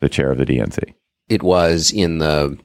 the 0.00 0.08
chair 0.08 0.32
of 0.32 0.38
the 0.38 0.44
DNC? 0.46 0.94
it 1.28 1.42
was 1.44 1.92
in 1.92 2.18
the 2.18 2.58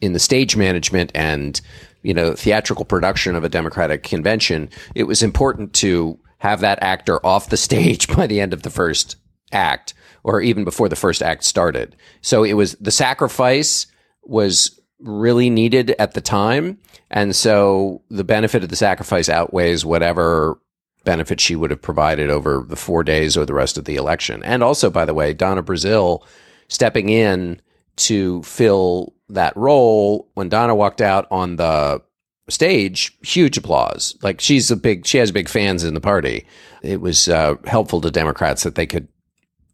in 0.00 0.14
the 0.14 0.18
stage 0.18 0.56
management 0.56 1.12
and 1.14 1.60
you 2.02 2.14
know 2.14 2.34
theatrical 2.34 2.84
production 2.86 3.36
of 3.36 3.44
a 3.44 3.48
democratic 3.48 4.02
convention 4.02 4.68
it 4.94 5.04
was 5.04 5.22
important 5.22 5.72
to 5.74 6.18
have 6.42 6.60
that 6.60 6.82
actor 6.82 7.24
off 7.24 7.50
the 7.50 7.56
stage 7.56 8.08
by 8.16 8.26
the 8.26 8.40
end 8.40 8.52
of 8.52 8.62
the 8.62 8.70
first 8.70 9.16
act 9.52 9.94
or 10.24 10.40
even 10.40 10.64
before 10.64 10.88
the 10.88 10.96
first 10.96 11.22
act 11.22 11.44
started 11.44 11.94
so 12.20 12.42
it 12.42 12.54
was 12.54 12.74
the 12.80 12.90
sacrifice 12.90 13.86
was 14.24 14.80
really 14.98 15.50
needed 15.50 15.94
at 15.98 16.14
the 16.14 16.20
time 16.20 16.78
and 17.10 17.34
so 17.36 18.02
the 18.08 18.24
benefit 18.24 18.62
of 18.62 18.68
the 18.68 18.76
sacrifice 18.76 19.28
outweighs 19.28 19.84
whatever 19.84 20.58
benefit 21.04 21.40
she 21.40 21.56
would 21.56 21.70
have 21.70 21.82
provided 21.82 22.30
over 22.30 22.64
the 22.68 22.76
four 22.76 23.02
days 23.02 23.36
or 23.36 23.44
the 23.44 23.54
rest 23.54 23.76
of 23.76 23.84
the 23.84 23.96
election 23.96 24.42
and 24.44 24.62
also 24.62 24.88
by 24.88 25.04
the 25.04 25.14
way 25.14 25.34
donna 25.34 25.62
brazile 25.62 26.22
stepping 26.68 27.08
in 27.08 27.60
to 27.96 28.42
fill 28.42 29.14
that 29.28 29.56
role. 29.56 30.28
When 30.34 30.48
Donna 30.48 30.74
walked 30.74 31.00
out 31.00 31.26
on 31.30 31.56
the 31.56 32.02
stage, 32.48 33.16
huge 33.22 33.56
applause. 33.56 34.16
Like 34.22 34.40
she's 34.40 34.70
a 34.70 34.76
big, 34.76 35.06
she 35.06 35.18
has 35.18 35.30
big 35.30 35.48
fans 35.48 35.84
in 35.84 35.94
the 35.94 36.00
party. 36.00 36.46
It 36.82 37.00
was 37.00 37.28
uh, 37.28 37.54
helpful 37.66 38.00
to 38.00 38.10
Democrats 38.10 38.62
that 38.64 38.74
they 38.74 38.86
could, 38.86 39.08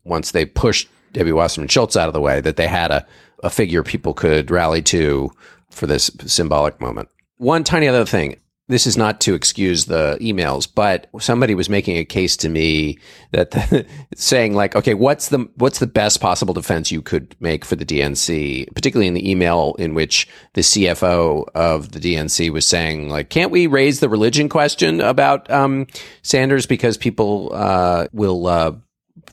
once 0.04 0.30
they 0.30 0.44
pushed 0.44 0.88
Debbie 1.12 1.32
Wasserman 1.32 1.68
Schultz 1.68 1.96
out 1.96 2.08
of 2.08 2.14
the 2.14 2.20
way, 2.20 2.40
that 2.40 2.56
they 2.56 2.66
had 2.66 2.90
a, 2.90 3.06
a 3.42 3.50
figure 3.50 3.82
people 3.82 4.14
could 4.14 4.50
rally 4.50 4.82
to 4.82 5.30
for 5.70 5.86
this 5.86 6.10
symbolic 6.26 6.80
moment. 6.80 7.08
One 7.36 7.64
tiny 7.64 7.88
other 7.88 8.04
thing. 8.04 8.40
This 8.68 8.86
is 8.86 8.98
not 8.98 9.22
to 9.22 9.34
excuse 9.34 9.86
the 9.86 10.18
emails, 10.20 10.68
but 10.72 11.08
somebody 11.18 11.54
was 11.54 11.70
making 11.70 11.96
a 11.96 12.04
case 12.04 12.36
to 12.36 12.50
me 12.50 12.98
that 13.32 13.50
the, 13.52 13.86
saying 14.14 14.54
like, 14.54 14.76
okay, 14.76 14.92
what's 14.92 15.30
the 15.30 15.48
what's 15.56 15.78
the 15.78 15.86
best 15.86 16.20
possible 16.20 16.52
defense 16.52 16.92
you 16.92 17.00
could 17.00 17.34
make 17.40 17.64
for 17.64 17.76
the 17.76 17.86
DNC, 17.86 18.74
particularly 18.74 19.08
in 19.08 19.14
the 19.14 19.30
email 19.30 19.74
in 19.78 19.94
which 19.94 20.28
the 20.52 20.60
CFO 20.60 21.48
of 21.54 21.92
the 21.92 21.98
DNC 21.98 22.50
was 22.50 22.66
saying 22.66 23.08
like, 23.08 23.30
can't 23.30 23.50
we 23.50 23.66
raise 23.66 24.00
the 24.00 24.08
religion 24.08 24.50
question 24.50 25.00
about 25.00 25.50
um, 25.50 25.86
Sanders 26.20 26.66
because 26.66 26.98
people 26.98 27.50
uh, 27.54 28.06
will 28.12 28.46
uh, 28.46 28.72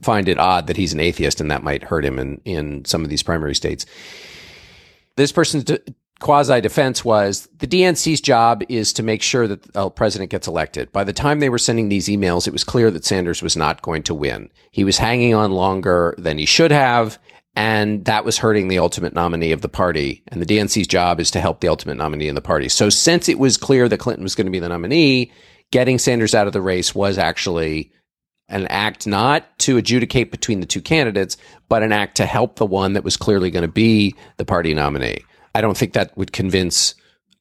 find 0.02 0.30
it 0.30 0.39
odd 0.39 0.67
that 0.67 0.78
he's 0.78 0.93
an 0.93 1.02
atheist 1.02 1.41
and 1.41 1.52
that 1.52 1.62
might 1.62 1.84
hurt 1.84 2.06
him 2.06 2.19
in 2.19 2.39
in 2.45 2.86
some 2.86 3.04
of 3.04 3.10
these 3.10 3.24
primary 3.24 3.56
states. 3.56 3.86
This 5.17 5.34
person's 5.34 5.65
quasi 6.19 6.62
defense 6.62 7.04
was 7.04 7.47
the 7.58 7.67
DNC's 7.67 8.21
job 8.21 8.63
is 8.69 8.93
to 8.93 9.04
make 9.04 9.21
sure 9.21 9.47
that 9.47 9.73
the 9.73 9.89
president 9.89 10.32
gets 10.32 10.47
elected. 10.47 10.91
By 10.91 11.04
the 11.04 11.13
time 11.13 11.39
they 11.39 11.49
were 11.49 11.58
sending 11.58 11.89
these 11.89 12.08
emails, 12.08 12.47
it 12.47 12.54
was 12.54 12.63
clear 12.63 12.89
that 12.91 13.06
Sanders 13.06 13.41
was 13.41 13.58
not 13.58 13.82
going 13.82 14.04
to 14.04 14.13
win. 14.13 14.49
He 14.71 14.84
was 14.84 14.97
hanging 14.97 15.34
on 15.34 15.51
longer 15.51 16.15
than 16.17 16.38
he 16.38 16.45
should 16.45 16.71
have. 16.71 17.19
And 17.58 18.04
that 18.04 18.25
was 18.25 18.38
hurting 18.38 18.67
the 18.67 18.80
ultimate 18.80 19.13
nominee 19.13 19.54
of 19.54 19.62
the 19.62 19.69
party. 19.69 20.23
And 20.28 20.41
the 20.41 20.45
DNC's 20.45 20.88
job 20.88 21.21
is 21.21 21.32
to 21.32 21.39
help 21.39 21.62
the 21.62 21.69
ultimate 21.69 21.95
nominee 21.95 22.28
in 22.28 22.36
the 22.36 22.41
party. 22.41 22.67
So 22.67 22.89
since 22.89 23.30
it 23.30 23.39
was 23.39 23.56
clear 23.56 23.88
that 23.88 23.97
Clinton 23.97 24.23
was 24.23 24.36
going 24.36 24.47
to 24.47 24.51
be 24.51 24.60
the 24.60 24.67
nominee, 24.67 25.32
getting 25.71 25.97
Sanders 25.97 26.36
out 26.36 26.47
of 26.47 26.54
the 26.54 26.62
race 26.62 26.93
was 26.93 27.17
actually 27.17 27.93
an 28.49 28.67
act 28.67 29.08
not 29.08 29.58
to 29.60 29.78
adjudicate 29.78 30.32
between 30.32 30.60
the 30.60 30.65
two 30.65 30.82
candidates, 30.82 31.38
but 31.69 31.82
an 31.82 31.91
act 31.91 32.17
to 32.17 32.25
help 32.25 32.58
the 32.58 32.65
one 32.65 32.93
that 32.93 33.04
was 33.04 33.17
clearly 33.17 33.49
going 33.49 33.65
to 33.65 33.71
be 33.71 34.15
the 34.38 34.45
party 34.45 34.73
nominee. 34.73 35.23
I 35.55 35.61
don't 35.61 35.77
think 35.77 35.93
that 35.93 36.15
would 36.17 36.33
convince 36.33 36.95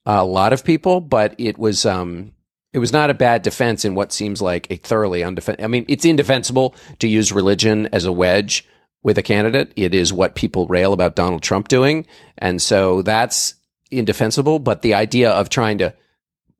a 0.07 0.25
lot 0.25 0.53
of 0.53 0.65
people, 0.65 1.01
but 1.01 1.35
it 1.37 1.59
was 1.59 1.85
um, 1.85 2.33
it 2.73 2.79
was 2.79 2.93
not 2.93 3.11
a 3.11 3.15
bad 3.15 3.43
defense 3.43 3.85
in 3.85 3.97
what 3.97 4.13
seems 4.13 4.41
like 4.41 4.69
a 4.71 4.77
thoroughly 4.77 5.23
undefensible. 5.23 5.65
I 5.65 5.67
mean, 5.67 5.85
it's 5.89 6.05
indefensible 6.05 6.77
to 7.01 7.09
use 7.09 7.33
religion 7.33 7.89
as 7.93 8.05
a 8.05 8.13
wedge 8.13 8.65
with 9.03 9.19
a 9.19 9.23
candidate. 9.23 9.73
It 9.75 9.97
is 9.97 10.13
what 10.13 10.37
people 10.37 10.69
rail 10.69 10.93
about 10.93 11.17
Donald 11.17 11.43
Trump 11.43 11.67
doing, 11.67 12.07
and 12.39 12.63
so 12.63 13.03
that's 13.03 13.55
indefensible. 13.91 14.61
But 14.61 14.83
the 14.83 14.95
idea 14.95 15.33
of 15.33 15.49
trying 15.49 15.79
to 15.79 15.93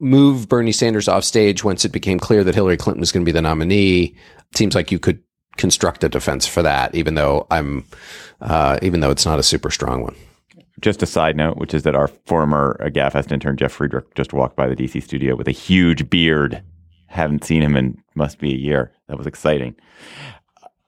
move 0.01 0.49
Bernie 0.49 0.73
Sanders 0.73 1.07
off 1.07 1.23
stage 1.23 1.63
once 1.63 1.85
it 1.85 1.93
became 1.93 2.19
clear 2.19 2.43
that 2.43 2.57
Hillary 2.57 2.77
Clinton 2.77 3.01
was 3.01 3.13
going 3.13 3.25
to 3.25 3.29
be 3.29 3.33
the 3.33 3.41
nominee 3.41 4.17
seems 4.57 4.75
like 4.75 4.91
you 4.91 4.99
could 4.99 5.23
construct 5.57 6.03
a 6.03 6.09
defense 6.09 6.49
for 6.49 6.63
that, 6.63 6.97
even 6.97 7.15
though 7.15 7.47
I'm, 7.49 7.85
uh, 8.41 8.81
even 8.83 8.99
though 8.99 9.13
it's 9.13 9.25
not 9.25 9.39
a 9.39 9.45
super 9.45 9.71
strong 9.71 10.03
one. 10.03 10.17
Just 10.81 11.03
a 11.03 11.07
side 11.07 11.37
note, 11.37 11.57
which 11.57 11.73
is 11.73 11.85
that 11.85 11.95
our 11.95 12.09
former 12.09 12.77
uh, 12.81 12.87
Gabfest 12.89 13.31
intern 13.31 13.57
Jeff 13.57 13.73
Friedrich 13.73 14.13
just 14.15 14.33
walked 14.33 14.57
by 14.57 14.69
the 14.69 14.75
DC 14.75 15.03
studio 15.03 15.37
with 15.37 15.47
a 15.49 15.53
huge 15.53 16.11
beard. 16.11 16.63
Haven't 17.07 17.45
seen 17.45 17.63
him 17.63 17.77
in 17.77 18.03
must 18.17 18.39
be 18.39 18.53
a 18.53 18.57
year. 18.57 18.93
That 19.09 19.17
was 19.17 19.27
exciting. 19.27 19.77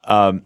Um, 0.05 0.43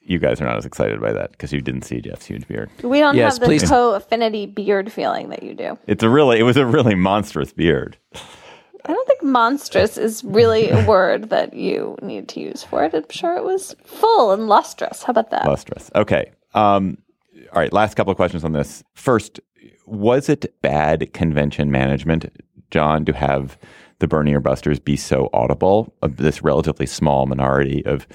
you 0.00 0.18
guys 0.18 0.40
are 0.40 0.44
not 0.44 0.56
as 0.56 0.64
excited 0.66 1.00
by 1.00 1.12
that 1.12 1.32
because 1.32 1.52
you 1.52 1.60
didn't 1.60 1.82
see 1.82 2.00
Jeff's 2.00 2.26
huge 2.26 2.46
beard. 2.48 2.70
We 2.82 2.98
don't 2.98 3.14
Yes, 3.16 3.34
have 3.34 3.40
the 3.40 3.46
please. 3.46 3.68
toe 3.68 3.94
affinity 3.94 4.46
beard 4.46 4.90
feeling 4.92 5.28
that 5.30 5.42
you 5.42 5.54
do. 5.54 5.78
It's 5.86 6.02
a 6.02 6.08
really, 6.08 6.38
it 6.38 6.44
was 6.44 6.56
a 6.56 6.66
really 6.66 6.94
monstrous 6.94 7.52
beard. 7.52 7.96
I 8.14 8.92
don't 8.94 9.06
think 9.06 9.22
monstrous 9.22 9.98
is 9.98 10.24
really 10.24 10.70
a 10.70 10.86
word 10.86 11.28
that 11.30 11.52
you 11.52 11.96
need 12.00 12.28
to 12.28 12.40
use 12.40 12.62
for 12.62 12.84
it. 12.84 12.94
I'm 12.94 13.04
sure 13.10 13.36
it 13.36 13.44
was 13.44 13.76
full 13.84 14.32
and 14.32 14.48
lustrous. 14.48 15.02
How 15.02 15.10
about 15.10 15.30
that? 15.30 15.46
lustrous. 15.46 15.90
Okay. 15.94 16.30
Um, 16.54 16.96
all 17.52 17.60
right. 17.60 17.72
Last 17.72 17.94
couple 17.94 18.10
of 18.10 18.16
questions 18.16 18.44
on 18.44 18.52
this. 18.52 18.82
First, 18.94 19.40
was 19.86 20.28
it 20.28 20.60
bad 20.62 21.12
convention 21.12 21.70
management, 21.70 22.26
John, 22.70 23.04
to 23.06 23.12
have 23.12 23.58
the 23.98 24.08
Bernie 24.08 24.34
or 24.34 24.40
Busters 24.40 24.78
be 24.78 24.96
so 24.96 25.28
audible 25.32 25.94
of 26.02 26.16
this 26.16 26.42
relatively 26.42 26.86
small 26.86 27.26
minority 27.26 27.84
of 27.84 28.06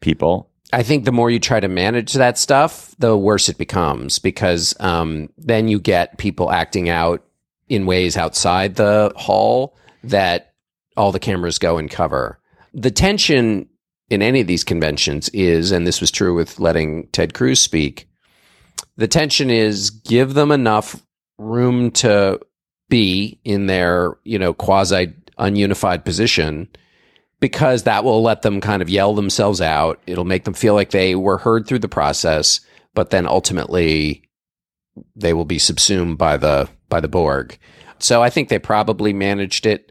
people? 0.00 0.50
I 0.72 0.82
think 0.82 1.04
the 1.04 1.12
more 1.12 1.30
you 1.30 1.38
try 1.38 1.60
to 1.60 1.68
manage 1.68 2.14
that 2.14 2.38
stuff, 2.38 2.94
the 2.98 3.16
worse 3.16 3.48
it 3.48 3.58
becomes 3.58 4.18
because 4.18 4.74
um, 4.80 5.28
then 5.36 5.68
you 5.68 5.78
get 5.78 6.16
people 6.18 6.50
acting 6.50 6.88
out 6.88 7.22
in 7.68 7.86
ways 7.86 8.16
outside 8.16 8.76
the 8.76 9.12
hall 9.16 9.76
that 10.04 10.54
all 10.96 11.12
the 11.12 11.18
cameras 11.18 11.58
go 11.58 11.78
and 11.78 11.90
cover. 11.90 12.38
The 12.72 12.90
tension 12.90 13.68
in 14.08 14.22
any 14.22 14.40
of 14.40 14.46
these 14.46 14.64
conventions 14.64 15.28
is, 15.30 15.72
and 15.72 15.86
this 15.86 16.00
was 16.00 16.10
true 16.10 16.34
with 16.34 16.58
letting 16.58 17.08
Ted 17.08 17.34
Cruz 17.34 17.60
speak, 17.60 18.08
the 19.02 19.08
tension 19.08 19.50
is 19.50 19.90
give 19.90 20.32
them 20.32 20.52
enough 20.52 20.94
room 21.36 21.90
to 21.90 22.38
be 22.88 23.40
in 23.42 23.66
their, 23.66 24.16
you 24.22 24.38
know, 24.38 24.54
quasi 24.54 25.12
ununified 25.36 26.04
position 26.04 26.68
because 27.40 27.82
that 27.82 28.04
will 28.04 28.22
let 28.22 28.42
them 28.42 28.60
kind 28.60 28.80
of 28.80 28.88
yell 28.88 29.12
themselves 29.12 29.60
out. 29.60 30.00
It'll 30.06 30.22
make 30.22 30.44
them 30.44 30.54
feel 30.54 30.74
like 30.74 30.90
they 30.90 31.16
were 31.16 31.38
heard 31.38 31.66
through 31.66 31.80
the 31.80 31.88
process, 31.88 32.60
but 32.94 33.10
then 33.10 33.26
ultimately 33.26 34.22
they 35.16 35.32
will 35.32 35.46
be 35.46 35.58
subsumed 35.58 36.16
by 36.16 36.36
the 36.36 36.68
by 36.88 37.00
the 37.00 37.08
Borg. 37.08 37.58
So 37.98 38.22
I 38.22 38.30
think 38.30 38.50
they 38.50 38.60
probably 38.60 39.12
managed 39.12 39.66
it 39.66 39.90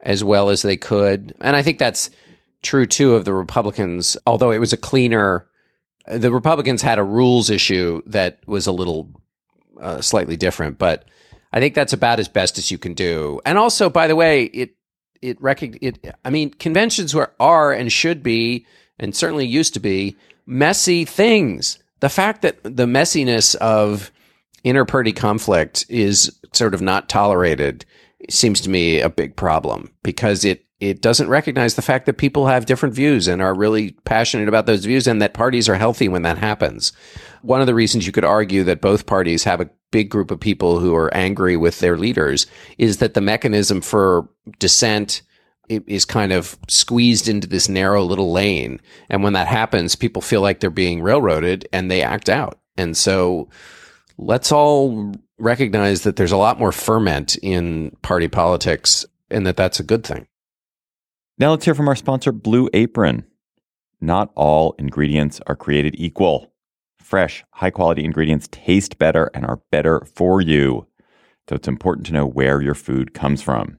as 0.00 0.24
well 0.24 0.48
as 0.48 0.62
they 0.62 0.78
could. 0.78 1.34
And 1.42 1.54
I 1.54 1.60
think 1.60 1.78
that's 1.78 2.08
true 2.62 2.86
too 2.86 3.16
of 3.16 3.26
the 3.26 3.34
Republicans, 3.34 4.16
although 4.26 4.50
it 4.50 4.60
was 4.60 4.72
a 4.72 4.78
cleaner 4.78 5.46
the 6.08 6.32
Republicans 6.32 6.82
had 6.82 6.98
a 6.98 7.04
rules 7.04 7.50
issue 7.50 8.02
that 8.06 8.38
was 8.46 8.66
a 8.66 8.72
little 8.72 9.10
uh, 9.80 10.00
slightly 10.00 10.36
different, 10.36 10.78
but 10.78 11.04
I 11.52 11.60
think 11.60 11.74
that's 11.74 11.92
about 11.92 12.20
as 12.20 12.28
best 12.28 12.58
as 12.58 12.70
you 12.70 12.78
can 12.78 12.94
do. 12.94 13.40
And 13.44 13.58
also, 13.58 13.88
by 13.90 14.06
the 14.06 14.16
way, 14.16 14.44
it 14.44 14.76
it 15.22 15.40
recog- 15.40 15.78
it 15.80 16.14
I 16.24 16.30
mean, 16.30 16.50
conventions 16.50 17.14
were 17.14 17.32
are 17.40 17.72
and 17.72 17.90
should 17.90 18.22
be, 18.22 18.66
and 18.98 19.14
certainly 19.16 19.46
used 19.46 19.74
to 19.74 19.80
be, 19.80 20.16
messy 20.46 21.04
things. 21.04 21.78
The 22.00 22.08
fact 22.08 22.42
that 22.42 22.62
the 22.62 22.86
messiness 22.86 23.54
of 23.56 24.12
inter-party 24.64 25.12
conflict 25.12 25.86
is 25.88 26.38
sort 26.52 26.74
of 26.74 26.82
not 26.82 27.08
tolerated 27.08 27.86
seems 28.28 28.60
to 28.60 28.70
me 28.70 29.00
a 29.00 29.08
big 29.08 29.36
problem 29.36 29.92
because 30.02 30.44
it 30.44 30.65
it 30.78 31.00
doesn't 31.00 31.28
recognize 31.28 31.74
the 31.74 31.82
fact 31.82 32.04
that 32.06 32.18
people 32.18 32.46
have 32.46 32.66
different 32.66 32.94
views 32.94 33.28
and 33.28 33.40
are 33.40 33.54
really 33.54 33.92
passionate 34.04 34.48
about 34.48 34.66
those 34.66 34.84
views 34.84 35.06
and 35.06 35.22
that 35.22 35.32
parties 35.32 35.68
are 35.68 35.74
healthy 35.76 36.08
when 36.08 36.22
that 36.22 36.36
happens. 36.36 36.92
One 37.42 37.62
of 37.62 37.66
the 37.66 37.74
reasons 37.74 38.06
you 38.06 38.12
could 38.12 38.24
argue 38.24 38.62
that 38.64 38.82
both 38.82 39.06
parties 39.06 39.44
have 39.44 39.60
a 39.60 39.70
big 39.90 40.10
group 40.10 40.30
of 40.30 40.38
people 40.38 40.78
who 40.78 40.94
are 40.94 41.14
angry 41.14 41.56
with 41.56 41.80
their 41.80 41.96
leaders 41.96 42.46
is 42.76 42.98
that 42.98 43.14
the 43.14 43.20
mechanism 43.22 43.80
for 43.80 44.28
dissent 44.58 45.22
is 45.68 46.04
kind 46.04 46.32
of 46.32 46.58
squeezed 46.68 47.26
into 47.26 47.48
this 47.48 47.68
narrow 47.68 48.04
little 48.04 48.30
lane. 48.30 48.80
And 49.08 49.22
when 49.22 49.32
that 49.32 49.48
happens, 49.48 49.96
people 49.96 50.22
feel 50.22 50.42
like 50.42 50.60
they're 50.60 50.70
being 50.70 51.02
railroaded 51.02 51.66
and 51.72 51.90
they 51.90 52.02
act 52.02 52.28
out. 52.28 52.58
And 52.76 52.96
so 52.96 53.48
let's 54.18 54.52
all 54.52 55.14
recognize 55.38 56.02
that 56.02 56.16
there's 56.16 56.32
a 56.32 56.36
lot 56.36 56.58
more 56.58 56.72
ferment 56.72 57.36
in 57.36 57.96
party 58.02 58.28
politics 58.28 59.04
and 59.30 59.46
that 59.46 59.56
that's 59.56 59.80
a 59.80 59.84
good 59.84 60.04
thing. 60.04 60.26
Now 61.38 61.50
let's 61.50 61.66
hear 61.66 61.74
from 61.74 61.88
our 61.88 61.96
sponsor, 61.96 62.32
Blue 62.32 62.70
Apron. 62.72 63.26
Not 64.00 64.32
all 64.34 64.74
ingredients 64.78 65.38
are 65.46 65.54
created 65.54 65.94
equal. 65.98 66.54
Fresh, 66.98 67.44
high 67.50 67.68
quality 67.68 68.06
ingredients 68.06 68.48
taste 68.50 68.96
better 68.96 69.30
and 69.34 69.44
are 69.44 69.60
better 69.70 70.00
for 70.14 70.40
you. 70.40 70.86
So 71.46 71.54
it's 71.56 71.68
important 71.68 72.06
to 72.06 72.14
know 72.14 72.24
where 72.24 72.62
your 72.62 72.74
food 72.74 73.12
comes 73.12 73.42
from. 73.42 73.76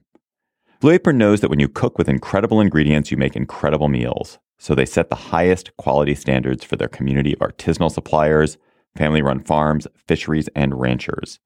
Blue 0.78 0.92
Apron 0.92 1.18
knows 1.18 1.40
that 1.40 1.50
when 1.50 1.58
you 1.58 1.68
cook 1.68 1.98
with 1.98 2.08
incredible 2.08 2.60
ingredients, 2.60 3.10
you 3.10 3.16
make 3.16 3.34
incredible 3.34 3.88
meals. 3.88 4.38
So 4.58 4.76
they 4.76 4.86
set 4.86 5.10
the 5.10 5.16
highest 5.16 5.76
quality 5.78 6.14
standards 6.14 6.62
for 6.62 6.76
their 6.76 6.86
community 6.86 7.32
of 7.32 7.40
artisanal 7.40 7.90
suppliers, 7.90 8.56
family 8.96 9.20
run 9.20 9.40
farms, 9.40 9.88
fisheries, 10.06 10.48
and 10.54 10.78
ranchers. 10.78 11.40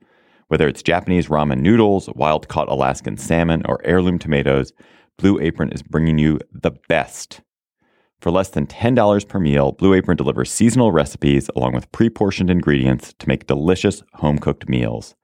Whether 0.48 0.68
it's 0.68 0.82
Japanese 0.82 1.28
ramen 1.28 1.60
noodles, 1.60 2.10
wild 2.14 2.48
caught 2.48 2.68
Alaskan 2.68 3.16
salmon, 3.16 3.62
or 3.64 3.80
heirloom 3.82 4.18
tomatoes, 4.18 4.74
Blue 5.22 5.38
Apron 5.38 5.70
is 5.70 5.84
bringing 5.84 6.18
you 6.18 6.40
the 6.52 6.72
best. 6.88 7.42
For 8.20 8.32
less 8.32 8.48
than 8.48 8.66
$10 8.66 9.28
per 9.28 9.38
meal, 9.38 9.70
Blue 9.70 9.94
Apron 9.94 10.16
delivers 10.16 10.50
seasonal 10.50 10.90
recipes 10.90 11.48
along 11.54 11.74
with 11.74 11.92
pre 11.92 12.10
portioned 12.10 12.50
ingredients 12.50 13.14
to 13.20 13.28
make 13.28 13.46
delicious 13.46 14.02
home 14.14 14.40
cooked 14.40 14.68
meals. 14.68 15.14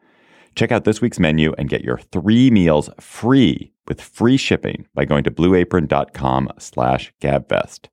Check 0.55 0.71
out 0.71 0.85
this 0.85 1.01
week's 1.01 1.19
menu 1.19 1.53
and 1.59 1.69
get 1.69 1.83
your 1.83 1.99
three 1.99 2.49
meals 2.49 2.91
free 3.01 3.73
with 3.89 4.01
free 4.01 4.37
shipping 4.37 4.87
by 4.95 5.05
going 5.05 5.25
to 5.25 5.33
blueapron.com 5.33 6.49
slash 6.61 7.13
gabfest. 7.21 7.89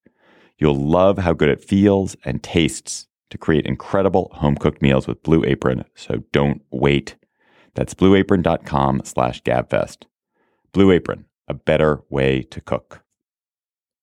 You'll 0.59 0.75
love 0.75 1.17
how 1.17 1.33
good 1.33 1.49
it 1.49 1.63
feels 1.63 2.15
and 2.23 2.43
tastes 2.43 3.07
to 3.31 3.39
create 3.39 3.65
incredible 3.65 4.29
home 4.35 4.57
cooked 4.57 4.83
meals 4.83 5.07
with 5.07 5.23
Blue 5.23 5.43
Apron, 5.43 5.85
so 5.95 6.21
don't 6.31 6.61
wait. 6.69 7.15
That's 7.73 7.95
blueapron.com 7.95 9.01
slash 9.05 9.41
gabfest. 9.41 10.03
Blue 10.71 10.91
Apron, 10.91 11.25
a 11.47 11.53
better 11.53 12.03
way 12.09 12.41
to 12.43 12.61
cook. 12.61 13.01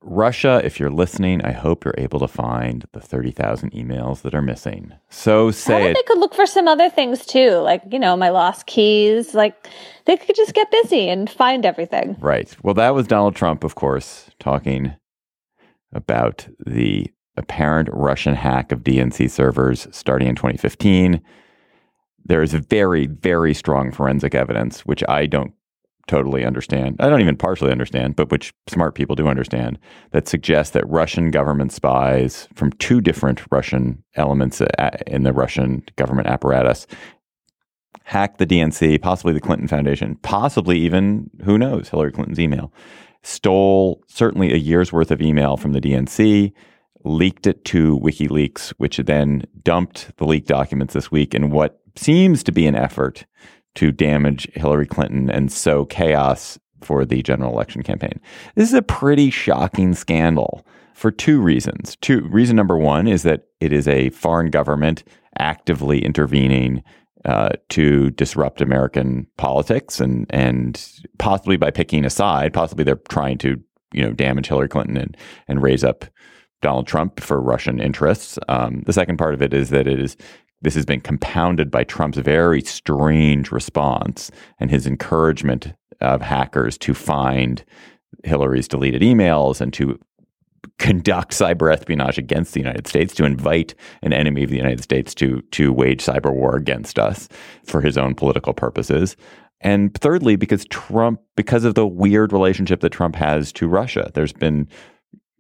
Russia, 0.04 0.60
if 0.64 0.80
you're 0.80 0.90
listening, 0.90 1.44
I 1.44 1.52
hope 1.52 1.84
you're 1.84 1.94
able 1.96 2.18
to 2.20 2.28
find 2.28 2.84
the 2.92 3.00
30,000 3.00 3.70
emails 3.70 4.22
that 4.22 4.34
are 4.34 4.42
missing. 4.42 4.92
So 5.10 5.50
say 5.50 5.90
it. 5.90 5.94
They 5.94 6.02
could 6.02 6.18
look 6.18 6.34
for 6.34 6.46
some 6.46 6.66
other 6.66 6.90
things 6.90 7.24
too, 7.24 7.52
like, 7.58 7.82
you 7.90 8.00
know, 8.00 8.16
my 8.16 8.30
lost 8.30 8.66
keys. 8.66 9.32
Like, 9.34 9.68
they 10.06 10.16
could 10.16 10.34
just 10.34 10.54
get 10.54 10.70
busy 10.72 11.08
and 11.08 11.30
find 11.30 11.64
everything. 11.64 12.16
Right. 12.18 12.54
Well, 12.62 12.74
that 12.74 12.94
was 12.94 13.06
Donald 13.06 13.36
Trump, 13.36 13.62
of 13.62 13.76
course, 13.76 14.28
talking 14.40 14.94
about 15.92 16.48
the 16.66 17.08
apparent 17.36 17.88
Russian 17.92 18.34
hack 18.34 18.72
of 18.72 18.80
DNC 18.80 19.30
servers 19.30 19.86
starting 19.92 20.28
in 20.28 20.34
2015. 20.34 21.22
There 22.24 22.42
is 22.42 22.54
very, 22.54 23.06
very 23.06 23.54
strong 23.54 23.92
forensic 23.92 24.34
evidence, 24.34 24.80
which 24.80 25.04
I 25.08 25.26
don't 25.26 25.52
totally 26.06 26.44
understand. 26.44 26.96
I 26.98 27.08
don't 27.08 27.20
even 27.20 27.36
partially 27.36 27.70
understand, 27.70 28.16
but 28.16 28.30
which 28.30 28.52
smart 28.66 28.94
people 28.94 29.16
do 29.16 29.28
understand 29.28 29.78
that 30.10 30.28
suggests 30.28 30.72
that 30.72 30.88
Russian 30.88 31.30
government 31.30 31.72
spies 31.72 32.48
from 32.54 32.72
two 32.72 33.00
different 33.00 33.40
Russian 33.50 34.02
elements 34.14 34.60
uh, 34.60 34.90
in 35.06 35.22
the 35.22 35.32
Russian 35.32 35.82
government 35.96 36.28
apparatus 36.28 36.86
hacked 38.04 38.38
the 38.38 38.46
DNC, 38.46 39.00
possibly 39.00 39.32
the 39.32 39.40
Clinton 39.40 39.68
Foundation, 39.68 40.16
possibly 40.22 40.78
even, 40.78 41.30
who 41.44 41.56
knows, 41.56 41.88
Hillary 41.88 42.12
Clinton's 42.12 42.40
email, 42.40 42.72
stole 43.22 44.02
certainly 44.08 44.52
a 44.52 44.56
year's 44.56 44.92
worth 44.92 45.10
of 45.10 45.22
email 45.22 45.56
from 45.56 45.72
the 45.72 45.80
DNC, 45.80 46.52
leaked 47.04 47.46
it 47.46 47.64
to 47.66 47.98
WikiLeaks, 48.00 48.70
which 48.78 48.96
then 48.98 49.44
dumped 49.62 50.16
the 50.16 50.26
leaked 50.26 50.48
documents 50.48 50.94
this 50.94 51.10
week 51.10 51.34
in 51.34 51.50
what 51.50 51.80
seems 51.96 52.42
to 52.42 52.52
be 52.52 52.66
an 52.66 52.74
effort 52.74 53.26
to 53.74 53.92
damage 53.92 54.48
Hillary 54.54 54.86
Clinton 54.86 55.30
and 55.30 55.50
sow 55.50 55.84
chaos 55.84 56.58
for 56.82 57.04
the 57.04 57.22
general 57.22 57.52
election 57.52 57.82
campaign. 57.82 58.20
This 58.54 58.68
is 58.68 58.74
a 58.74 58.82
pretty 58.82 59.30
shocking 59.30 59.94
scandal 59.94 60.66
for 60.94 61.10
two 61.10 61.40
reasons. 61.40 61.96
Two 62.00 62.28
reason 62.30 62.56
number 62.56 62.76
one 62.76 63.08
is 63.08 63.22
that 63.22 63.44
it 63.60 63.72
is 63.72 63.88
a 63.88 64.10
foreign 64.10 64.50
government 64.50 65.04
actively 65.38 66.04
intervening 66.04 66.82
uh, 67.24 67.50
to 67.68 68.10
disrupt 68.10 68.60
American 68.60 69.26
politics 69.36 70.00
and 70.00 70.26
and 70.30 70.88
possibly 71.18 71.56
by 71.56 71.70
picking 71.70 72.04
a 72.04 72.10
side, 72.10 72.52
possibly 72.52 72.84
they're 72.84 72.96
trying 73.08 73.38
to 73.38 73.60
you 73.92 74.02
know 74.02 74.12
damage 74.12 74.48
Hillary 74.48 74.68
Clinton 74.68 74.96
and 74.96 75.16
and 75.46 75.62
raise 75.62 75.84
up 75.84 76.04
Donald 76.62 76.86
Trump 76.86 77.20
for 77.20 77.40
Russian 77.40 77.80
interests. 77.80 78.38
Um, 78.48 78.82
the 78.86 78.92
second 78.92 79.18
part 79.18 79.34
of 79.34 79.42
it 79.42 79.54
is 79.54 79.70
that 79.70 79.86
it 79.86 80.00
is 80.00 80.16
this 80.62 80.74
has 80.74 80.86
been 80.86 81.00
compounded 81.00 81.70
by 81.70 81.84
Trump's 81.84 82.18
very 82.18 82.62
strange 82.62 83.52
response 83.52 84.30
and 84.58 84.70
his 84.70 84.86
encouragement 84.86 85.74
of 86.00 86.22
hackers 86.22 86.78
to 86.78 86.94
find 86.94 87.64
Hillary's 88.24 88.68
deleted 88.68 89.02
emails 89.02 89.60
and 89.60 89.72
to 89.74 89.98
conduct 90.78 91.32
cyber 91.32 91.72
espionage 91.72 92.18
against 92.18 92.54
the 92.54 92.60
United 92.60 92.86
States, 92.86 93.14
to 93.14 93.24
invite 93.24 93.74
an 94.02 94.12
enemy 94.12 94.44
of 94.44 94.50
the 94.50 94.56
United 94.56 94.82
States 94.82 95.14
to 95.14 95.42
to 95.52 95.72
wage 95.72 96.04
cyber 96.04 96.32
war 96.32 96.56
against 96.56 96.98
us 96.98 97.28
for 97.64 97.80
his 97.80 97.98
own 97.98 98.14
political 98.14 98.52
purposes. 98.52 99.16
And 99.60 99.94
thirdly, 99.94 100.34
because 100.36 100.64
Trump, 100.66 101.20
because 101.36 101.64
of 101.64 101.74
the 101.74 101.86
weird 101.86 102.32
relationship 102.32 102.80
that 102.80 102.90
Trump 102.90 103.14
has 103.14 103.52
to 103.52 103.68
Russia, 103.68 104.10
there's 104.14 104.32
been 104.32 104.68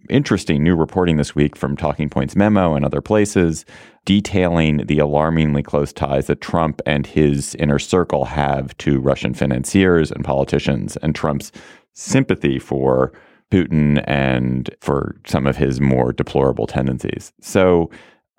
interesting 0.08 0.62
new 0.62 0.76
reporting 0.76 1.16
this 1.16 1.34
week 1.34 1.56
from 1.56 1.76
Talking 1.76 2.08
Points 2.08 2.36
Memo 2.36 2.74
and 2.74 2.84
other 2.84 3.00
places 3.00 3.64
detailing 4.04 4.78
the 4.86 4.98
alarmingly 4.98 5.62
close 5.62 5.92
ties 5.92 6.26
that 6.26 6.40
Trump 6.40 6.80
and 6.86 7.06
his 7.06 7.54
inner 7.56 7.78
circle 7.78 8.24
have 8.24 8.76
to 8.78 9.00
Russian 9.00 9.34
financiers 9.34 10.10
and 10.10 10.24
politicians, 10.24 10.96
and 10.98 11.14
Trump's 11.14 11.52
sympathy 11.92 12.58
for 12.58 13.12
Putin 13.50 14.02
and 14.06 14.74
for 14.80 15.16
some 15.26 15.46
of 15.46 15.56
his 15.56 15.80
more 15.80 16.12
deplorable 16.12 16.66
tendencies. 16.66 17.32
So, 17.40 17.90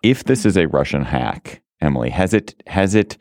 if 0.01 0.25
this 0.25 0.45
is 0.45 0.57
a 0.57 0.67
Russian 0.67 1.03
hack, 1.03 1.61
Emily, 1.79 2.09
has 2.09 2.33
it 2.33 2.61
has 2.67 2.95
it 2.95 3.17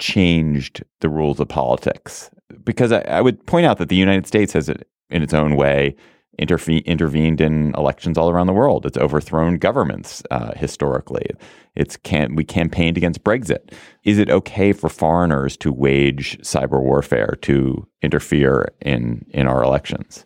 changed 0.00 0.82
the 1.00 1.08
rules 1.08 1.38
of 1.38 1.48
politics? 1.48 2.30
Because 2.64 2.92
I, 2.92 3.00
I 3.02 3.20
would 3.20 3.44
point 3.46 3.66
out 3.66 3.78
that 3.78 3.88
the 3.88 3.96
United 3.96 4.26
States 4.26 4.52
has, 4.54 4.68
it 4.68 4.88
in 5.10 5.22
its 5.22 5.34
own 5.34 5.54
way, 5.54 5.94
interve- 6.38 6.84
intervened 6.84 7.40
in 7.40 7.74
elections 7.76 8.18
all 8.18 8.30
around 8.30 8.46
the 8.46 8.52
world. 8.52 8.86
It's 8.86 8.98
overthrown 8.98 9.58
governments 9.58 10.22
uh, 10.30 10.52
historically. 10.56 11.30
It's 11.76 11.96
can 11.96 12.34
we 12.34 12.44
campaigned 12.44 12.96
against 12.96 13.24
Brexit. 13.24 13.72
Is 14.04 14.18
it 14.18 14.30
okay 14.30 14.72
for 14.72 14.88
foreigners 14.88 15.56
to 15.58 15.72
wage 15.72 16.38
cyber 16.42 16.80
warfare 16.80 17.36
to 17.42 17.86
interfere 18.02 18.72
in 18.80 19.26
in 19.30 19.46
our 19.46 19.62
elections? 19.62 20.24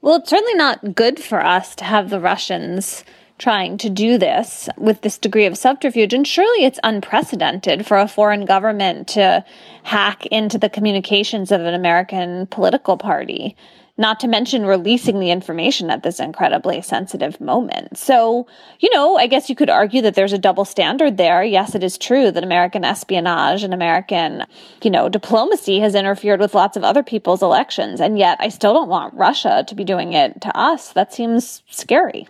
Well, 0.00 0.16
it's 0.16 0.30
certainly 0.30 0.54
not 0.54 0.94
good 0.94 1.18
for 1.18 1.44
us 1.44 1.74
to 1.76 1.84
have 1.84 2.10
the 2.10 2.20
Russians 2.20 3.04
trying 3.38 3.78
to 3.78 3.88
do 3.88 4.18
this 4.18 4.68
with 4.76 5.00
this 5.02 5.16
degree 5.16 5.46
of 5.46 5.56
subterfuge. 5.56 6.12
And 6.12 6.26
surely 6.26 6.64
it's 6.64 6.80
unprecedented 6.82 7.86
for 7.86 7.96
a 7.96 8.08
foreign 8.08 8.44
government 8.44 9.08
to 9.08 9.44
hack 9.84 10.26
into 10.26 10.58
the 10.58 10.68
communications 10.68 11.52
of 11.52 11.60
an 11.60 11.74
American 11.74 12.46
political 12.48 12.96
party 12.96 13.56
not 13.98 14.20
to 14.20 14.28
mention 14.28 14.64
releasing 14.64 15.18
the 15.18 15.32
information 15.32 15.90
at 15.90 16.04
this 16.04 16.20
incredibly 16.20 16.80
sensitive 16.80 17.40
moment. 17.40 17.98
So, 17.98 18.46
you 18.78 18.88
know, 18.94 19.16
I 19.16 19.26
guess 19.26 19.50
you 19.50 19.56
could 19.56 19.68
argue 19.68 20.00
that 20.02 20.14
there's 20.14 20.32
a 20.32 20.38
double 20.38 20.64
standard 20.64 21.16
there. 21.16 21.42
Yes, 21.42 21.74
it 21.74 21.82
is 21.82 21.98
true 21.98 22.30
that 22.30 22.44
American 22.44 22.84
espionage 22.84 23.64
and 23.64 23.74
American, 23.74 24.44
you 24.82 24.90
know, 24.90 25.08
diplomacy 25.08 25.80
has 25.80 25.96
interfered 25.96 26.38
with 26.38 26.54
lots 26.54 26.76
of 26.76 26.84
other 26.84 27.02
people's 27.02 27.42
elections. 27.42 28.00
And 28.00 28.16
yet 28.16 28.38
I 28.40 28.48
still 28.48 28.72
don't 28.72 28.88
want 28.88 29.14
Russia 29.14 29.64
to 29.66 29.74
be 29.74 29.84
doing 29.84 30.12
it 30.12 30.40
to 30.42 30.56
us. 30.56 30.92
That 30.92 31.12
seems 31.12 31.64
scary. 31.68 32.28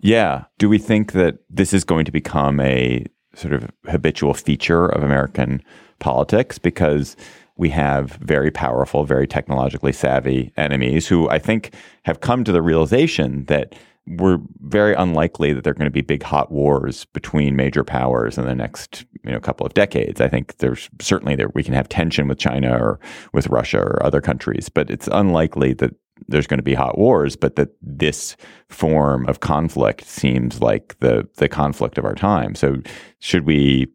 Yeah. 0.00 0.44
Do 0.58 0.70
we 0.70 0.78
think 0.78 1.12
that 1.12 1.38
this 1.50 1.74
is 1.74 1.84
going 1.84 2.06
to 2.06 2.12
become 2.12 2.60
a 2.60 3.04
sort 3.34 3.52
of 3.52 3.70
habitual 3.84 4.32
feature 4.32 4.86
of 4.86 5.02
American 5.02 5.62
politics? 5.98 6.56
Because 6.56 7.14
we 7.58 7.68
have 7.70 8.12
very 8.22 8.50
powerful, 8.50 9.04
very 9.04 9.26
technologically 9.26 9.92
savvy 9.92 10.52
enemies 10.56 11.06
who 11.08 11.28
I 11.28 11.38
think 11.38 11.74
have 12.04 12.20
come 12.20 12.44
to 12.44 12.52
the 12.52 12.62
realization 12.62 13.44
that 13.46 13.74
we're 14.06 14.38
very 14.60 14.94
unlikely 14.94 15.52
that 15.52 15.64
there 15.64 15.72
are 15.72 15.74
going 15.74 15.84
to 15.84 15.90
be 15.90 16.00
big 16.00 16.22
hot 16.22 16.50
wars 16.50 17.04
between 17.06 17.56
major 17.56 17.84
powers 17.84 18.38
in 18.38 18.46
the 18.46 18.54
next 18.54 19.04
you 19.24 19.32
know 19.32 19.40
couple 19.40 19.66
of 19.66 19.74
decades. 19.74 20.20
I 20.20 20.28
think 20.28 20.56
there's 20.58 20.88
certainly 21.00 21.36
there 21.36 21.50
we 21.54 21.62
can 21.62 21.74
have 21.74 21.88
tension 21.88 22.26
with 22.28 22.38
China 22.38 22.72
or 22.72 23.00
with 23.34 23.48
Russia 23.48 23.80
or 23.80 24.02
other 24.02 24.22
countries, 24.22 24.68
but 24.68 24.88
it's 24.88 25.08
unlikely 25.08 25.74
that 25.74 25.94
there's 26.26 26.46
going 26.46 26.58
to 26.58 26.64
be 26.64 26.74
hot 26.74 26.98
wars, 26.98 27.36
but 27.36 27.56
that 27.56 27.70
this 27.82 28.36
form 28.68 29.26
of 29.28 29.40
conflict 29.40 30.04
seems 30.04 30.60
like 30.60 30.98
the 31.00 31.28
the 31.36 31.48
conflict 31.48 31.98
of 31.98 32.04
our 32.04 32.14
time. 32.14 32.54
So 32.54 32.76
should 33.18 33.44
we 33.44 33.88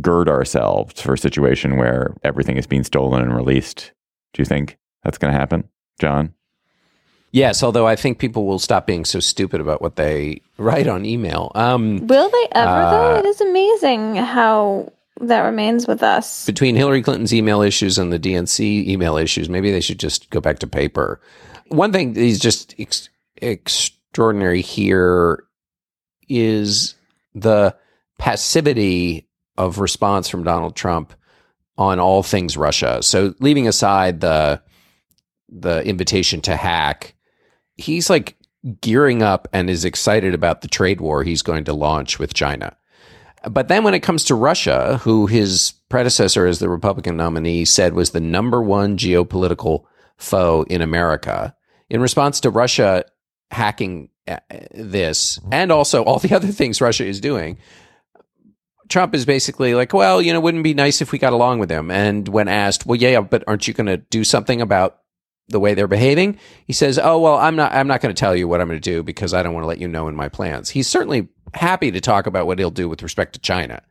gird 0.00 0.28
ourselves 0.28 1.00
for 1.00 1.14
a 1.14 1.18
situation 1.18 1.76
where 1.76 2.14
everything 2.24 2.56
is 2.56 2.66
being 2.66 2.84
stolen 2.84 3.22
and 3.22 3.34
released? 3.34 3.92
Do 4.32 4.40
you 4.40 4.46
think 4.46 4.78
that's 5.04 5.18
going 5.18 5.32
to 5.32 5.38
happen, 5.38 5.68
John? 6.00 6.34
Yes, 7.32 7.62
although 7.62 7.86
I 7.86 7.96
think 7.96 8.18
people 8.18 8.44
will 8.46 8.58
stop 8.58 8.86
being 8.86 9.04
so 9.06 9.18
stupid 9.20 9.60
about 9.60 9.80
what 9.80 9.96
they 9.96 10.42
write 10.58 10.86
on 10.86 11.06
email. 11.06 11.50
Um, 11.54 12.06
Will 12.06 12.28
they 12.30 12.48
ever, 12.52 12.70
Uh, 12.70 12.90
though? 12.90 13.16
It 13.20 13.24
is 13.26 13.40
amazing 13.40 14.16
how 14.16 14.92
that 15.20 15.40
remains 15.40 15.86
with 15.86 16.02
us. 16.02 16.44
between 16.46 16.74
Hillary 16.76 17.02
Clinton's 17.02 17.32
email 17.32 17.62
issues 17.62 17.96
and 17.98 18.12
the 18.12 18.18
DNC 18.18 18.86
email 18.86 19.16
issues, 19.16 19.48
maybe 19.48 19.70
they 19.70 19.80
should 19.80 19.98
just 19.98 20.28
go 20.30 20.40
back 20.40 20.58
to 20.58 20.66
paper. 20.66 21.20
One 21.68 21.90
thing 21.92 22.12
that 22.14 22.20
is 22.22 22.38
just 22.38 22.74
ex- 22.78 23.08
extraordinary 23.40 24.60
here 24.60 25.44
is 26.28 26.94
the 27.34 27.74
passivity 28.18 29.26
of 29.56 29.78
response 29.78 30.28
from 30.28 30.44
Donald 30.44 30.76
Trump 30.76 31.12
on 31.78 31.98
all 31.98 32.22
things 32.22 32.56
Russia. 32.56 33.02
So 33.02 33.34
leaving 33.40 33.68
aside 33.68 34.20
the 34.20 34.62
the 35.48 35.84
invitation 35.84 36.40
to 36.42 36.56
hack, 36.56 37.14
he's 37.76 38.08
like 38.08 38.36
gearing 38.80 39.22
up 39.22 39.48
and 39.52 39.68
is 39.68 39.84
excited 39.84 40.34
about 40.34 40.60
the 40.60 40.68
trade 40.68 41.00
war 41.00 41.24
he's 41.24 41.42
going 41.42 41.64
to 41.64 41.74
launch 41.74 42.18
with 42.18 42.32
China. 42.32 42.76
But 43.50 43.68
then 43.68 43.82
when 43.82 43.94
it 43.94 44.00
comes 44.00 44.24
to 44.24 44.34
Russia, 44.34 44.98
who 45.02 45.26
his 45.26 45.74
predecessor 45.88 46.46
as 46.46 46.58
the 46.58 46.68
Republican 46.68 47.16
nominee 47.16 47.64
said 47.64 47.92
was 47.92 48.10
the 48.10 48.20
number 48.20 48.62
one 48.62 48.96
geopolitical 48.96 49.84
foe 50.16 50.64
in 50.70 50.80
America, 50.80 51.54
in 51.90 52.00
response 52.00 52.40
to 52.40 52.50
Russia 52.50 53.04
hacking 53.50 54.08
uh, 54.28 54.38
this 54.72 55.40
and 55.50 55.72
also 55.72 56.04
all 56.04 56.20
the 56.20 56.34
other 56.34 56.48
things 56.48 56.80
Russia 56.80 57.04
is 57.04 57.20
doing, 57.20 57.58
Trump 58.92 59.14
is 59.14 59.24
basically 59.24 59.74
like, 59.74 59.94
well, 59.94 60.20
you 60.20 60.32
know, 60.32 60.40
wouldn't 60.40 60.62
be 60.62 60.74
nice 60.74 61.00
if 61.00 61.12
we 61.12 61.18
got 61.18 61.32
along 61.32 61.58
with 61.58 61.70
them? 61.70 61.90
And 61.90 62.28
when 62.28 62.46
asked, 62.46 62.84
well, 62.84 62.96
yeah, 62.96 63.22
but 63.22 63.42
aren't 63.46 63.66
you 63.66 63.72
going 63.72 63.86
to 63.86 63.96
do 63.96 64.22
something 64.22 64.60
about 64.60 64.98
the 65.48 65.58
way 65.58 65.72
they're 65.72 65.88
behaving? 65.88 66.38
He 66.66 66.74
says, 66.74 66.98
oh, 66.98 67.18
well, 67.18 67.36
I'm 67.36 67.56
not, 67.56 67.72
I'm 67.72 67.86
not 67.86 68.02
going 68.02 68.14
to 68.14 68.20
tell 68.20 68.36
you 68.36 68.46
what 68.46 68.60
I'm 68.60 68.68
going 68.68 68.80
to 68.80 68.90
do 68.90 69.02
because 69.02 69.32
I 69.32 69.42
don't 69.42 69.54
want 69.54 69.64
to 69.64 69.68
let 69.68 69.78
you 69.78 69.88
know 69.88 70.08
in 70.08 70.14
my 70.14 70.28
plans. 70.28 70.68
He's 70.68 70.88
certainly 70.88 71.28
happy 71.54 71.90
to 71.90 72.02
talk 72.02 72.26
about 72.26 72.46
what 72.46 72.58
he'll 72.58 72.70
do 72.70 72.86
with 72.86 73.02
respect 73.02 73.32
to 73.32 73.40
China. 73.40 73.82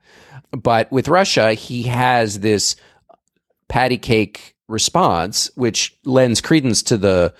But 0.52 0.91
with 0.91 1.08
Russia, 1.08 1.54
he 1.54 1.84
has 1.84 2.39
this 2.39 2.76
patty 3.70 3.97
cake 3.97 4.56
response, 4.68 5.49
which 5.56 5.97
lends 6.06 6.41
credence 6.41 6.84
to 6.84 6.97
the, 6.97 7.34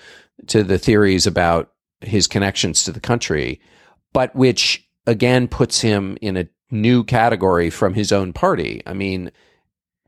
to 0.48 0.64
the 0.64 0.78
theories 0.78 1.28
about 1.28 1.72
his 2.00 2.26
connections 2.26 2.82
to 2.84 2.92
the 2.92 3.00
country, 3.00 3.60
but 4.12 4.34
which 4.34 4.88
again 5.06 5.46
puts 5.46 5.80
him 5.80 6.18
in 6.20 6.36
a 6.36 6.48
new 6.72 7.04
category 7.04 7.70
from 7.70 7.94
his 7.94 8.10
own 8.10 8.32
party. 8.32 8.82
I 8.86 8.94
mean, 8.94 9.30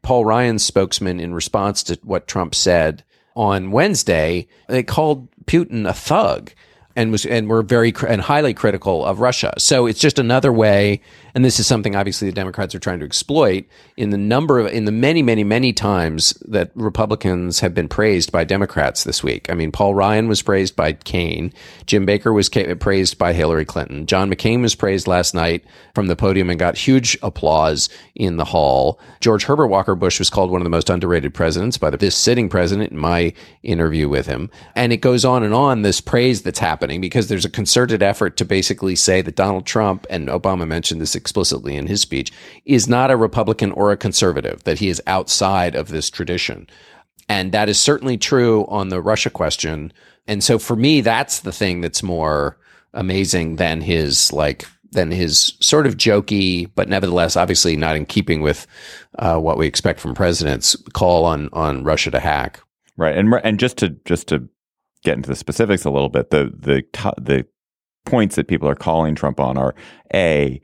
Paul 0.02 0.24
Ryan's 0.24 0.64
spokesman, 0.64 1.20
in 1.20 1.34
response 1.34 1.82
to 1.84 1.98
what 2.02 2.26
Trump 2.26 2.54
said 2.54 3.04
on 3.36 3.70
Wednesday, 3.70 4.48
they 4.68 4.82
called 4.82 5.28
Putin 5.46 5.88
a 5.88 5.92
thug 5.92 6.52
and 6.96 7.10
was 7.10 7.26
and 7.26 7.48
were 7.48 7.62
very 7.62 7.92
and 8.06 8.20
highly 8.20 8.54
critical 8.54 9.04
of 9.04 9.20
Russia. 9.20 9.54
So 9.58 9.86
it's 9.86 10.00
just 10.00 10.18
another 10.18 10.52
way, 10.52 11.00
and 11.34 11.44
this 11.44 11.58
is 11.58 11.66
something 11.66 11.96
obviously 11.96 12.28
the 12.28 12.34
Democrats 12.34 12.74
are 12.74 12.78
trying 12.78 13.00
to 13.00 13.04
exploit 13.04 13.64
in 13.96 14.10
the 14.10 14.18
number 14.18 14.60
of 14.60 14.66
in 14.68 14.84
the 14.84 14.92
many 14.92 15.22
many 15.22 15.42
many 15.42 15.72
times 15.72 16.30
that 16.46 16.70
Republicans 16.74 17.60
have 17.60 17.74
been 17.74 17.88
praised 17.88 18.30
by 18.30 18.44
Democrats 18.44 19.04
this 19.04 19.22
week. 19.22 19.50
I 19.50 19.54
mean, 19.54 19.72
Paul 19.72 19.94
Ryan 19.94 20.28
was 20.28 20.42
praised 20.42 20.76
by 20.76 20.92
Kaine, 20.92 21.52
Jim 21.86 22.06
Baker 22.06 22.32
was 22.32 22.48
praised 22.48 23.18
by 23.18 23.32
Hillary 23.32 23.64
Clinton, 23.64 24.06
John 24.06 24.30
McCain 24.30 24.62
was 24.62 24.74
praised 24.74 25.06
last 25.06 25.34
night 25.34 25.64
from 25.94 26.06
the 26.06 26.16
podium 26.16 26.50
and 26.50 26.58
got 26.58 26.76
huge 26.76 27.18
applause 27.22 27.88
in 28.14 28.36
the 28.36 28.44
hall. 28.44 29.00
George 29.20 29.44
Herbert 29.44 29.68
Walker 29.68 29.94
Bush 29.94 30.18
was 30.18 30.30
called 30.30 30.50
one 30.50 30.60
of 30.60 30.64
the 30.64 30.70
most 30.70 30.90
underrated 30.90 31.34
presidents 31.34 31.78
by 31.78 31.90
the, 31.90 31.96
this 31.96 32.16
sitting 32.16 32.48
president 32.48 32.92
in 32.92 32.98
my 32.98 33.32
interview 33.62 34.08
with 34.08 34.26
him, 34.26 34.50
and 34.76 34.92
it 34.92 34.98
goes 34.98 35.24
on 35.24 35.42
and 35.42 35.54
on 35.54 35.82
this 35.82 36.00
praise 36.00 36.42
that's 36.42 36.58
happening 36.58 37.00
because 37.00 37.28
there's 37.28 37.44
a 37.44 37.50
concerted 37.50 38.02
effort 38.02 38.36
to 38.36 38.44
basically 38.44 38.94
say 38.94 39.20
that 39.20 39.36
Donald 39.36 39.66
Trump, 39.66 40.06
and 40.08 40.28
Obama 40.28 40.66
mentioned 40.66 41.00
this 41.00 41.16
explicitly 41.24 41.74
in 41.74 41.86
his 41.86 42.02
speech, 42.02 42.30
is 42.66 42.86
not 42.86 43.10
a 43.10 43.16
Republican 43.16 43.72
or 43.72 43.90
a 43.90 43.96
conservative, 43.96 44.62
that 44.64 44.78
he 44.78 44.90
is 44.90 45.00
outside 45.06 45.74
of 45.74 45.88
this 45.88 46.10
tradition. 46.10 46.66
And 47.30 47.52
that 47.52 47.70
is 47.70 47.80
certainly 47.80 48.18
true 48.18 48.66
on 48.66 48.90
the 48.90 49.00
Russia 49.00 49.30
question. 49.30 49.90
And 50.26 50.44
so 50.44 50.58
for 50.58 50.76
me, 50.76 51.00
that's 51.00 51.40
the 51.40 51.52
thing 51.52 51.80
that's 51.80 52.02
more 52.02 52.58
amazing 52.92 53.56
than 53.56 53.80
his 53.80 54.32
like 54.32 54.66
than 54.92 55.10
his 55.10 55.54
sort 55.60 55.86
of 55.86 55.96
jokey, 55.96 56.70
but 56.74 56.88
nevertheless, 56.88 57.36
obviously 57.36 57.76
not 57.76 57.96
in 57.96 58.06
keeping 58.06 58.42
with 58.42 58.66
uh, 59.18 59.38
what 59.38 59.58
we 59.58 59.66
expect 59.66 60.00
from 60.00 60.14
presidents 60.14 60.76
call 60.92 61.24
on 61.24 61.48
on 61.52 61.84
Russia 61.84 62.10
to 62.10 62.20
hack. 62.20 62.60
Right, 62.96 63.16
and 63.16 63.32
and 63.42 63.58
just 63.58 63.78
to 63.78 63.88
just 64.04 64.28
to 64.28 64.46
get 65.02 65.16
into 65.16 65.30
the 65.30 65.36
specifics 65.36 65.84
a 65.84 65.90
little 65.90 66.10
bit, 66.10 66.30
the 66.30 66.52
the 66.56 66.84
the 67.18 67.46
points 68.04 68.36
that 68.36 68.48
people 68.48 68.68
are 68.68 68.74
calling 68.74 69.14
Trump 69.14 69.40
on 69.40 69.56
are 69.56 69.74
a 70.12 70.60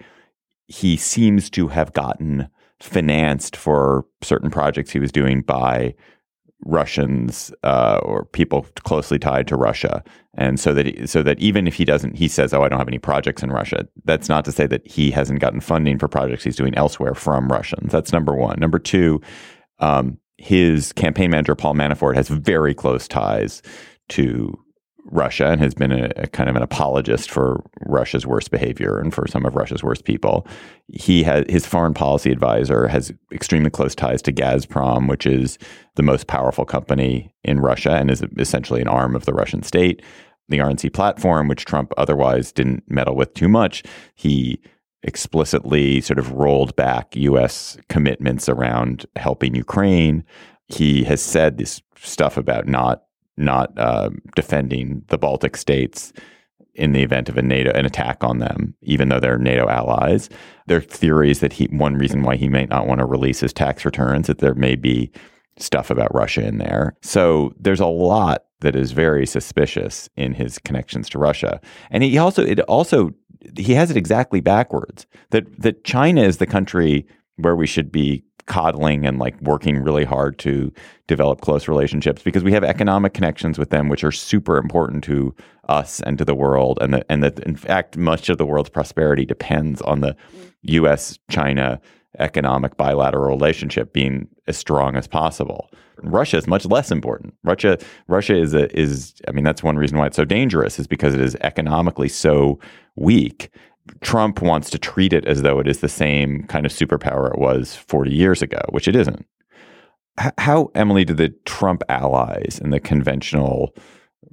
he 0.70 0.96
seems 0.96 1.50
to 1.50 1.68
have 1.68 1.92
gotten 1.92 2.48
financed 2.78 3.56
for 3.56 4.06
certain 4.22 4.50
projects 4.50 4.90
he 4.90 5.00
was 5.00 5.12
doing 5.12 5.42
by 5.42 5.94
Russians 6.64 7.52
uh, 7.64 7.98
or 8.02 8.24
people 8.26 8.66
closely 8.84 9.18
tied 9.18 9.48
to 9.48 9.56
Russia, 9.56 10.04
and 10.34 10.60
so 10.60 10.72
that 10.74 10.86
he, 10.86 11.06
so 11.06 11.22
that 11.22 11.40
even 11.40 11.66
if 11.66 11.74
he 11.74 11.84
doesn't, 11.84 12.16
he 12.16 12.28
says, 12.28 12.54
"Oh, 12.54 12.62
I 12.62 12.68
don't 12.68 12.78
have 12.78 12.88
any 12.88 12.98
projects 12.98 13.42
in 13.42 13.50
Russia." 13.50 13.88
That's 14.04 14.28
not 14.28 14.44
to 14.44 14.52
say 14.52 14.66
that 14.66 14.86
he 14.86 15.10
hasn't 15.10 15.40
gotten 15.40 15.60
funding 15.60 15.98
for 15.98 16.06
projects 16.06 16.44
he's 16.44 16.56
doing 16.56 16.74
elsewhere 16.76 17.14
from 17.14 17.50
Russians. 17.50 17.90
That's 17.90 18.12
number 18.12 18.34
one. 18.34 18.60
Number 18.60 18.78
two, 18.78 19.20
um, 19.78 20.18
his 20.38 20.92
campaign 20.92 21.30
manager 21.30 21.54
Paul 21.54 21.74
Manafort 21.74 22.14
has 22.14 22.28
very 22.28 22.74
close 22.74 23.08
ties 23.08 23.62
to 24.10 24.56
Russia 25.06 25.46
and 25.46 25.60
has 25.60 25.74
been 25.74 25.92
a, 25.92 26.10
a, 26.16 26.26
kind 26.26 26.48
of 26.48 26.56
an 26.56 26.62
apologist 26.62 27.30
for 27.30 27.64
Russia's 27.86 28.26
worst 28.26 28.50
behavior 28.50 28.98
and 28.98 29.12
for 29.12 29.26
some 29.26 29.44
of 29.44 29.56
Russia's 29.56 29.82
worst 29.82 30.04
people. 30.04 30.46
He 30.88 31.22
has 31.22 31.44
his 31.48 31.66
foreign 31.66 31.94
policy 31.94 32.30
advisor 32.30 32.86
has 32.88 33.12
extremely 33.32 33.70
close 33.70 33.94
ties 33.94 34.22
to 34.22 34.32
Gazprom, 34.32 35.08
which 35.08 35.26
is 35.26 35.58
the 35.96 36.02
most 36.02 36.26
powerful 36.26 36.64
company 36.64 37.34
in 37.44 37.60
Russia 37.60 37.92
and 37.92 38.10
is 38.10 38.22
essentially 38.38 38.80
an 38.80 38.88
arm 38.88 39.16
of 39.16 39.24
the 39.24 39.34
Russian 39.34 39.62
state. 39.62 40.02
The 40.48 40.58
RNC 40.58 40.92
platform, 40.92 41.46
which 41.48 41.64
Trump 41.64 41.92
otherwise 41.96 42.50
didn't 42.52 42.82
meddle 42.88 43.14
with 43.14 43.34
too 43.34 43.48
much, 43.48 43.84
he 44.16 44.60
explicitly 45.02 46.00
sort 46.00 46.18
of 46.18 46.32
rolled 46.32 46.74
back 46.76 47.14
U.S. 47.16 47.78
commitments 47.88 48.48
around 48.48 49.06
helping 49.16 49.54
Ukraine. 49.54 50.24
He 50.66 51.04
has 51.04 51.22
said 51.22 51.56
this 51.56 51.80
stuff 51.96 52.36
about 52.36 52.66
not 52.66 53.04
not 53.40 53.76
uh, 53.78 54.10
defending 54.36 55.02
the 55.08 55.18
Baltic 55.18 55.56
states 55.56 56.12
in 56.74 56.92
the 56.92 57.02
event 57.02 57.28
of 57.28 57.36
a 57.36 57.42
NATO 57.42 57.72
an 57.72 57.84
attack 57.84 58.22
on 58.22 58.38
them, 58.38 58.74
even 58.82 59.08
though 59.08 59.20
they're 59.20 59.38
NATO 59.38 59.68
allies. 59.68 60.28
There 60.66 60.78
are 60.78 60.82
theories 60.82 61.40
that 61.40 61.52
he 61.52 61.66
one 61.66 61.96
reason 61.96 62.22
why 62.22 62.36
he 62.36 62.48
may 62.48 62.66
not 62.66 62.86
want 62.86 63.00
to 63.00 63.06
release 63.06 63.40
his 63.40 63.52
tax 63.52 63.84
returns 63.84 64.28
that 64.28 64.38
there 64.38 64.54
may 64.54 64.76
be 64.76 65.10
stuff 65.58 65.90
about 65.90 66.14
Russia 66.14 66.46
in 66.46 66.58
there. 66.58 66.96
So 67.02 67.52
there's 67.58 67.80
a 67.80 67.86
lot 67.86 68.44
that 68.60 68.76
is 68.76 68.92
very 68.92 69.26
suspicious 69.26 70.08
in 70.16 70.32
his 70.34 70.58
connections 70.58 71.08
to 71.10 71.18
Russia, 71.18 71.60
and 71.90 72.02
he 72.02 72.18
also 72.18 72.44
it 72.44 72.60
also 72.60 73.10
he 73.56 73.74
has 73.74 73.90
it 73.90 73.96
exactly 73.96 74.40
backwards 74.40 75.06
that 75.30 75.44
that 75.60 75.84
China 75.84 76.22
is 76.22 76.36
the 76.36 76.46
country 76.46 77.06
where 77.36 77.56
we 77.56 77.66
should 77.66 77.90
be 77.90 78.24
coddling 78.50 79.06
and 79.06 79.20
like 79.20 79.40
working 79.40 79.80
really 79.80 80.04
hard 80.04 80.36
to 80.36 80.72
develop 81.06 81.40
close 81.40 81.68
relationships 81.68 82.20
because 82.20 82.42
we 82.42 82.52
have 82.52 82.64
economic 82.64 83.14
connections 83.14 83.60
with 83.60 83.70
them 83.70 83.88
which 83.88 84.02
are 84.02 84.10
super 84.10 84.58
important 84.58 85.04
to 85.04 85.32
us 85.68 86.00
and 86.00 86.18
to 86.18 86.24
the 86.24 86.34
world 86.34 86.76
and 86.80 86.92
that 86.92 87.06
and 87.08 87.22
that 87.22 87.38
in 87.44 87.54
fact 87.54 87.96
much 87.96 88.28
of 88.28 88.38
the 88.38 88.44
world's 88.44 88.68
prosperity 88.68 89.24
depends 89.24 89.80
on 89.82 90.00
the 90.00 90.16
US 90.62 91.16
China 91.30 91.80
economic 92.18 92.76
bilateral 92.76 93.30
relationship 93.30 93.92
being 93.92 94.26
as 94.48 94.58
strong 94.58 94.96
as 94.96 95.06
possible. 95.06 95.70
Russia 96.02 96.38
is 96.38 96.48
much 96.48 96.66
less 96.66 96.90
important. 96.90 97.32
Russia 97.44 97.78
Russia 98.08 98.36
is 98.36 98.52
a, 98.52 98.76
is 98.76 99.14
I 99.28 99.30
mean 99.30 99.44
that's 99.44 99.62
one 99.62 99.76
reason 99.76 99.96
why 99.96 100.06
it's 100.06 100.16
so 100.16 100.24
dangerous 100.24 100.80
is 100.80 100.88
because 100.88 101.14
it 101.14 101.20
is 101.20 101.36
economically 101.42 102.08
so 102.08 102.58
weak 102.96 103.48
Trump 104.00 104.42
wants 104.42 104.70
to 104.70 104.78
treat 104.78 105.12
it 105.12 105.24
as 105.26 105.42
though 105.42 105.58
it 105.58 105.68
is 105.68 105.80
the 105.80 105.88
same 105.88 106.44
kind 106.44 106.66
of 106.66 106.72
superpower 106.72 107.32
it 107.32 107.38
was 107.38 107.76
40 107.76 108.12
years 108.12 108.42
ago, 108.42 108.60
which 108.70 108.88
it 108.88 108.96
isn't. 108.96 109.26
H- 110.20 110.32
how, 110.38 110.70
Emily, 110.74 111.04
do 111.04 111.14
the 111.14 111.30
Trump 111.44 111.82
allies 111.88 112.60
and 112.62 112.72
the 112.72 112.80
conventional 112.80 113.74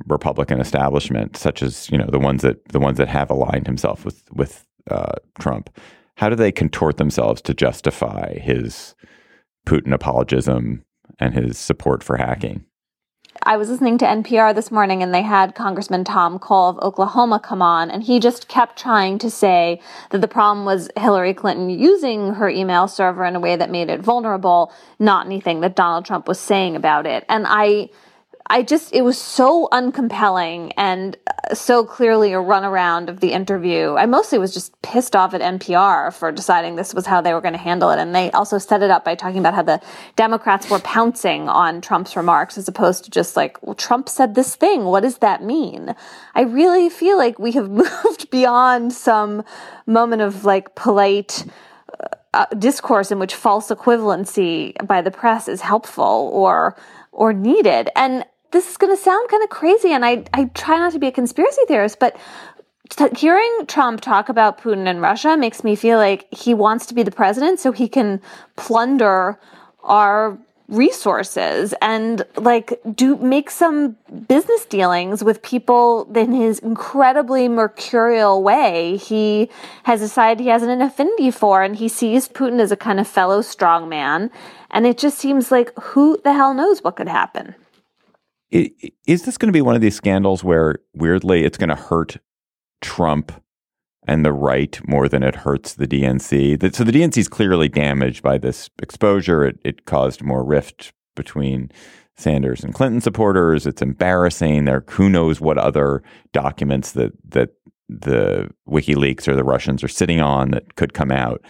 Republican 0.05 0.59
establishment, 0.59 1.37
such 1.37 1.63
as 1.63 1.89
you 1.89 1.97
know 1.97 2.07
the 2.07 2.19
ones 2.19 2.41
that 2.43 2.63
the 2.69 2.79
ones 2.79 2.97
that 2.97 3.07
have 3.07 3.29
aligned 3.29 3.65
himself 3.65 4.05
with 4.05 4.23
with 4.31 4.65
uh, 4.91 5.13
Trump, 5.39 5.69
how 6.15 6.29
do 6.29 6.35
they 6.35 6.51
contort 6.51 6.97
themselves 6.97 7.41
to 7.43 7.53
justify 7.53 8.37
his 8.39 8.95
Putin 9.65 9.93
apologism 9.93 10.83
and 11.19 11.33
his 11.33 11.57
support 11.57 12.03
for 12.03 12.17
hacking? 12.17 12.65
I 13.43 13.57
was 13.57 13.69
listening 13.69 13.97
to 13.99 14.05
NPR 14.05 14.53
this 14.55 14.71
morning 14.71 15.03
and 15.03 15.13
they 15.13 15.21
had 15.21 15.55
Congressman 15.55 16.03
Tom 16.03 16.39
Cole 16.39 16.69
of 16.69 16.79
Oklahoma 16.79 17.39
come 17.39 17.61
on 17.61 17.89
and 17.91 18.03
he 18.03 18.19
just 18.19 18.47
kept 18.47 18.77
trying 18.77 19.19
to 19.19 19.29
say 19.29 19.81
that 20.11 20.21
the 20.21 20.27
problem 20.27 20.65
was 20.65 20.89
Hillary 20.97 21.33
Clinton 21.33 21.69
using 21.69 22.33
her 22.35 22.49
email 22.49 22.87
server 22.87 23.25
in 23.25 23.35
a 23.35 23.39
way 23.39 23.55
that 23.55 23.69
made 23.69 23.89
it 23.89 24.01
vulnerable, 24.01 24.71
not 24.99 25.25
anything 25.25 25.61
that 25.61 25.75
Donald 25.75 26.05
Trump 26.05 26.27
was 26.27 26.39
saying 26.39 26.75
about 26.75 27.05
it. 27.05 27.25
And 27.29 27.45
I, 27.47 27.89
I 28.49 28.63
just, 28.63 28.93
it 28.93 29.01
was 29.01 29.17
so 29.17 29.67
uncompelling 29.73 30.71
and 30.77 31.17
uh, 31.27 31.53
so 31.53 31.83
clearly 31.83 32.31
a 32.31 32.37
runaround 32.37 33.09
of 33.09 33.19
the 33.19 33.33
interview. 33.33 33.95
I 33.95 34.05
mostly 34.05 34.39
was 34.39 34.53
just 34.53 34.81
pissed 34.81 35.17
off 35.17 35.33
at 35.33 35.41
NPR 35.41 36.13
for 36.13 36.31
deciding 36.31 36.75
this 36.75 36.93
was 36.93 37.05
how 37.05 37.19
they 37.19 37.33
were 37.33 37.41
going 37.41 37.53
to 37.53 37.59
handle 37.59 37.89
it. 37.89 37.99
And 37.99 38.15
they 38.15 38.31
also 38.31 38.57
set 38.57 38.81
it 38.81 38.89
up 38.89 39.03
by 39.03 39.15
talking 39.15 39.39
about 39.39 39.53
how 39.53 39.63
the 39.63 39.81
Democrats 40.15 40.69
were 40.69 40.79
pouncing 40.79 41.49
on 41.49 41.81
Trump's 41.81 42.15
remarks 42.15 42.57
as 42.57 42.69
opposed 42.69 43.03
to 43.03 43.11
just 43.11 43.35
like, 43.35 43.61
well, 43.61 43.75
Trump 43.75 44.07
said 44.07 44.33
this 44.33 44.55
thing. 44.55 44.85
What 44.85 45.01
does 45.01 45.17
that 45.17 45.43
mean? 45.43 45.93
I 46.33 46.41
really 46.41 46.89
feel 46.89 47.17
like 47.17 47.39
we 47.39 47.51
have 47.51 47.69
moved 48.03 48.29
beyond 48.29 48.93
some 48.93 49.43
moment 49.85 50.21
of 50.21 50.45
like 50.45 50.73
polite, 50.75 51.45
uh, 52.33 52.45
discourse 52.57 53.11
in 53.11 53.19
which 53.19 53.35
false 53.35 53.69
equivalency 53.69 54.73
by 54.85 55.01
the 55.01 55.11
press 55.11 55.47
is 55.49 55.61
helpful 55.61 56.29
or 56.33 56.77
or 57.11 57.33
needed. 57.33 57.89
And 57.95 58.23
this 58.51 58.69
is 58.69 58.77
going 58.77 58.95
to 58.95 59.01
sound 59.01 59.29
kind 59.29 59.43
of 59.43 59.49
crazy, 59.49 59.91
and 59.91 60.05
I, 60.05 60.23
I 60.33 60.45
try 60.53 60.77
not 60.77 60.93
to 60.93 60.99
be 60.99 61.07
a 61.07 61.11
conspiracy 61.11 61.61
theorist, 61.67 61.99
but 61.99 62.17
t- 62.89 63.07
hearing 63.15 63.65
Trump 63.67 64.01
talk 64.01 64.29
about 64.29 64.59
Putin 64.59 64.87
and 64.87 65.01
Russia 65.01 65.37
makes 65.37 65.63
me 65.63 65.75
feel 65.75 65.97
like 65.97 66.27
he 66.33 66.53
wants 66.53 66.85
to 66.87 66.93
be 66.93 67.03
the 67.03 67.11
president 67.11 67.59
so 67.59 67.71
he 67.71 67.87
can 67.87 68.21
plunder 68.55 69.39
our 69.83 70.37
resources 70.67 71.73
and 71.81 72.23
like 72.35 72.77
do 72.93 73.15
make 73.17 73.49
some 73.49 73.95
business 74.27 74.65
dealings 74.65 75.23
with 75.23 75.41
people 75.41 76.11
in 76.13 76.33
his 76.33 76.59
incredibly 76.59 77.47
mercurial 77.47 78.43
way 78.43 78.97
he 78.97 79.49
has 79.83 80.01
decided 80.01 80.43
he 80.43 80.49
has 80.49 80.63
an 80.63 80.81
affinity 80.81 81.31
for 81.31 81.63
and 81.63 81.77
he 81.77 81.87
sees 81.87 82.27
Putin 82.27 82.59
as 82.59 82.69
a 82.69 82.75
kind 82.75 82.99
of 82.99 83.07
fellow 83.07 83.39
strongman 83.39 84.29
and 84.69 84.85
it 84.85 84.97
just 84.97 85.17
seems 85.17 85.51
like 85.53 85.71
who 85.79 86.19
the 86.25 86.33
hell 86.33 86.53
knows 86.53 86.83
what 86.83 86.97
could 86.97 87.07
happen 87.07 87.55
is 88.51 89.23
this 89.23 89.37
going 89.37 89.47
to 89.47 89.53
be 89.53 89.61
one 89.61 89.75
of 89.75 89.81
these 89.81 89.95
scandals 89.95 90.43
where 90.43 90.79
weirdly 90.93 91.43
it's 91.43 91.57
going 91.57 91.69
to 91.69 91.75
hurt 91.75 92.17
Trump 92.81 93.31
and 94.07 94.23
the 94.23 94.31
right 94.31 94.79
more 94.87 95.09
than 95.09 95.23
it 95.23 95.35
hurts 95.35 95.73
the 95.73 95.87
DNC? 95.87 96.73
So 96.73 96.83
the 96.83 96.91
DNC 96.91 97.17
is 97.17 97.27
clearly 97.27 97.67
damaged 97.67 98.23
by 98.23 98.37
this 98.37 98.69
exposure. 98.81 99.45
It, 99.45 99.59
it 99.63 99.85
caused 99.85 100.23
more 100.23 100.45
rift 100.45 100.93
between 101.15 101.71
Sanders 102.15 102.63
and 102.63 102.73
Clinton 102.73 103.01
supporters. 103.01 103.67
It's 103.67 103.81
embarrassing. 103.81 104.65
There, 104.65 104.83
who 104.89 105.09
knows 105.09 105.39
what 105.39 105.57
other 105.57 106.01
documents 106.33 106.93
that 106.93 107.11
that 107.29 107.49
the 107.89 108.49
WikiLeaks 108.67 109.27
or 109.27 109.35
the 109.35 109.43
Russians 109.43 109.83
are 109.83 109.87
sitting 109.87 110.19
on 110.19 110.51
that 110.51 110.75
could 110.75 110.93
come 110.93 111.11
out 111.11 111.41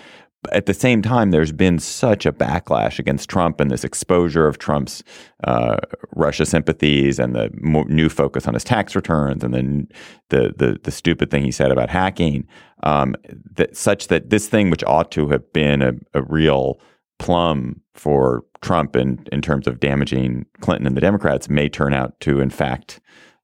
at 0.51 0.65
the 0.65 0.73
same 0.73 1.01
time, 1.01 1.31
there's 1.31 1.51
been 1.51 1.79
such 1.79 2.25
a 2.25 2.31
backlash 2.31 2.99
against 2.99 3.29
Trump 3.29 3.59
and 3.59 3.71
this 3.71 3.83
exposure 3.83 4.47
of 4.47 4.57
Trump's 4.57 5.03
uh, 5.43 5.77
Russia 6.15 6.45
sympathies 6.45 7.19
and 7.19 7.35
the 7.35 7.49
new 7.87 8.09
focus 8.09 8.47
on 8.47 8.53
his 8.53 8.63
tax 8.63 8.95
returns 8.95 9.43
and 9.43 9.53
then 9.53 9.87
the, 10.29 10.53
the 10.57 10.79
the 10.83 10.91
stupid 10.91 11.31
thing 11.31 11.43
he 11.43 11.51
said 11.51 11.71
about 11.71 11.89
hacking. 11.89 12.47
Um, 12.83 13.15
that 13.55 13.75
such 13.75 14.07
that 14.07 14.29
this 14.29 14.47
thing, 14.47 14.69
which 14.69 14.83
ought 14.83 15.11
to 15.11 15.29
have 15.29 15.51
been 15.53 15.81
a, 15.81 15.93
a 16.13 16.21
real 16.23 16.79
plum 17.19 17.81
for 17.93 18.43
Trump 18.61 18.95
in 18.95 19.25
in 19.31 19.41
terms 19.41 19.67
of 19.67 19.79
damaging 19.79 20.45
Clinton 20.61 20.87
and 20.87 20.97
the 20.97 21.01
Democrats, 21.01 21.49
may 21.49 21.69
turn 21.69 21.93
out 21.93 22.19
to 22.21 22.39
in 22.39 22.49
fact 22.49 22.99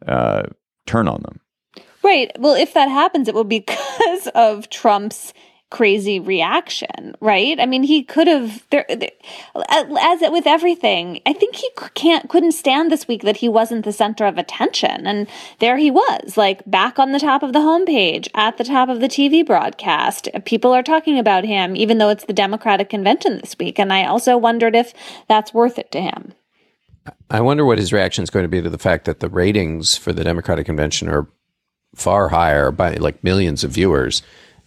uh, 0.08 0.43
turn 0.86 1.08
on 1.08 1.22
them. 1.24 1.39
Right. 2.04 2.32
Well, 2.38 2.54
if 2.54 2.74
that 2.74 2.89
happens, 2.89 3.28
it 3.28 3.34
will 3.34 3.45
be 3.45 3.60
because 3.68 4.28
of 4.36 4.70
Trump's 4.70 5.34
crazy 5.74 6.19
reaction, 6.19 7.15
right? 7.19 7.59
I 7.59 7.65
mean, 7.65 7.82
he 7.82 8.03
could 8.03 8.28
have 8.28 8.63
there, 8.69 8.86
as 8.91 10.21
with 10.21 10.45
everything. 10.45 11.19
I 11.26 11.34
think 11.34 11.55
he 11.55 11.67
can't 11.95 12.30
couldn't 12.30 12.51
stand 12.51 12.91
this 12.91 13.07
week 13.07 13.24
that 13.24 13.38
he 13.38 13.49
wasn't 13.49 13.84
the 13.84 13.91
center 13.91 14.28
of 14.28 14.38
attention, 14.38 15.07
and 15.07 15.28
there 15.57 15.78
he 15.78 15.89
was, 15.89 16.38
like 16.38 16.61
back 16.69 16.99
on 16.99 17.11
the 17.11 17.19
top 17.19 17.41
of 17.41 17.53
the 17.53 17.59
homepage, 17.59 18.28
at 18.36 18.57
the 18.57 18.63
top 18.63 18.88
of 18.88 18.99
the 18.99 19.07
TV 19.07 19.43
broadcast. 19.43 20.30
People 20.45 20.71
are 20.74 20.84
talking 20.84 21.17
about 21.17 21.43
him, 21.43 21.76
even 21.76 21.97
though 21.97 22.09
it's 22.09 22.26
the 22.26 22.34
Democratic 22.34 22.89
convention 22.89 23.39
this 23.39 23.55
week. 23.57 23.80
And 23.80 23.91
I 23.91 24.05
also 24.05 24.38
wondered 24.38 24.76
if 24.76 24.93
that's 25.28 25.55
worth 25.55 25.80
it 25.80 25.91
to 25.93 26.01
him. 26.01 26.34
I 27.32 27.41
wonder 27.41 27.65
what 27.65 27.80
his 27.80 27.91
reaction 27.91 28.24
is 28.24 28.30
going 28.30 28.43
to 28.43 28.47
be 28.47 28.61
to 28.61 28.69
the 28.69 28.78
fact 28.78 29.05
that 29.05 29.21
the 29.21 29.30
ratings 29.30 29.97
for 29.97 30.13
the 30.13 30.24
Democratic 30.24 30.67
convention 30.67 31.09
are 31.09 31.28
far 31.95 32.30
higher 32.30 32.69
by 32.69 32.93
like 32.93 33.24
millions 33.24 33.63
of 33.63 33.71
viewers 33.71 34.21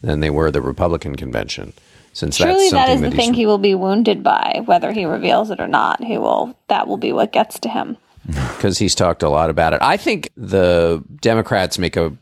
than 0.07 0.21
they 0.21 0.31
were 0.31 0.51
the 0.51 0.63
Republican 0.63 1.17
convention. 1.17 1.73
Since 2.13 2.37
surely 2.37 2.71
that 2.71 2.89
is 2.89 3.03
the 3.03 3.11
thing 3.11 3.35
he 3.35 3.45
will 3.45 3.59
be 3.59 3.75
wounded 3.75 4.23
by, 4.23 4.63
whether 4.65 4.91
he 4.93 5.05
reveals 5.05 5.51
it 5.51 5.61
or 5.61 5.69
not. 5.69 6.03
He 6.03 6.17
will. 6.17 6.57
That 6.69 6.89
will 6.89 6.97
be 6.97 7.13
what 7.13 7.33
gets 7.33 7.59
to 7.61 7.69
him. 7.69 7.99
Because 8.57 8.79
he's 8.79 8.97
talked 8.97 9.23
a 9.23 9.29
lot 9.29 9.51
about 9.51 9.73
it. 9.73 9.81
I 9.83 9.97
think 9.97 10.31
the 10.37 11.05
Democrats 11.21 11.79
make 11.79 11.97
a. 11.97 12.17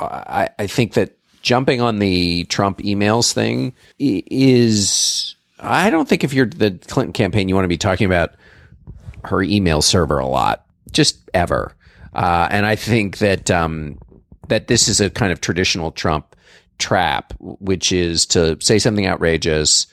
I, 0.00 0.48
I 0.58 0.66
think 0.66 0.94
that 0.94 1.18
jumping 1.42 1.80
on 1.80 1.98
the 1.98 2.44
Trump 2.44 2.78
emails 2.78 3.32
thing 3.32 3.74
is. 3.98 5.36
I 5.60 5.90
don't 5.90 6.08
think 6.08 6.24
if 6.24 6.32
you're 6.32 6.46
the 6.46 6.72
Clinton 6.88 7.12
campaign, 7.12 7.48
you 7.48 7.54
want 7.54 7.64
to 7.64 7.68
be 7.68 7.78
talking 7.78 8.06
about 8.06 8.34
her 9.24 9.42
email 9.42 9.82
server 9.82 10.18
a 10.18 10.26
lot, 10.26 10.66
just 10.90 11.18
ever. 11.34 11.76
Uh, 12.12 12.48
and 12.50 12.66
I 12.66 12.74
think 12.74 13.18
that 13.18 13.50
um, 13.50 13.98
that 14.48 14.66
this 14.66 14.88
is 14.88 15.00
a 15.00 15.10
kind 15.10 15.30
of 15.30 15.40
traditional 15.40 15.92
Trump 15.92 16.34
trap, 16.80 17.34
which 17.38 17.92
is 17.92 18.26
to 18.26 18.56
say 18.60 18.78
something 18.78 19.06
outrageous. 19.06 19.86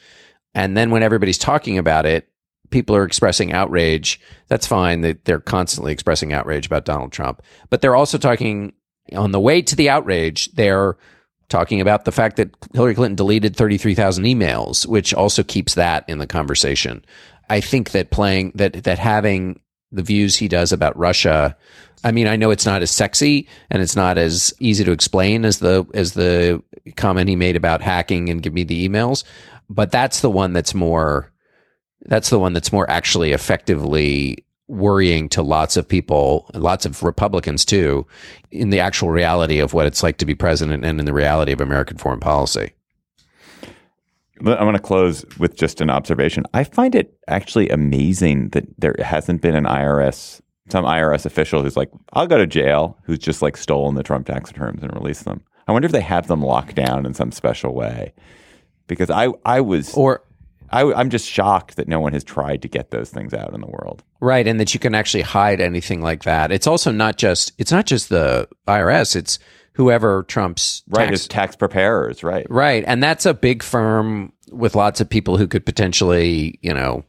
And 0.53 0.75
then 0.75 0.89
when 0.89 1.03
everybody's 1.03 1.37
talking 1.37 1.77
about 1.77 2.05
it, 2.05 2.27
people 2.69 2.95
are 2.95 3.03
expressing 3.03 3.53
outrage. 3.53 4.19
That's 4.47 4.67
fine. 4.67 5.01
They, 5.01 5.13
they're 5.13 5.39
constantly 5.39 5.93
expressing 5.93 6.33
outrage 6.33 6.65
about 6.65 6.85
Donald 6.85 7.11
Trump. 7.11 7.41
But 7.69 7.81
they're 7.81 7.95
also 7.95 8.17
talking 8.17 8.73
on 9.15 9.31
the 9.31 9.39
way 9.39 9.61
to 9.61 9.75
the 9.75 9.89
outrage, 9.89 10.51
they're 10.53 10.97
talking 11.49 11.79
about 11.79 12.05
the 12.05 12.11
fact 12.11 12.37
that 12.37 12.53
Hillary 12.73 12.95
Clinton 12.95 13.15
deleted 13.15 13.55
33,000 13.55 14.25
emails, 14.25 14.85
which 14.85 15.13
also 15.13 15.43
keeps 15.43 15.75
that 15.75 16.03
in 16.09 16.17
the 16.17 16.27
conversation. 16.27 17.05
I 17.49 17.61
think 17.61 17.91
that 17.91 18.11
playing 18.11 18.51
that 18.55 18.83
that 18.83 18.99
having 18.99 19.61
the 19.91 20.03
views 20.03 20.35
he 20.35 20.49
does 20.49 20.73
about 20.73 20.97
Russia 20.97 21.55
I 22.03 22.11
mean, 22.11 22.27
I 22.27 22.35
know 22.35 22.51
it's 22.51 22.65
not 22.65 22.81
as 22.81 22.91
sexy 22.91 23.47
and 23.69 23.81
it's 23.81 23.95
not 23.95 24.17
as 24.17 24.53
easy 24.59 24.83
to 24.83 24.91
explain 24.91 25.45
as 25.45 25.59
the 25.59 25.85
as 25.93 26.13
the 26.13 26.61
comment 26.95 27.29
he 27.29 27.35
made 27.35 27.55
about 27.55 27.81
hacking 27.81 28.29
and 28.29 28.41
give 28.41 28.53
me 28.53 28.63
the 28.63 28.87
emails, 28.87 29.23
but 29.69 29.91
that's 29.91 30.21
the 30.21 30.29
one 30.29 30.53
that's 30.53 30.73
more 30.73 31.31
that's 32.05 32.29
the 32.29 32.39
one 32.39 32.53
that's 32.53 32.71
more 32.71 32.89
actually 32.89 33.31
effectively 33.31 34.45
worrying 34.67 35.29
to 35.29 35.41
lots 35.41 35.77
of 35.77 35.87
people, 35.87 36.49
lots 36.53 36.85
of 36.85 37.01
Republicans 37.01 37.63
too, 37.65 38.05
in 38.51 38.69
the 38.69 38.79
actual 38.79 39.09
reality 39.09 39.59
of 39.59 39.73
what 39.73 39.85
it's 39.85 40.03
like 40.03 40.17
to 40.17 40.25
be 40.25 40.35
president 40.35 40.85
and 40.85 40.99
in 40.99 41.05
the 41.05 41.13
reality 41.13 41.51
of 41.51 41.61
American 41.61 41.97
foreign 41.97 42.19
policy. 42.19 42.73
I'm 44.39 44.45
going 44.45 44.73
to 44.73 44.79
close 44.79 45.25
with 45.39 45.55
just 45.57 45.81
an 45.81 45.89
observation. 45.89 46.45
I 46.53 46.63
find 46.63 46.93
it 46.93 47.17
actually 47.27 47.69
amazing 47.69 48.49
that 48.49 48.65
there 48.77 48.95
hasn't 48.99 49.41
been 49.41 49.55
an 49.55 49.63
IRS 49.63 50.41
some 50.69 50.85
IRS 50.85 51.25
official 51.25 51.63
who's 51.63 51.77
like, 51.77 51.89
I'll 52.13 52.27
go 52.27 52.37
to 52.37 52.47
jail, 52.47 52.97
who's 53.03 53.19
just 53.19 53.41
like 53.41 53.57
stolen 53.57 53.95
the 53.95 54.03
Trump 54.03 54.27
tax 54.27 54.51
returns 54.51 54.83
and 54.83 54.93
released 54.93 55.25
them. 55.25 55.41
I 55.67 55.71
wonder 55.71 55.85
if 55.85 55.91
they 55.91 56.01
have 56.01 56.27
them 56.27 56.41
locked 56.41 56.75
down 56.75 57.05
in 57.05 57.13
some 57.13 57.31
special 57.31 57.73
way. 57.73 58.13
Because 58.87 59.09
I, 59.09 59.29
I 59.43 59.59
was, 59.61 59.93
or 59.95 60.23
I, 60.69 60.93
I'm 60.93 61.09
just 61.09 61.29
shocked 61.29 61.75
that 61.77 61.87
no 61.87 61.99
one 61.99 62.13
has 62.13 62.23
tried 62.23 62.61
to 62.61 62.67
get 62.67 62.91
those 62.91 63.09
things 63.09 63.33
out 63.33 63.53
in 63.53 63.61
the 63.61 63.67
world. 63.67 64.03
Right, 64.19 64.47
and 64.47 64.59
that 64.59 64.73
you 64.73 64.79
can 64.79 64.95
actually 64.95 65.23
hide 65.23 65.61
anything 65.61 66.01
like 66.01 66.23
that. 66.23 66.51
It's 66.51 66.67
also 66.67 66.91
not 66.91 67.17
just 67.17 67.53
it's 67.57 67.71
not 67.71 67.85
just 67.85 68.09
the 68.09 68.47
IRS. 68.67 69.15
It's 69.15 69.39
whoever 69.73 70.23
Trump's 70.23 70.83
right 70.87 71.05
tax, 71.05 71.11
his 71.11 71.27
tax 71.27 71.55
preparers. 71.55 72.23
Right, 72.23 72.47
right, 72.49 72.83
and 72.87 73.01
that's 73.01 73.25
a 73.25 73.33
big 73.33 73.63
firm 73.63 74.33
with 74.51 74.75
lots 74.75 75.01
of 75.01 75.09
people 75.09 75.37
who 75.37 75.47
could 75.47 75.65
potentially, 75.65 76.59
you 76.61 76.73
know, 76.73 77.03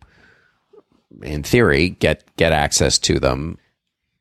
in 1.23 1.43
theory, 1.43 1.91
get 1.91 2.25
get 2.37 2.53
access 2.53 2.99
to 3.01 3.19
them. 3.19 3.59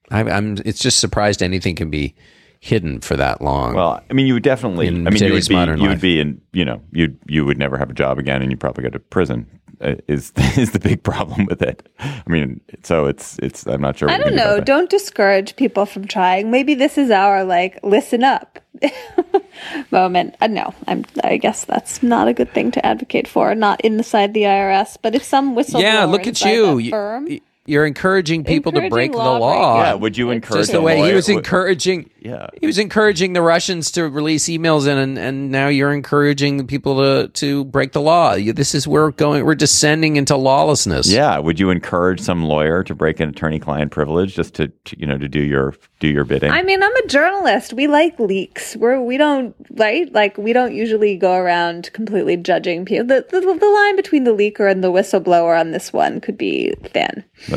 I, 0.09 0.21
I'm. 0.21 0.57
It's 0.65 0.79
just 0.79 0.99
surprised 0.99 1.43
anything 1.43 1.75
can 1.75 1.89
be 1.89 2.15
hidden 2.59 3.01
for 3.01 3.15
that 3.15 3.41
long. 3.41 3.75
Well, 3.75 4.01
I 4.09 4.13
mean, 4.13 4.27
you 4.27 4.33
would 4.33 4.43
definitely. 4.43 4.88
In 4.88 5.07
I 5.07 5.11
mean, 5.11 5.23
you 5.23 5.33
would 5.33 5.47
be. 5.47 5.55
You 5.55 5.89
would 5.89 6.01
be 6.01 6.19
in. 6.19 6.41
You 6.53 6.65
know, 6.65 6.81
you 6.91 7.17
you 7.27 7.45
would 7.45 7.57
never 7.57 7.77
have 7.77 7.89
a 7.89 7.93
job 7.93 8.17
again, 8.17 8.41
and 8.41 8.51
you 8.51 8.55
would 8.55 8.61
probably 8.61 8.83
go 8.83 8.89
to 8.89 8.99
prison 8.99 9.59
is 9.80 10.32
is 10.57 10.71
the 10.71 10.80
big 10.80 11.03
problem 11.03 11.45
with 11.45 11.61
it. 11.61 11.88
I 11.99 12.23
mean, 12.28 12.61
so 12.84 13.05
it's 13.05 13.38
it's. 13.39 13.65
I'm 13.67 13.82
not 13.82 13.97
sure. 13.97 14.09
I 14.09 14.17
don't 14.17 14.36
know. 14.36 14.59
Don't 14.59 14.89
discourage 14.89 15.55
people 15.55 15.86
from 15.86 16.07
trying. 16.07 16.51
Maybe 16.51 16.73
this 16.73 16.97
is 16.97 17.11
our 17.11 17.43
like 17.43 17.80
listen 17.84 18.23
up 18.23 18.59
moment. 19.91 20.36
Uh, 20.41 20.47
no, 20.47 20.73
I'm. 20.88 21.05
I 21.23 21.38
guess 21.38 21.65
that's 21.65 22.01
not 22.03 22.28
a 22.28 22.34
good 22.34 22.53
thing 22.53 22.71
to 22.71 22.86
advocate 22.86 23.28
for. 23.28 23.53
Not 23.55 23.82
inside 23.82 24.34
the 24.34 24.43
IRS, 24.43 24.97
but 25.01 25.15
if 25.15 25.23
some 25.23 25.55
whistleblower, 25.55 25.82
yeah, 25.82 26.05
look 26.05 26.28
at 26.28 26.41
you. 26.41 26.89
Firm, 26.89 27.28
you're 27.68 27.86
encouraging 27.86 28.43
people 28.43 28.72
Encouraging 28.72 28.89
to 28.89 28.95
break 28.95 29.11
the 29.11 29.18
law 29.18 29.38
law. 29.38 29.76
breaking. 29.76 29.86
Yeah, 29.86 29.93
would 29.95 30.18
you 30.18 30.32
encourage 30.32 30.61
Just 30.61 30.72
the 30.72 30.80
a 30.80 30.82
way 30.82 31.01
he 31.07 31.13
was 31.13 31.30
encouraging. 31.30 32.09
Yeah. 32.20 32.47
he 32.59 32.65
was 32.65 32.78
encouraging 32.80 33.34
the 33.34 33.41
Russians 33.41 33.91
to 33.91 34.07
release 34.09 34.45
emails, 34.45 34.88
and 34.88 35.18
and 35.20 35.51
now 35.51 35.68
you're 35.68 35.93
encouraging 35.93 36.57
the 36.57 36.63
people 36.63 36.95
to 36.97 37.28
to 37.28 37.65
break 37.65 37.91
the 37.91 38.01
law. 38.01 38.36
This 38.36 38.74
is 38.74 38.88
we're 38.88 39.11
going. 39.11 39.45
We're 39.45 39.55
descending 39.55 40.15
into 40.15 40.36
lawlessness. 40.36 41.11
Yeah, 41.11 41.38
would 41.39 41.59
you 41.59 41.70
encourage 41.70 42.22
some 42.22 42.45
lawyer 42.45 42.84
to 42.84 42.95
break 42.95 43.20
an 43.20 43.30
attorney-client 43.30 43.91
privilege 43.91 44.34
just 44.36 44.53
to, 44.55 44.70
to 44.70 44.99
you 44.99 45.05
know 45.05 45.18
to 45.18 45.28
do 45.28 45.41
your 45.41 45.74
do 45.99 46.07
your 46.07 46.24
bidding? 46.24 46.51
I 46.51 46.63
mean, 46.63 46.82
I'm 46.82 46.95
a 46.95 47.07
journalist. 47.07 47.74
We 47.74 47.88
like 47.88 48.18
leaks. 48.20 48.76
We're 48.78 49.01
we 49.01 49.18
don't 49.18 49.55
right 49.72 50.11
like 50.13 50.38
we 50.38 50.53
don't 50.53 50.74
usually 50.74 51.18
go 51.18 51.34
around 51.34 51.91
completely 51.93 52.38
judging 52.38 52.86
people. 52.86 53.07
The, 53.07 53.26
the 53.30 53.41
the 53.41 53.65
line 53.70 53.95
between 53.95 54.24
the 54.24 54.32
leaker 54.36 54.70
and 54.70 54.84
the 54.84 54.91
whistleblower 54.91 55.59
on 55.59 55.72
this 55.72 55.91
one 55.91 56.22
could 56.22 56.38
be 56.38 56.74
thin. 56.84 57.24
That's 57.49 57.56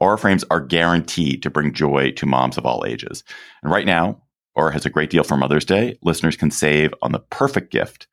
Aura 0.00 0.18
frames 0.18 0.44
are 0.50 0.60
guaranteed 0.60 1.42
to 1.42 1.50
bring 1.50 1.72
joy 1.72 2.10
to 2.12 2.26
moms 2.26 2.58
of 2.58 2.66
all 2.66 2.84
ages. 2.86 3.24
And 3.62 3.72
right 3.72 3.86
now, 3.86 4.22
Aura 4.54 4.72
has 4.72 4.86
a 4.86 4.90
great 4.90 5.10
deal 5.10 5.24
for 5.24 5.36
Mother's 5.36 5.64
Day. 5.64 5.98
Listeners 6.02 6.36
can 6.36 6.50
save 6.50 6.92
on 7.02 7.12
the 7.12 7.18
perfect 7.18 7.70
gift 7.70 8.06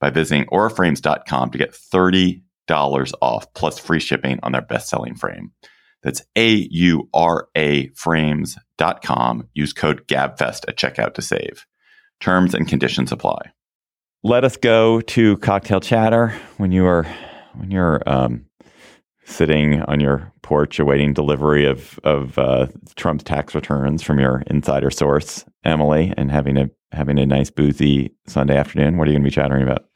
by 0.00 0.10
visiting 0.10 0.46
auraframes.com 0.46 1.50
to 1.50 1.58
get 1.58 1.72
$30 1.72 2.42
off 3.20 3.52
plus 3.54 3.78
free 3.78 4.00
shipping 4.00 4.40
on 4.42 4.52
their 4.52 4.62
best 4.62 4.88
selling 4.88 5.14
frame. 5.14 5.52
That's 6.02 6.22
A 6.36 6.66
U 6.70 7.08
R 7.12 7.48
A 7.56 7.88
frames.com. 7.88 9.48
Use 9.54 9.72
code 9.72 10.06
GABFEST 10.08 10.64
at 10.68 10.76
checkout 10.76 11.14
to 11.14 11.22
save. 11.22 11.66
Terms 12.20 12.54
and 12.54 12.66
conditions 12.66 13.12
apply. 13.12 13.52
Let 14.22 14.44
us 14.44 14.56
go 14.56 15.00
to 15.00 15.36
cocktail 15.38 15.80
chatter 15.80 16.34
when 16.58 16.72
you 16.72 16.86
are 16.86 17.06
when 17.54 17.70
you're 17.70 18.02
um, 18.06 18.46
sitting 19.30 19.82
on 19.82 20.00
your 20.00 20.32
porch 20.42 20.78
awaiting 20.78 21.12
delivery 21.12 21.66
of 21.66 21.98
of 22.04 22.38
uh, 22.38 22.66
Trump's 22.96 23.24
tax 23.24 23.54
returns 23.54 24.02
from 24.02 24.18
your 24.18 24.42
insider 24.48 24.90
source, 24.90 25.44
Emily, 25.64 26.12
and 26.16 26.30
having 26.30 26.56
a 26.56 26.70
having 26.92 27.18
a 27.18 27.26
nice 27.26 27.50
boozy 27.50 28.12
Sunday 28.26 28.56
afternoon. 28.56 28.96
What 28.96 29.06
are 29.06 29.12
you 29.12 29.18
going 29.18 29.24
to 29.24 29.30
be 29.30 29.34
chattering 29.34 29.62
about? 29.62 29.89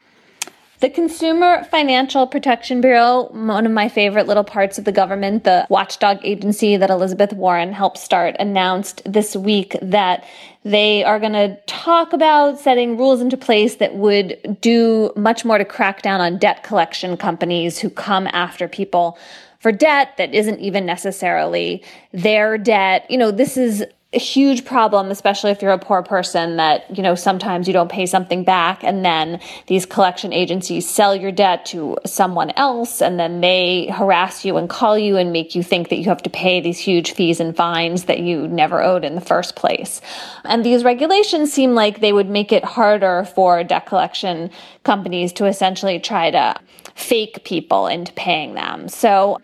The 0.85 0.91
Consumer 0.91 1.65
Financial 1.71 2.27
Protection 2.27 2.83
Bureau, 2.83 3.31
one 3.33 3.65
of 3.65 3.73
my 3.73 3.89
favorite 3.89 4.27
little 4.27 4.45
parts 4.45 4.77
of 4.77 4.85
the 4.85 4.93
government, 4.93 5.45
the 5.45 5.67
watchdog 5.71 6.19
agency 6.23 6.77
that 6.77 6.91
Elizabeth 6.91 7.33
Warren 7.33 7.73
helped 7.73 7.97
start, 7.97 8.37
announced 8.39 9.01
this 9.07 9.35
week 9.35 9.79
that 9.81 10.27
they 10.63 11.03
are 11.03 11.19
going 11.19 11.33
to 11.33 11.59
talk 11.65 12.13
about 12.13 12.61
setting 12.61 12.99
rules 12.99 13.23
into 13.23 13.39
place 13.39 13.77
that 13.77 13.95
would 13.95 14.59
do 14.61 15.11
much 15.17 15.43
more 15.43 15.57
to 15.57 15.65
crack 15.65 16.03
down 16.03 16.21
on 16.21 16.37
debt 16.37 16.63
collection 16.63 17.17
companies 17.17 17.79
who 17.79 17.89
come 17.89 18.27
after 18.35 18.69
people 18.69 19.17
for 19.61 19.73
debt 19.73 20.15
that 20.19 20.35
isn't 20.35 20.61
even 20.61 20.85
necessarily 20.85 21.83
their 22.13 22.59
debt. 22.59 23.11
You 23.11 23.17
know, 23.17 23.31
this 23.31 23.57
is 23.57 23.87
a 24.15 24.19
huge 24.19 24.65
problem, 24.65 25.11
especially 25.11 25.51
if 25.51 25.61
you're 25.61 25.73
a 25.73 25.79
poor 25.79 26.03
person 26.03 26.57
that, 26.57 26.97
you 26.97 27.03
know, 27.03 27.15
sometimes 27.15 27.67
you 27.67 27.73
don't 27.73 27.91
pay 27.91 28.07
something 28.07 28.45
back 28.45 28.83
and 28.85 29.05
then 29.05 29.41
these 29.67 29.85
collection 29.85 30.33
agencies 30.33 30.89
sell 30.89 31.15
your 31.15 31.33
debt 31.33 31.67
to 31.67 31.99
someone 32.07 32.51
else 32.57 33.03
and 33.03 33.19
then 33.19 33.41
they 33.41 33.89
harass 33.89 34.45
you 34.45 34.57
and 34.57 34.71
call 34.71 34.99
you 34.99 35.17
and 35.17 35.33
make 35.33 35.55
you 35.55 35.63
think 35.63 35.89
that 35.89 35.97
you 35.97 36.05
have 36.05 36.23
to 36.23 36.31
pay 36.31 36.61
these 36.61 36.79
huge 36.79 37.13
fees 37.13 37.41
and 37.41 37.57
fines 37.57 38.05
that 38.05 38.21
you 38.21 38.47
never 38.49 38.83
owed 38.83 39.05
in 39.05 39.15
the 39.15 39.21
first 39.21 39.57
place. 39.57 40.01
And 40.45 40.65
these 40.65 40.85
regulations 40.85 41.53
seem 41.53 41.75
like 41.75 42.01
they 42.01 42.13
would 42.13 42.29
make 42.29 42.53
it 42.53 42.65
harder 42.65 43.25
for 43.35 43.65
debt 43.65 43.87
collection 43.87 44.51
companies 44.85 45.33
to 45.35 45.47
essentially 45.47 45.99
try 45.99 46.31
to 46.31 46.55
fake 46.95 47.45
people 47.45 47.87
into 47.87 48.13
paying 48.13 48.55
them. 48.55 48.89
So, 48.89 49.41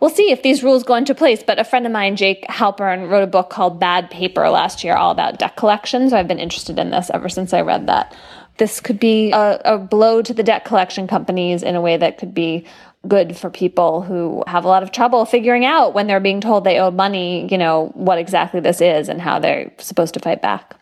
We'll 0.00 0.10
see 0.10 0.30
if 0.30 0.42
these 0.42 0.62
rules 0.62 0.82
go 0.82 0.94
into 0.94 1.14
place. 1.14 1.42
But 1.42 1.58
a 1.58 1.64
friend 1.64 1.86
of 1.86 1.92
mine, 1.92 2.16
Jake 2.16 2.44
Halpern, 2.48 3.10
wrote 3.10 3.22
a 3.22 3.26
book 3.26 3.50
called 3.50 3.78
Bad 3.78 4.10
Paper 4.10 4.48
last 4.48 4.82
year, 4.82 4.94
all 4.94 5.10
about 5.10 5.38
debt 5.38 5.56
collection. 5.56 6.08
So 6.08 6.16
I've 6.16 6.28
been 6.28 6.38
interested 6.38 6.78
in 6.78 6.90
this 6.90 7.10
ever 7.12 7.28
since 7.28 7.52
I 7.52 7.60
read 7.60 7.86
that. 7.86 8.14
This 8.56 8.80
could 8.80 8.98
be 8.98 9.30
a, 9.32 9.60
a 9.64 9.78
blow 9.78 10.22
to 10.22 10.34
the 10.34 10.42
debt 10.42 10.64
collection 10.64 11.06
companies 11.06 11.62
in 11.62 11.76
a 11.76 11.80
way 11.80 11.96
that 11.96 12.18
could 12.18 12.34
be 12.34 12.66
good 13.08 13.36
for 13.36 13.48
people 13.48 14.02
who 14.02 14.44
have 14.46 14.64
a 14.64 14.68
lot 14.68 14.82
of 14.82 14.92
trouble 14.92 15.24
figuring 15.24 15.64
out 15.64 15.94
when 15.94 16.06
they're 16.06 16.20
being 16.20 16.40
told 16.40 16.64
they 16.64 16.78
owe 16.78 16.90
money, 16.90 17.48
you 17.50 17.56
know, 17.56 17.90
what 17.94 18.18
exactly 18.18 18.60
this 18.60 18.80
is 18.80 19.08
and 19.08 19.20
how 19.20 19.38
they're 19.38 19.72
supposed 19.78 20.12
to 20.14 20.20
fight 20.20 20.42
back. 20.42 20.76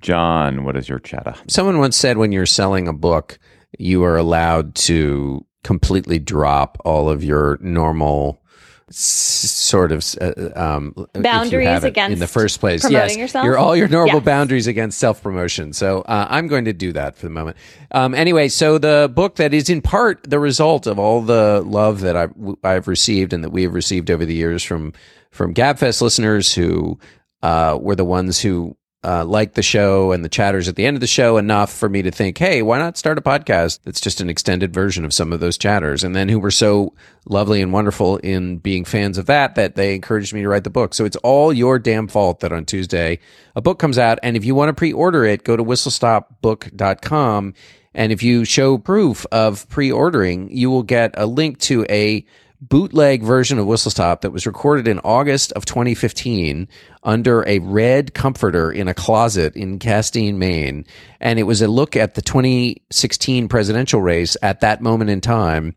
John, 0.00 0.64
what 0.64 0.76
is 0.76 0.88
your 0.88 0.98
chatter? 0.98 1.34
Someone 1.46 1.78
once 1.78 1.96
said 1.96 2.18
when 2.18 2.32
you're 2.32 2.46
selling 2.46 2.88
a 2.88 2.92
book, 2.92 3.38
you 3.78 4.02
are 4.02 4.16
allowed 4.16 4.74
to 4.74 5.46
completely 5.64 6.18
drop 6.18 6.78
all 6.84 7.08
of 7.08 7.22
your 7.24 7.58
normal 7.60 8.40
s- 8.88 8.96
sort 8.98 9.92
of 9.92 10.04
uh, 10.20 10.50
um, 10.54 10.94
Boundaries 11.14 11.84
against 11.84 12.12
in 12.12 12.18
the 12.18 12.26
first 12.26 12.60
place. 12.60 12.82
promoting 12.82 13.08
yes, 13.10 13.16
yourself? 13.18 13.44
Your 13.44 13.56
all 13.58 13.76
your 13.76 13.88
normal 13.88 14.16
Yes. 14.16 14.24
boundaries 14.24 14.66
against 14.66 14.98
self 14.98 15.22
promotion. 15.22 15.72
So 15.72 16.02
uh, 16.02 16.26
I'm 16.28 16.46
going 16.48 16.64
to 16.66 16.72
do 16.72 16.92
that 16.92 17.16
for 17.16 17.26
the 17.26 17.30
moment. 17.30 17.56
Um, 17.92 18.14
anyway, 18.14 18.48
so 18.48 18.78
the 18.78 19.10
book 19.14 19.36
that 19.36 19.54
is 19.54 19.70
in 19.70 19.80
part 19.82 20.24
the 20.28 20.38
result 20.38 20.86
of 20.86 20.98
all 20.98 21.22
the 21.22 21.62
love 21.64 22.00
that 22.00 22.16
I've 22.16 22.32
I've 22.64 22.88
received 22.88 23.32
and 23.32 23.42
that 23.44 23.50
we 23.50 23.62
have 23.62 23.74
received 23.74 24.10
over 24.10 24.24
the 24.26 24.34
years 24.34 24.62
from 24.62 24.92
from 25.30 25.54
Gabfest 25.54 26.02
listeners 26.02 26.54
who 26.54 26.98
uh, 27.42 27.78
were 27.80 27.96
the 27.96 28.04
ones 28.04 28.40
who 28.40 28.76
uh, 29.04 29.24
liked 29.24 29.54
the 29.54 29.62
show 29.62 30.12
and 30.12 30.24
the 30.24 30.28
chatters 30.28 30.68
at 30.68 30.76
the 30.76 30.86
end 30.86 30.96
of 30.96 31.00
the 31.00 31.06
show 31.06 31.36
enough 31.36 31.72
for 31.72 31.88
me 31.88 32.02
to 32.02 32.10
think, 32.10 32.38
hey, 32.38 32.62
why 32.62 32.78
not 32.78 32.96
start 32.96 33.18
a 33.18 33.20
podcast 33.20 33.80
that's 33.84 34.00
just 34.00 34.20
an 34.20 34.30
extended 34.30 34.72
version 34.72 35.04
of 35.04 35.12
some 35.12 35.32
of 35.32 35.40
those 35.40 35.58
chatters? 35.58 36.04
And 36.04 36.14
then 36.14 36.28
who 36.28 36.38
were 36.38 36.52
so 36.52 36.94
lovely 37.26 37.60
and 37.60 37.72
wonderful 37.72 38.18
in 38.18 38.58
being 38.58 38.84
fans 38.84 39.18
of 39.18 39.26
that 39.26 39.56
that 39.56 39.74
they 39.74 39.94
encouraged 39.94 40.32
me 40.32 40.42
to 40.42 40.48
write 40.48 40.64
the 40.64 40.70
book. 40.70 40.94
So 40.94 41.04
it's 41.04 41.16
all 41.16 41.52
your 41.52 41.78
damn 41.78 42.06
fault 42.06 42.40
that 42.40 42.52
on 42.52 42.64
Tuesday 42.64 43.18
a 43.56 43.60
book 43.60 43.78
comes 43.78 43.98
out. 43.98 44.18
And 44.22 44.36
if 44.36 44.44
you 44.44 44.54
want 44.54 44.68
to 44.68 44.74
pre 44.74 44.92
order 44.92 45.24
it, 45.24 45.42
go 45.44 45.56
to 45.56 45.64
whistlestopbook.com. 45.64 47.54
And 47.94 48.12
if 48.12 48.22
you 48.22 48.44
show 48.44 48.78
proof 48.78 49.26
of 49.32 49.68
pre 49.68 49.90
ordering, 49.90 50.48
you 50.50 50.70
will 50.70 50.82
get 50.84 51.12
a 51.16 51.26
link 51.26 51.58
to 51.60 51.84
a 51.90 52.24
bootleg 52.62 53.24
version 53.24 53.58
of 53.58 53.66
Whistle 53.66 53.90
Stop 53.90 54.20
that 54.20 54.30
was 54.30 54.46
recorded 54.46 54.86
in 54.86 55.00
August 55.00 55.50
of 55.52 55.64
2015 55.64 56.68
under 57.02 57.46
a 57.48 57.58
red 57.58 58.14
comforter 58.14 58.70
in 58.70 58.86
a 58.86 58.94
closet 58.94 59.56
in 59.56 59.80
Castine, 59.80 60.38
Maine. 60.38 60.86
And 61.20 61.40
it 61.40 61.42
was 61.42 61.60
a 61.60 61.66
look 61.66 61.96
at 61.96 62.14
the 62.14 62.22
2016 62.22 63.48
presidential 63.48 64.00
race 64.00 64.36
at 64.42 64.60
that 64.60 64.80
moment 64.80 65.10
in 65.10 65.20
time. 65.20 65.74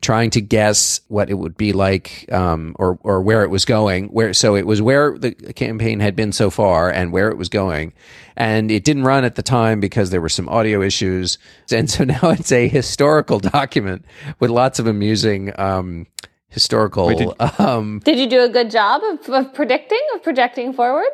Trying 0.00 0.30
to 0.30 0.40
guess 0.40 1.00
what 1.08 1.28
it 1.28 1.34
would 1.34 1.56
be 1.56 1.72
like, 1.72 2.32
um, 2.32 2.76
or 2.78 3.00
or 3.02 3.20
where 3.20 3.42
it 3.42 3.50
was 3.50 3.64
going. 3.64 4.06
Where 4.06 4.32
so 4.32 4.54
it 4.54 4.64
was 4.64 4.80
where 4.80 5.18
the 5.18 5.32
campaign 5.32 5.98
had 5.98 6.14
been 6.14 6.30
so 6.30 6.50
far 6.50 6.88
and 6.88 7.10
where 7.10 7.30
it 7.30 7.36
was 7.36 7.48
going, 7.48 7.92
and 8.36 8.70
it 8.70 8.84
didn't 8.84 9.02
run 9.02 9.24
at 9.24 9.34
the 9.34 9.42
time 9.42 9.80
because 9.80 10.10
there 10.10 10.20
were 10.20 10.28
some 10.28 10.48
audio 10.48 10.82
issues, 10.82 11.36
and 11.72 11.90
so 11.90 12.04
now 12.22 12.30
it's 12.30 12.52
a 12.52 12.68
historical 12.68 13.40
document 13.40 14.04
with 14.38 14.50
lots 14.50 14.78
of 14.78 14.86
amusing 14.86 15.52
um, 15.58 16.06
historical. 16.48 17.06
Wait, 17.06 17.18
did- 17.18 17.30
um, 17.60 18.00
Did 18.04 18.18
you 18.18 18.26
do 18.28 18.42
a 18.42 18.48
good 18.48 18.70
job 18.70 19.02
of, 19.02 19.28
of 19.28 19.54
predicting, 19.54 20.00
of 20.14 20.22
projecting 20.22 20.72
forward? 20.72 21.08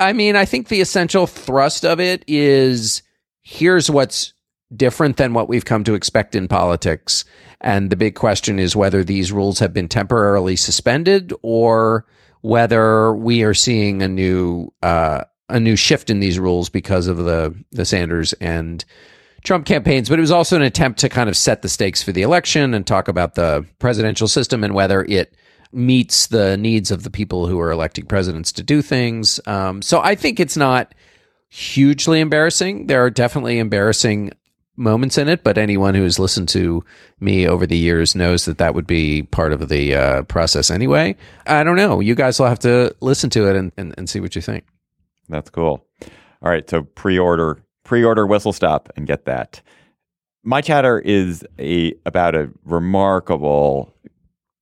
I 0.00 0.12
mean, 0.12 0.36
I 0.36 0.44
think 0.44 0.68
the 0.68 0.80
essential 0.80 1.26
thrust 1.26 1.84
of 1.84 1.98
it 2.00 2.24
is 2.26 3.02
here's 3.42 3.90
what's 3.90 4.32
different 4.74 5.16
than 5.16 5.32
what 5.32 5.48
we've 5.48 5.64
come 5.64 5.82
to 5.84 5.94
expect 5.94 6.34
in 6.34 6.46
politics. 6.46 7.24
And 7.60 7.90
the 7.90 7.96
big 7.96 8.14
question 8.14 8.58
is 8.58 8.76
whether 8.76 9.02
these 9.02 9.32
rules 9.32 9.58
have 9.58 9.72
been 9.72 9.88
temporarily 9.88 10.56
suspended 10.56 11.32
or 11.42 12.06
whether 12.42 13.14
we 13.14 13.42
are 13.42 13.54
seeing 13.54 14.02
a 14.02 14.08
new 14.08 14.72
uh, 14.82 15.24
a 15.48 15.58
new 15.58 15.76
shift 15.76 16.10
in 16.10 16.20
these 16.20 16.38
rules 16.38 16.68
because 16.68 17.06
of 17.06 17.16
the 17.16 17.54
the 17.72 17.84
Sanders 17.84 18.32
and 18.34 18.84
Trump 19.44 19.66
campaigns. 19.66 20.08
But 20.08 20.18
it 20.18 20.22
was 20.22 20.30
also 20.30 20.56
an 20.56 20.62
attempt 20.62 21.00
to 21.00 21.08
kind 21.08 21.28
of 21.28 21.36
set 21.36 21.62
the 21.62 21.68
stakes 21.68 22.02
for 22.02 22.12
the 22.12 22.22
election 22.22 22.74
and 22.74 22.86
talk 22.86 23.08
about 23.08 23.34
the 23.34 23.66
presidential 23.78 24.28
system 24.28 24.64
and 24.64 24.74
whether 24.74 25.04
it 25.04 25.34
meets 25.72 26.28
the 26.28 26.56
needs 26.56 26.90
of 26.90 27.02
the 27.02 27.10
people 27.10 27.46
who 27.46 27.60
are 27.60 27.70
electing 27.70 28.06
presidents 28.06 28.52
to 28.52 28.62
do 28.62 28.82
things. 28.82 29.40
Um, 29.46 29.82
so 29.82 30.00
I 30.00 30.14
think 30.14 30.40
it's 30.40 30.56
not 30.56 30.94
hugely 31.48 32.20
embarrassing. 32.20 32.86
There 32.86 33.04
are 33.04 33.10
definitely 33.10 33.58
embarrassing 33.58 34.32
moments 34.76 35.18
in 35.18 35.28
it, 35.28 35.42
but 35.42 35.58
anyone 35.58 35.94
who 35.94 36.04
has 36.04 36.18
listened 36.18 36.48
to 36.50 36.84
me 37.20 37.46
over 37.46 37.66
the 37.66 37.76
years 37.76 38.14
knows 38.14 38.44
that 38.44 38.58
that 38.58 38.74
would 38.74 38.86
be 38.86 39.22
part 39.24 39.52
of 39.52 39.68
the 39.68 39.94
uh, 39.94 40.22
process 40.22 40.70
anyway. 40.70 41.16
I 41.46 41.64
don't 41.64 41.76
know. 41.76 42.00
You 42.00 42.14
guys 42.14 42.38
will 42.38 42.46
have 42.46 42.60
to 42.60 42.94
listen 43.00 43.28
to 43.30 43.48
it 43.48 43.56
and, 43.56 43.72
and, 43.76 43.94
and 43.98 44.08
see 44.08 44.20
what 44.20 44.36
you 44.36 44.42
think. 44.42 44.64
That's 45.28 45.50
cool. 45.50 45.84
All 46.40 46.50
right, 46.50 46.68
so 46.68 46.84
pre-order 47.88 48.20
pre-order 48.20 48.26
whistle 48.26 48.52
stop 48.52 48.90
and 48.96 49.06
get 49.06 49.24
that. 49.24 49.62
My 50.44 50.60
chatter 50.60 50.98
is 51.00 51.44
a 51.58 51.94
about 52.04 52.34
a 52.34 52.50
remarkable 52.64 53.94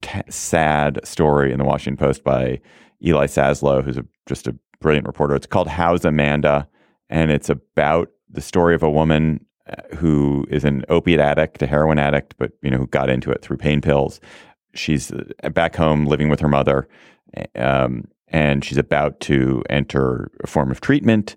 t- 0.00 0.20
sad 0.30 1.00
story 1.04 1.52
in 1.52 1.58
the 1.58 1.64
Washington 1.64 1.96
Post 1.96 2.22
by 2.22 2.60
Eli 3.04 3.26
Saslow, 3.26 3.84
who's 3.84 3.96
a, 3.96 4.04
just 4.26 4.46
a 4.46 4.56
brilliant 4.80 5.08
reporter. 5.08 5.34
It's 5.34 5.46
called 5.46 5.66
How's 5.66 6.04
Amanda, 6.04 6.68
and 7.10 7.32
it's 7.32 7.50
about 7.50 8.10
the 8.30 8.40
story 8.40 8.76
of 8.76 8.84
a 8.84 8.90
woman 8.90 9.44
uh, 9.68 9.96
who 9.96 10.46
is 10.48 10.64
an 10.64 10.84
opiate 10.88 11.20
addict, 11.20 11.60
a 11.62 11.66
heroin 11.66 11.98
addict, 11.98 12.36
but 12.38 12.52
you 12.62 12.70
know 12.70 12.78
who 12.78 12.86
got 12.86 13.10
into 13.10 13.32
it 13.32 13.42
through 13.42 13.56
pain 13.56 13.80
pills. 13.80 14.20
She's 14.74 15.10
uh, 15.10 15.50
back 15.50 15.74
home 15.74 16.06
living 16.06 16.28
with 16.28 16.38
her 16.38 16.48
mother, 16.48 16.86
um, 17.56 18.04
and 18.28 18.64
she's 18.64 18.78
about 18.78 19.18
to 19.22 19.64
enter 19.68 20.30
a 20.44 20.46
form 20.46 20.70
of 20.70 20.80
treatment, 20.80 21.34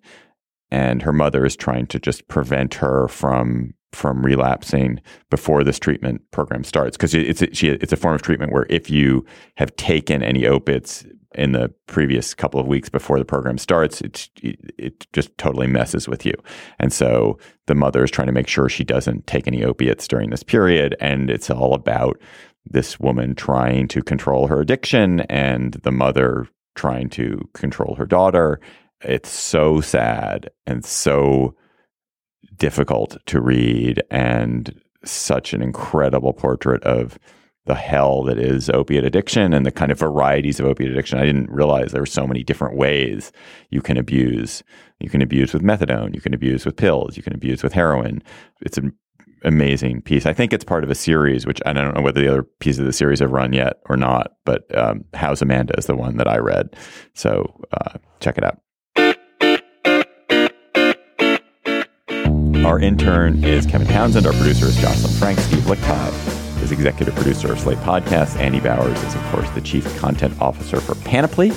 and 0.72 1.02
her 1.02 1.14
mother 1.14 1.46
is 1.46 1.56
trying 1.56 1.88
to 1.88 2.00
just 2.00 2.28
prevent 2.28 2.76
her 2.76 3.08
from 3.08 3.74
from 3.92 4.24
relapsing 4.24 5.00
before 5.32 5.64
this 5.64 5.80
treatment 5.80 6.22
program 6.30 6.64
starts 6.64 6.96
because 6.96 7.16
it's 7.16 7.42
a, 7.42 7.54
she, 7.56 7.70
it's 7.70 7.92
a 7.92 7.98
form 7.98 8.14
of 8.14 8.22
treatment 8.22 8.52
where 8.52 8.68
if 8.70 8.88
you 8.90 9.26
have 9.58 9.76
taken 9.78 10.22
any 10.22 10.46
opiates 10.46 11.06
in 11.36 11.52
the 11.52 11.74
previous 11.88 12.34
couple 12.34 12.60
of 12.60 12.68
weeks 12.68 12.90
before 12.90 13.20
the 13.20 13.26
program 13.26 13.58
starts, 13.58 14.02
it, 14.02 14.30
it 14.44 15.08
just 15.14 15.36
totally 15.38 15.68
messes 15.68 16.08
with 16.08 16.26
you. 16.26 16.34
And 16.80 16.92
so 16.92 17.38
the 17.68 17.76
mother 17.76 18.04
is 18.04 18.12
trying 18.12 18.28
to 18.28 18.34
make 18.34 18.48
sure 18.48 18.68
she 18.68 18.84
doesn't 18.84 19.28
take 19.28 19.48
any 19.48 19.64
opiates 19.64 20.08
during 20.08 20.32
this 20.32 20.44
period. 20.44 20.96
And 21.00 21.30
it's 21.30 21.50
all 21.50 21.74
about 21.74 22.20
this 22.66 23.00
woman 23.00 23.36
trying 23.36 23.88
to 23.90 24.02
control 24.02 24.48
her 24.48 24.62
addiction 24.62 25.22
and 25.22 25.74
the 25.84 25.92
mother 25.92 26.48
trying 26.76 27.10
to 27.10 27.48
control 27.54 27.96
her 27.96 28.06
daughter. 28.06 28.60
It's 29.04 29.30
so 29.30 29.82
sad 29.82 30.50
and 30.66 30.84
so 30.84 31.56
difficult 32.56 33.18
to 33.28 33.40
read 33.40 34.02
and 34.12 34.82
such 35.06 35.54
an 35.54 35.62
incredible 35.62 36.34
portrait 36.34 36.84
of 36.84 37.18
the 37.66 37.76
hell 37.76 38.24
that 38.24 38.40
is 38.40 38.70
opiate 38.72 39.06
addiction 39.06 39.54
and 39.54 39.66
the 39.66 39.72
kind 39.72 39.92
of 39.92 40.00
varieties 40.00 40.60
of 40.60 40.66
opiate 40.66 40.92
addiction. 40.92 41.20
I 41.20 41.26
didn't 41.26 41.52
realize 41.52 41.92
there 41.92 42.02
were 42.02 42.06
so 42.08 42.28
many 42.28 42.44
different 42.44 42.76
ways 42.76 43.32
you 43.70 43.82
can 43.82 43.96
abuse. 43.96 44.64
You 45.00 45.10
can 45.10 45.22
abuse 45.22 45.54
with 45.54 45.62
methadone, 45.62 46.16
you 46.16 46.22
can 46.22 46.34
abuse 46.34 46.66
with 46.66 46.76
pills, 46.76 47.16
you 47.16 47.24
can 47.24 47.34
abuse 47.34 47.62
with 47.62 47.74
heroin. 47.74 48.24
It's 48.62 48.78
an 48.78 48.92
amazing 49.44 50.02
piece. 50.02 50.26
I 50.26 50.34
think 50.34 50.52
it's 50.52 50.66
part 50.66 50.84
of 50.84 50.90
a 50.90 50.96
series, 50.96 51.46
which 51.46 51.62
I 51.66 51.74
don't 51.74 51.96
know 51.96 52.02
whether 52.02 52.20
the 52.20 52.32
other 52.32 52.44
pieces 52.60 52.80
of 52.80 52.86
the 52.86 52.94
series 52.94 53.20
have 53.20 53.32
run 53.32 53.54
yet 53.54 53.78
or 53.86 53.96
not, 53.96 54.34
but 54.46 54.76
um, 54.78 55.06
How's 55.14 55.42
Amanda 55.42 55.76
is 55.78 55.86
the 55.86 55.96
one 55.96 56.18
that 56.18 56.28
I 56.28 56.38
read. 56.38 56.76
So 57.14 57.62
uh, 57.72 58.00
check 58.20 58.38
it 58.38 58.44
out. 58.44 58.60
Our 62.66 62.78
intern 62.80 63.44
is 63.46 63.66
Kevin 63.66 63.88
Townsend. 63.88 64.28
Our 64.28 64.34
producer 64.34 64.66
is 64.66 64.76
Jocelyn 64.76 65.14
Frank. 65.14 65.40
Steve 65.40 65.64
Lickteig 65.64 66.62
is 66.62 66.74
executive 66.74 67.16
producer 67.16 67.54
of 67.54 67.60
Slate 67.60 67.78
Podcasts. 67.80 68.36
Andy 68.36 68.60
Bowers 68.60 69.02
is, 69.02 69.16
of 69.16 69.24
course, 69.32 69.50
the 69.52 69.62
chief 69.62 69.98
content 69.98 70.40
officer 70.42 70.82
for 70.82 70.96
Panoply. 70.96 71.54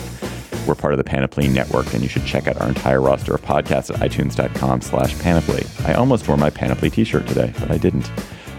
We're 0.67 0.77
part 0.77 0.93
of 0.93 0.99
the 0.99 1.05
Panoply 1.05 1.49
Network, 1.49 1.93
and 1.93 2.03
you 2.05 2.09
should 2.09 2.25
check 2.25 2.47
out 2.47 2.61
our 2.61 2.69
entire 2.69 3.01
roster 3.01 3.35
of 3.35 3.43
podcasts 3.43 3.93
at 3.93 4.11
itunes.com 4.11 4.81
slash 4.81 5.19
panoply. 5.19 5.65
I 5.85 5.95
almost 5.95 6.29
wore 6.29 6.37
my 6.37 6.51
Panoply 6.51 6.89
t-shirt 6.89 7.27
today, 7.27 7.53
but 7.59 7.73
I 7.73 7.79
didn't. 7.79 8.09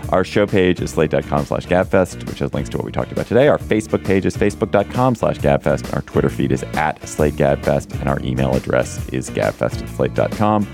Our 0.10 0.26
show 0.26 0.46
page 0.46 0.82
is 0.82 0.92
slate.com 0.92 1.46
slash 1.46 1.66
gabfest, 1.66 2.28
which 2.28 2.40
has 2.40 2.54
links 2.54 2.70
to 2.72 2.78
what 2.78 2.86
we 2.86 2.92
talked 2.92 3.14
about 3.14 3.28
today. 3.28 3.48
Our 3.48 3.58
Facebook 3.58 4.04
page 4.04 4.26
is 4.26 4.36
facebook.com 4.36 5.16
slash 5.16 5.40
gabfest. 5.40 5.94
Our 5.96 6.02
Twitter 6.02 6.30
feed 6.30 6.52
is 6.52 6.64
at 6.74 7.00
slategabfest, 7.04 8.00
and 8.02 8.10
our 8.10 8.20
email 8.20 8.54
address 8.54 9.08
is 9.10 9.30
gabfest 9.30 9.82
at 9.82 9.90
slate.com 9.90 10.68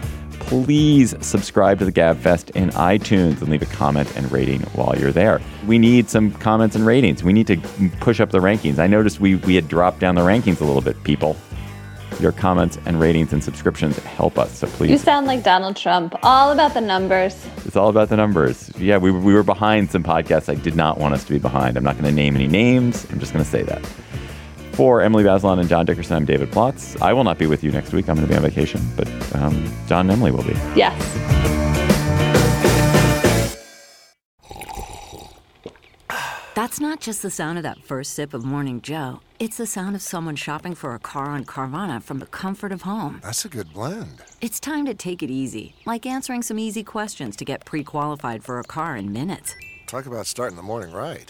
please 0.49 1.13
subscribe 1.21 1.77
to 1.77 1.85
the 1.85 1.91
GabFest 1.91 2.49
in 2.55 2.69
iTunes 2.71 3.39
and 3.39 3.49
leave 3.49 3.61
a 3.61 3.67
comment 3.67 4.11
and 4.17 4.31
rating 4.31 4.61
while 4.73 4.97
you're 4.97 5.11
there. 5.11 5.39
We 5.67 5.77
need 5.77 6.09
some 6.09 6.31
comments 6.31 6.75
and 6.75 6.87
ratings. 6.87 7.23
We 7.23 7.33
need 7.33 7.45
to 7.47 7.57
push 7.99 8.19
up 8.19 8.31
the 8.31 8.39
rankings. 8.39 8.79
I 8.79 8.87
noticed 8.87 9.19
we, 9.19 9.35
we 9.35 9.53
had 9.53 9.67
dropped 9.67 9.99
down 9.99 10.15
the 10.15 10.21
rankings 10.21 10.59
a 10.59 10.63
little 10.63 10.81
bit, 10.81 11.03
people. 11.03 11.37
Your 12.19 12.31
comments 12.31 12.79
and 12.87 12.99
ratings 12.99 13.31
and 13.31 13.43
subscriptions 13.43 13.99
help 13.99 14.39
us. 14.39 14.57
So 14.57 14.65
please. 14.65 14.89
You 14.89 14.97
sound 14.97 15.27
like 15.27 15.43
Donald 15.43 15.75
Trump. 15.75 16.15
All 16.23 16.51
about 16.51 16.73
the 16.73 16.81
numbers. 16.81 17.45
It's 17.65 17.75
all 17.75 17.89
about 17.89 18.09
the 18.09 18.17
numbers. 18.17 18.71
Yeah, 18.75 18.97
we, 18.97 19.11
we 19.11 19.35
were 19.35 19.43
behind 19.43 19.91
some 19.91 20.03
podcasts 20.03 20.49
I 20.49 20.55
did 20.55 20.75
not 20.75 20.97
want 20.97 21.13
us 21.13 21.23
to 21.25 21.31
be 21.31 21.37
behind. 21.37 21.77
I'm 21.77 21.83
not 21.83 21.93
going 21.93 22.05
to 22.05 22.11
name 22.11 22.33
any 22.33 22.47
names. 22.47 23.05
I'm 23.11 23.19
just 23.19 23.33
going 23.33 23.45
to 23.45 23.51
say 23.51 23.61
that. 23.61 23.87
For 24.79 25.01
Emily 25.01 25.25
Bazelon 25.25 25.59
and 25.59 25.67
John 25.67 25.85
Dickerson, 25.85 26.15
I'm 26.15 26.23
David 26.23 26.51
Plotz. 26.51 26.95
I 27.01 27.11
will 27.11 27.25
not 27.25 27.37
be 27.37 27.47
with 27.47 27.65
you 27.65 27.71
next 27.73 27.91
week. 27.91 28.07
I'm 28.07 28.15
going 28.15 28.25
to 28.25 28.31
be 28.31 28.37
on 28.37 28.43
vacation, 28.43 28.79
but 28.95 29.09
um, 29.35 29.69
John 29.87 30.09
and 30.09 30.11
Emily 30.11 30.31
will 30.31 30.45
be. 30.45 30.53
Yes. 30.73 30.95
That's 36.55 36.79
not 36.79 37.01
just 37.01 37.21
the 37.21 37.29
sound 37.29 37.57
of 37.57 37.63
that 37.63 37.83
first 37.83 38.13
sip 38.13 38.33
of 38.33 38.45
Morning 38.45 38.79
Joe. 38.79 39.19
It's 39.37 39.57
the 39.57 39.67
sound 39.67 39.97
of 39.97 40.01
someone 40.01 40.37
shopping 40.37 40.75
for 40.75 40.95
a 40.95 40.99
car 40.99 41.25
on 41.25 41.43
Carvana 41.43 42.01
from 42.01 42.19
the 42.19 42.25
comfort 42.25 42.71
of 42.71 42.83
home. 42.83 43.19
That's 43.21 43.43
a 43.43 43.49
good 43.49 43.73
blend. 43.73 44.21
It's 44.39 44.61
time 44.61 44.85
to 44.85 44.93
take 44.93 45.21
it 45.21 45.29
easy, 45.29 45.75
like 45.85 46.05
answering 46.05 46.41
some 46.41 46.57
easy 46.57 46.85
questions 46.85 47.35
to 47.35 47.43
get 47.43 47.65
pre 47.65 47.83
qualified 47.83 48.45
for 48.45 48.61
a 48.61 48.63
car 48.63 48.95
in 48.95 49.11
minutes. 49.11 49.53
Talk 49.87 50.05
about 50.05 50.25
starting 50.25 50.55
the 50.55 50.63
morning 50.63 50.93
right. 50.93 51.29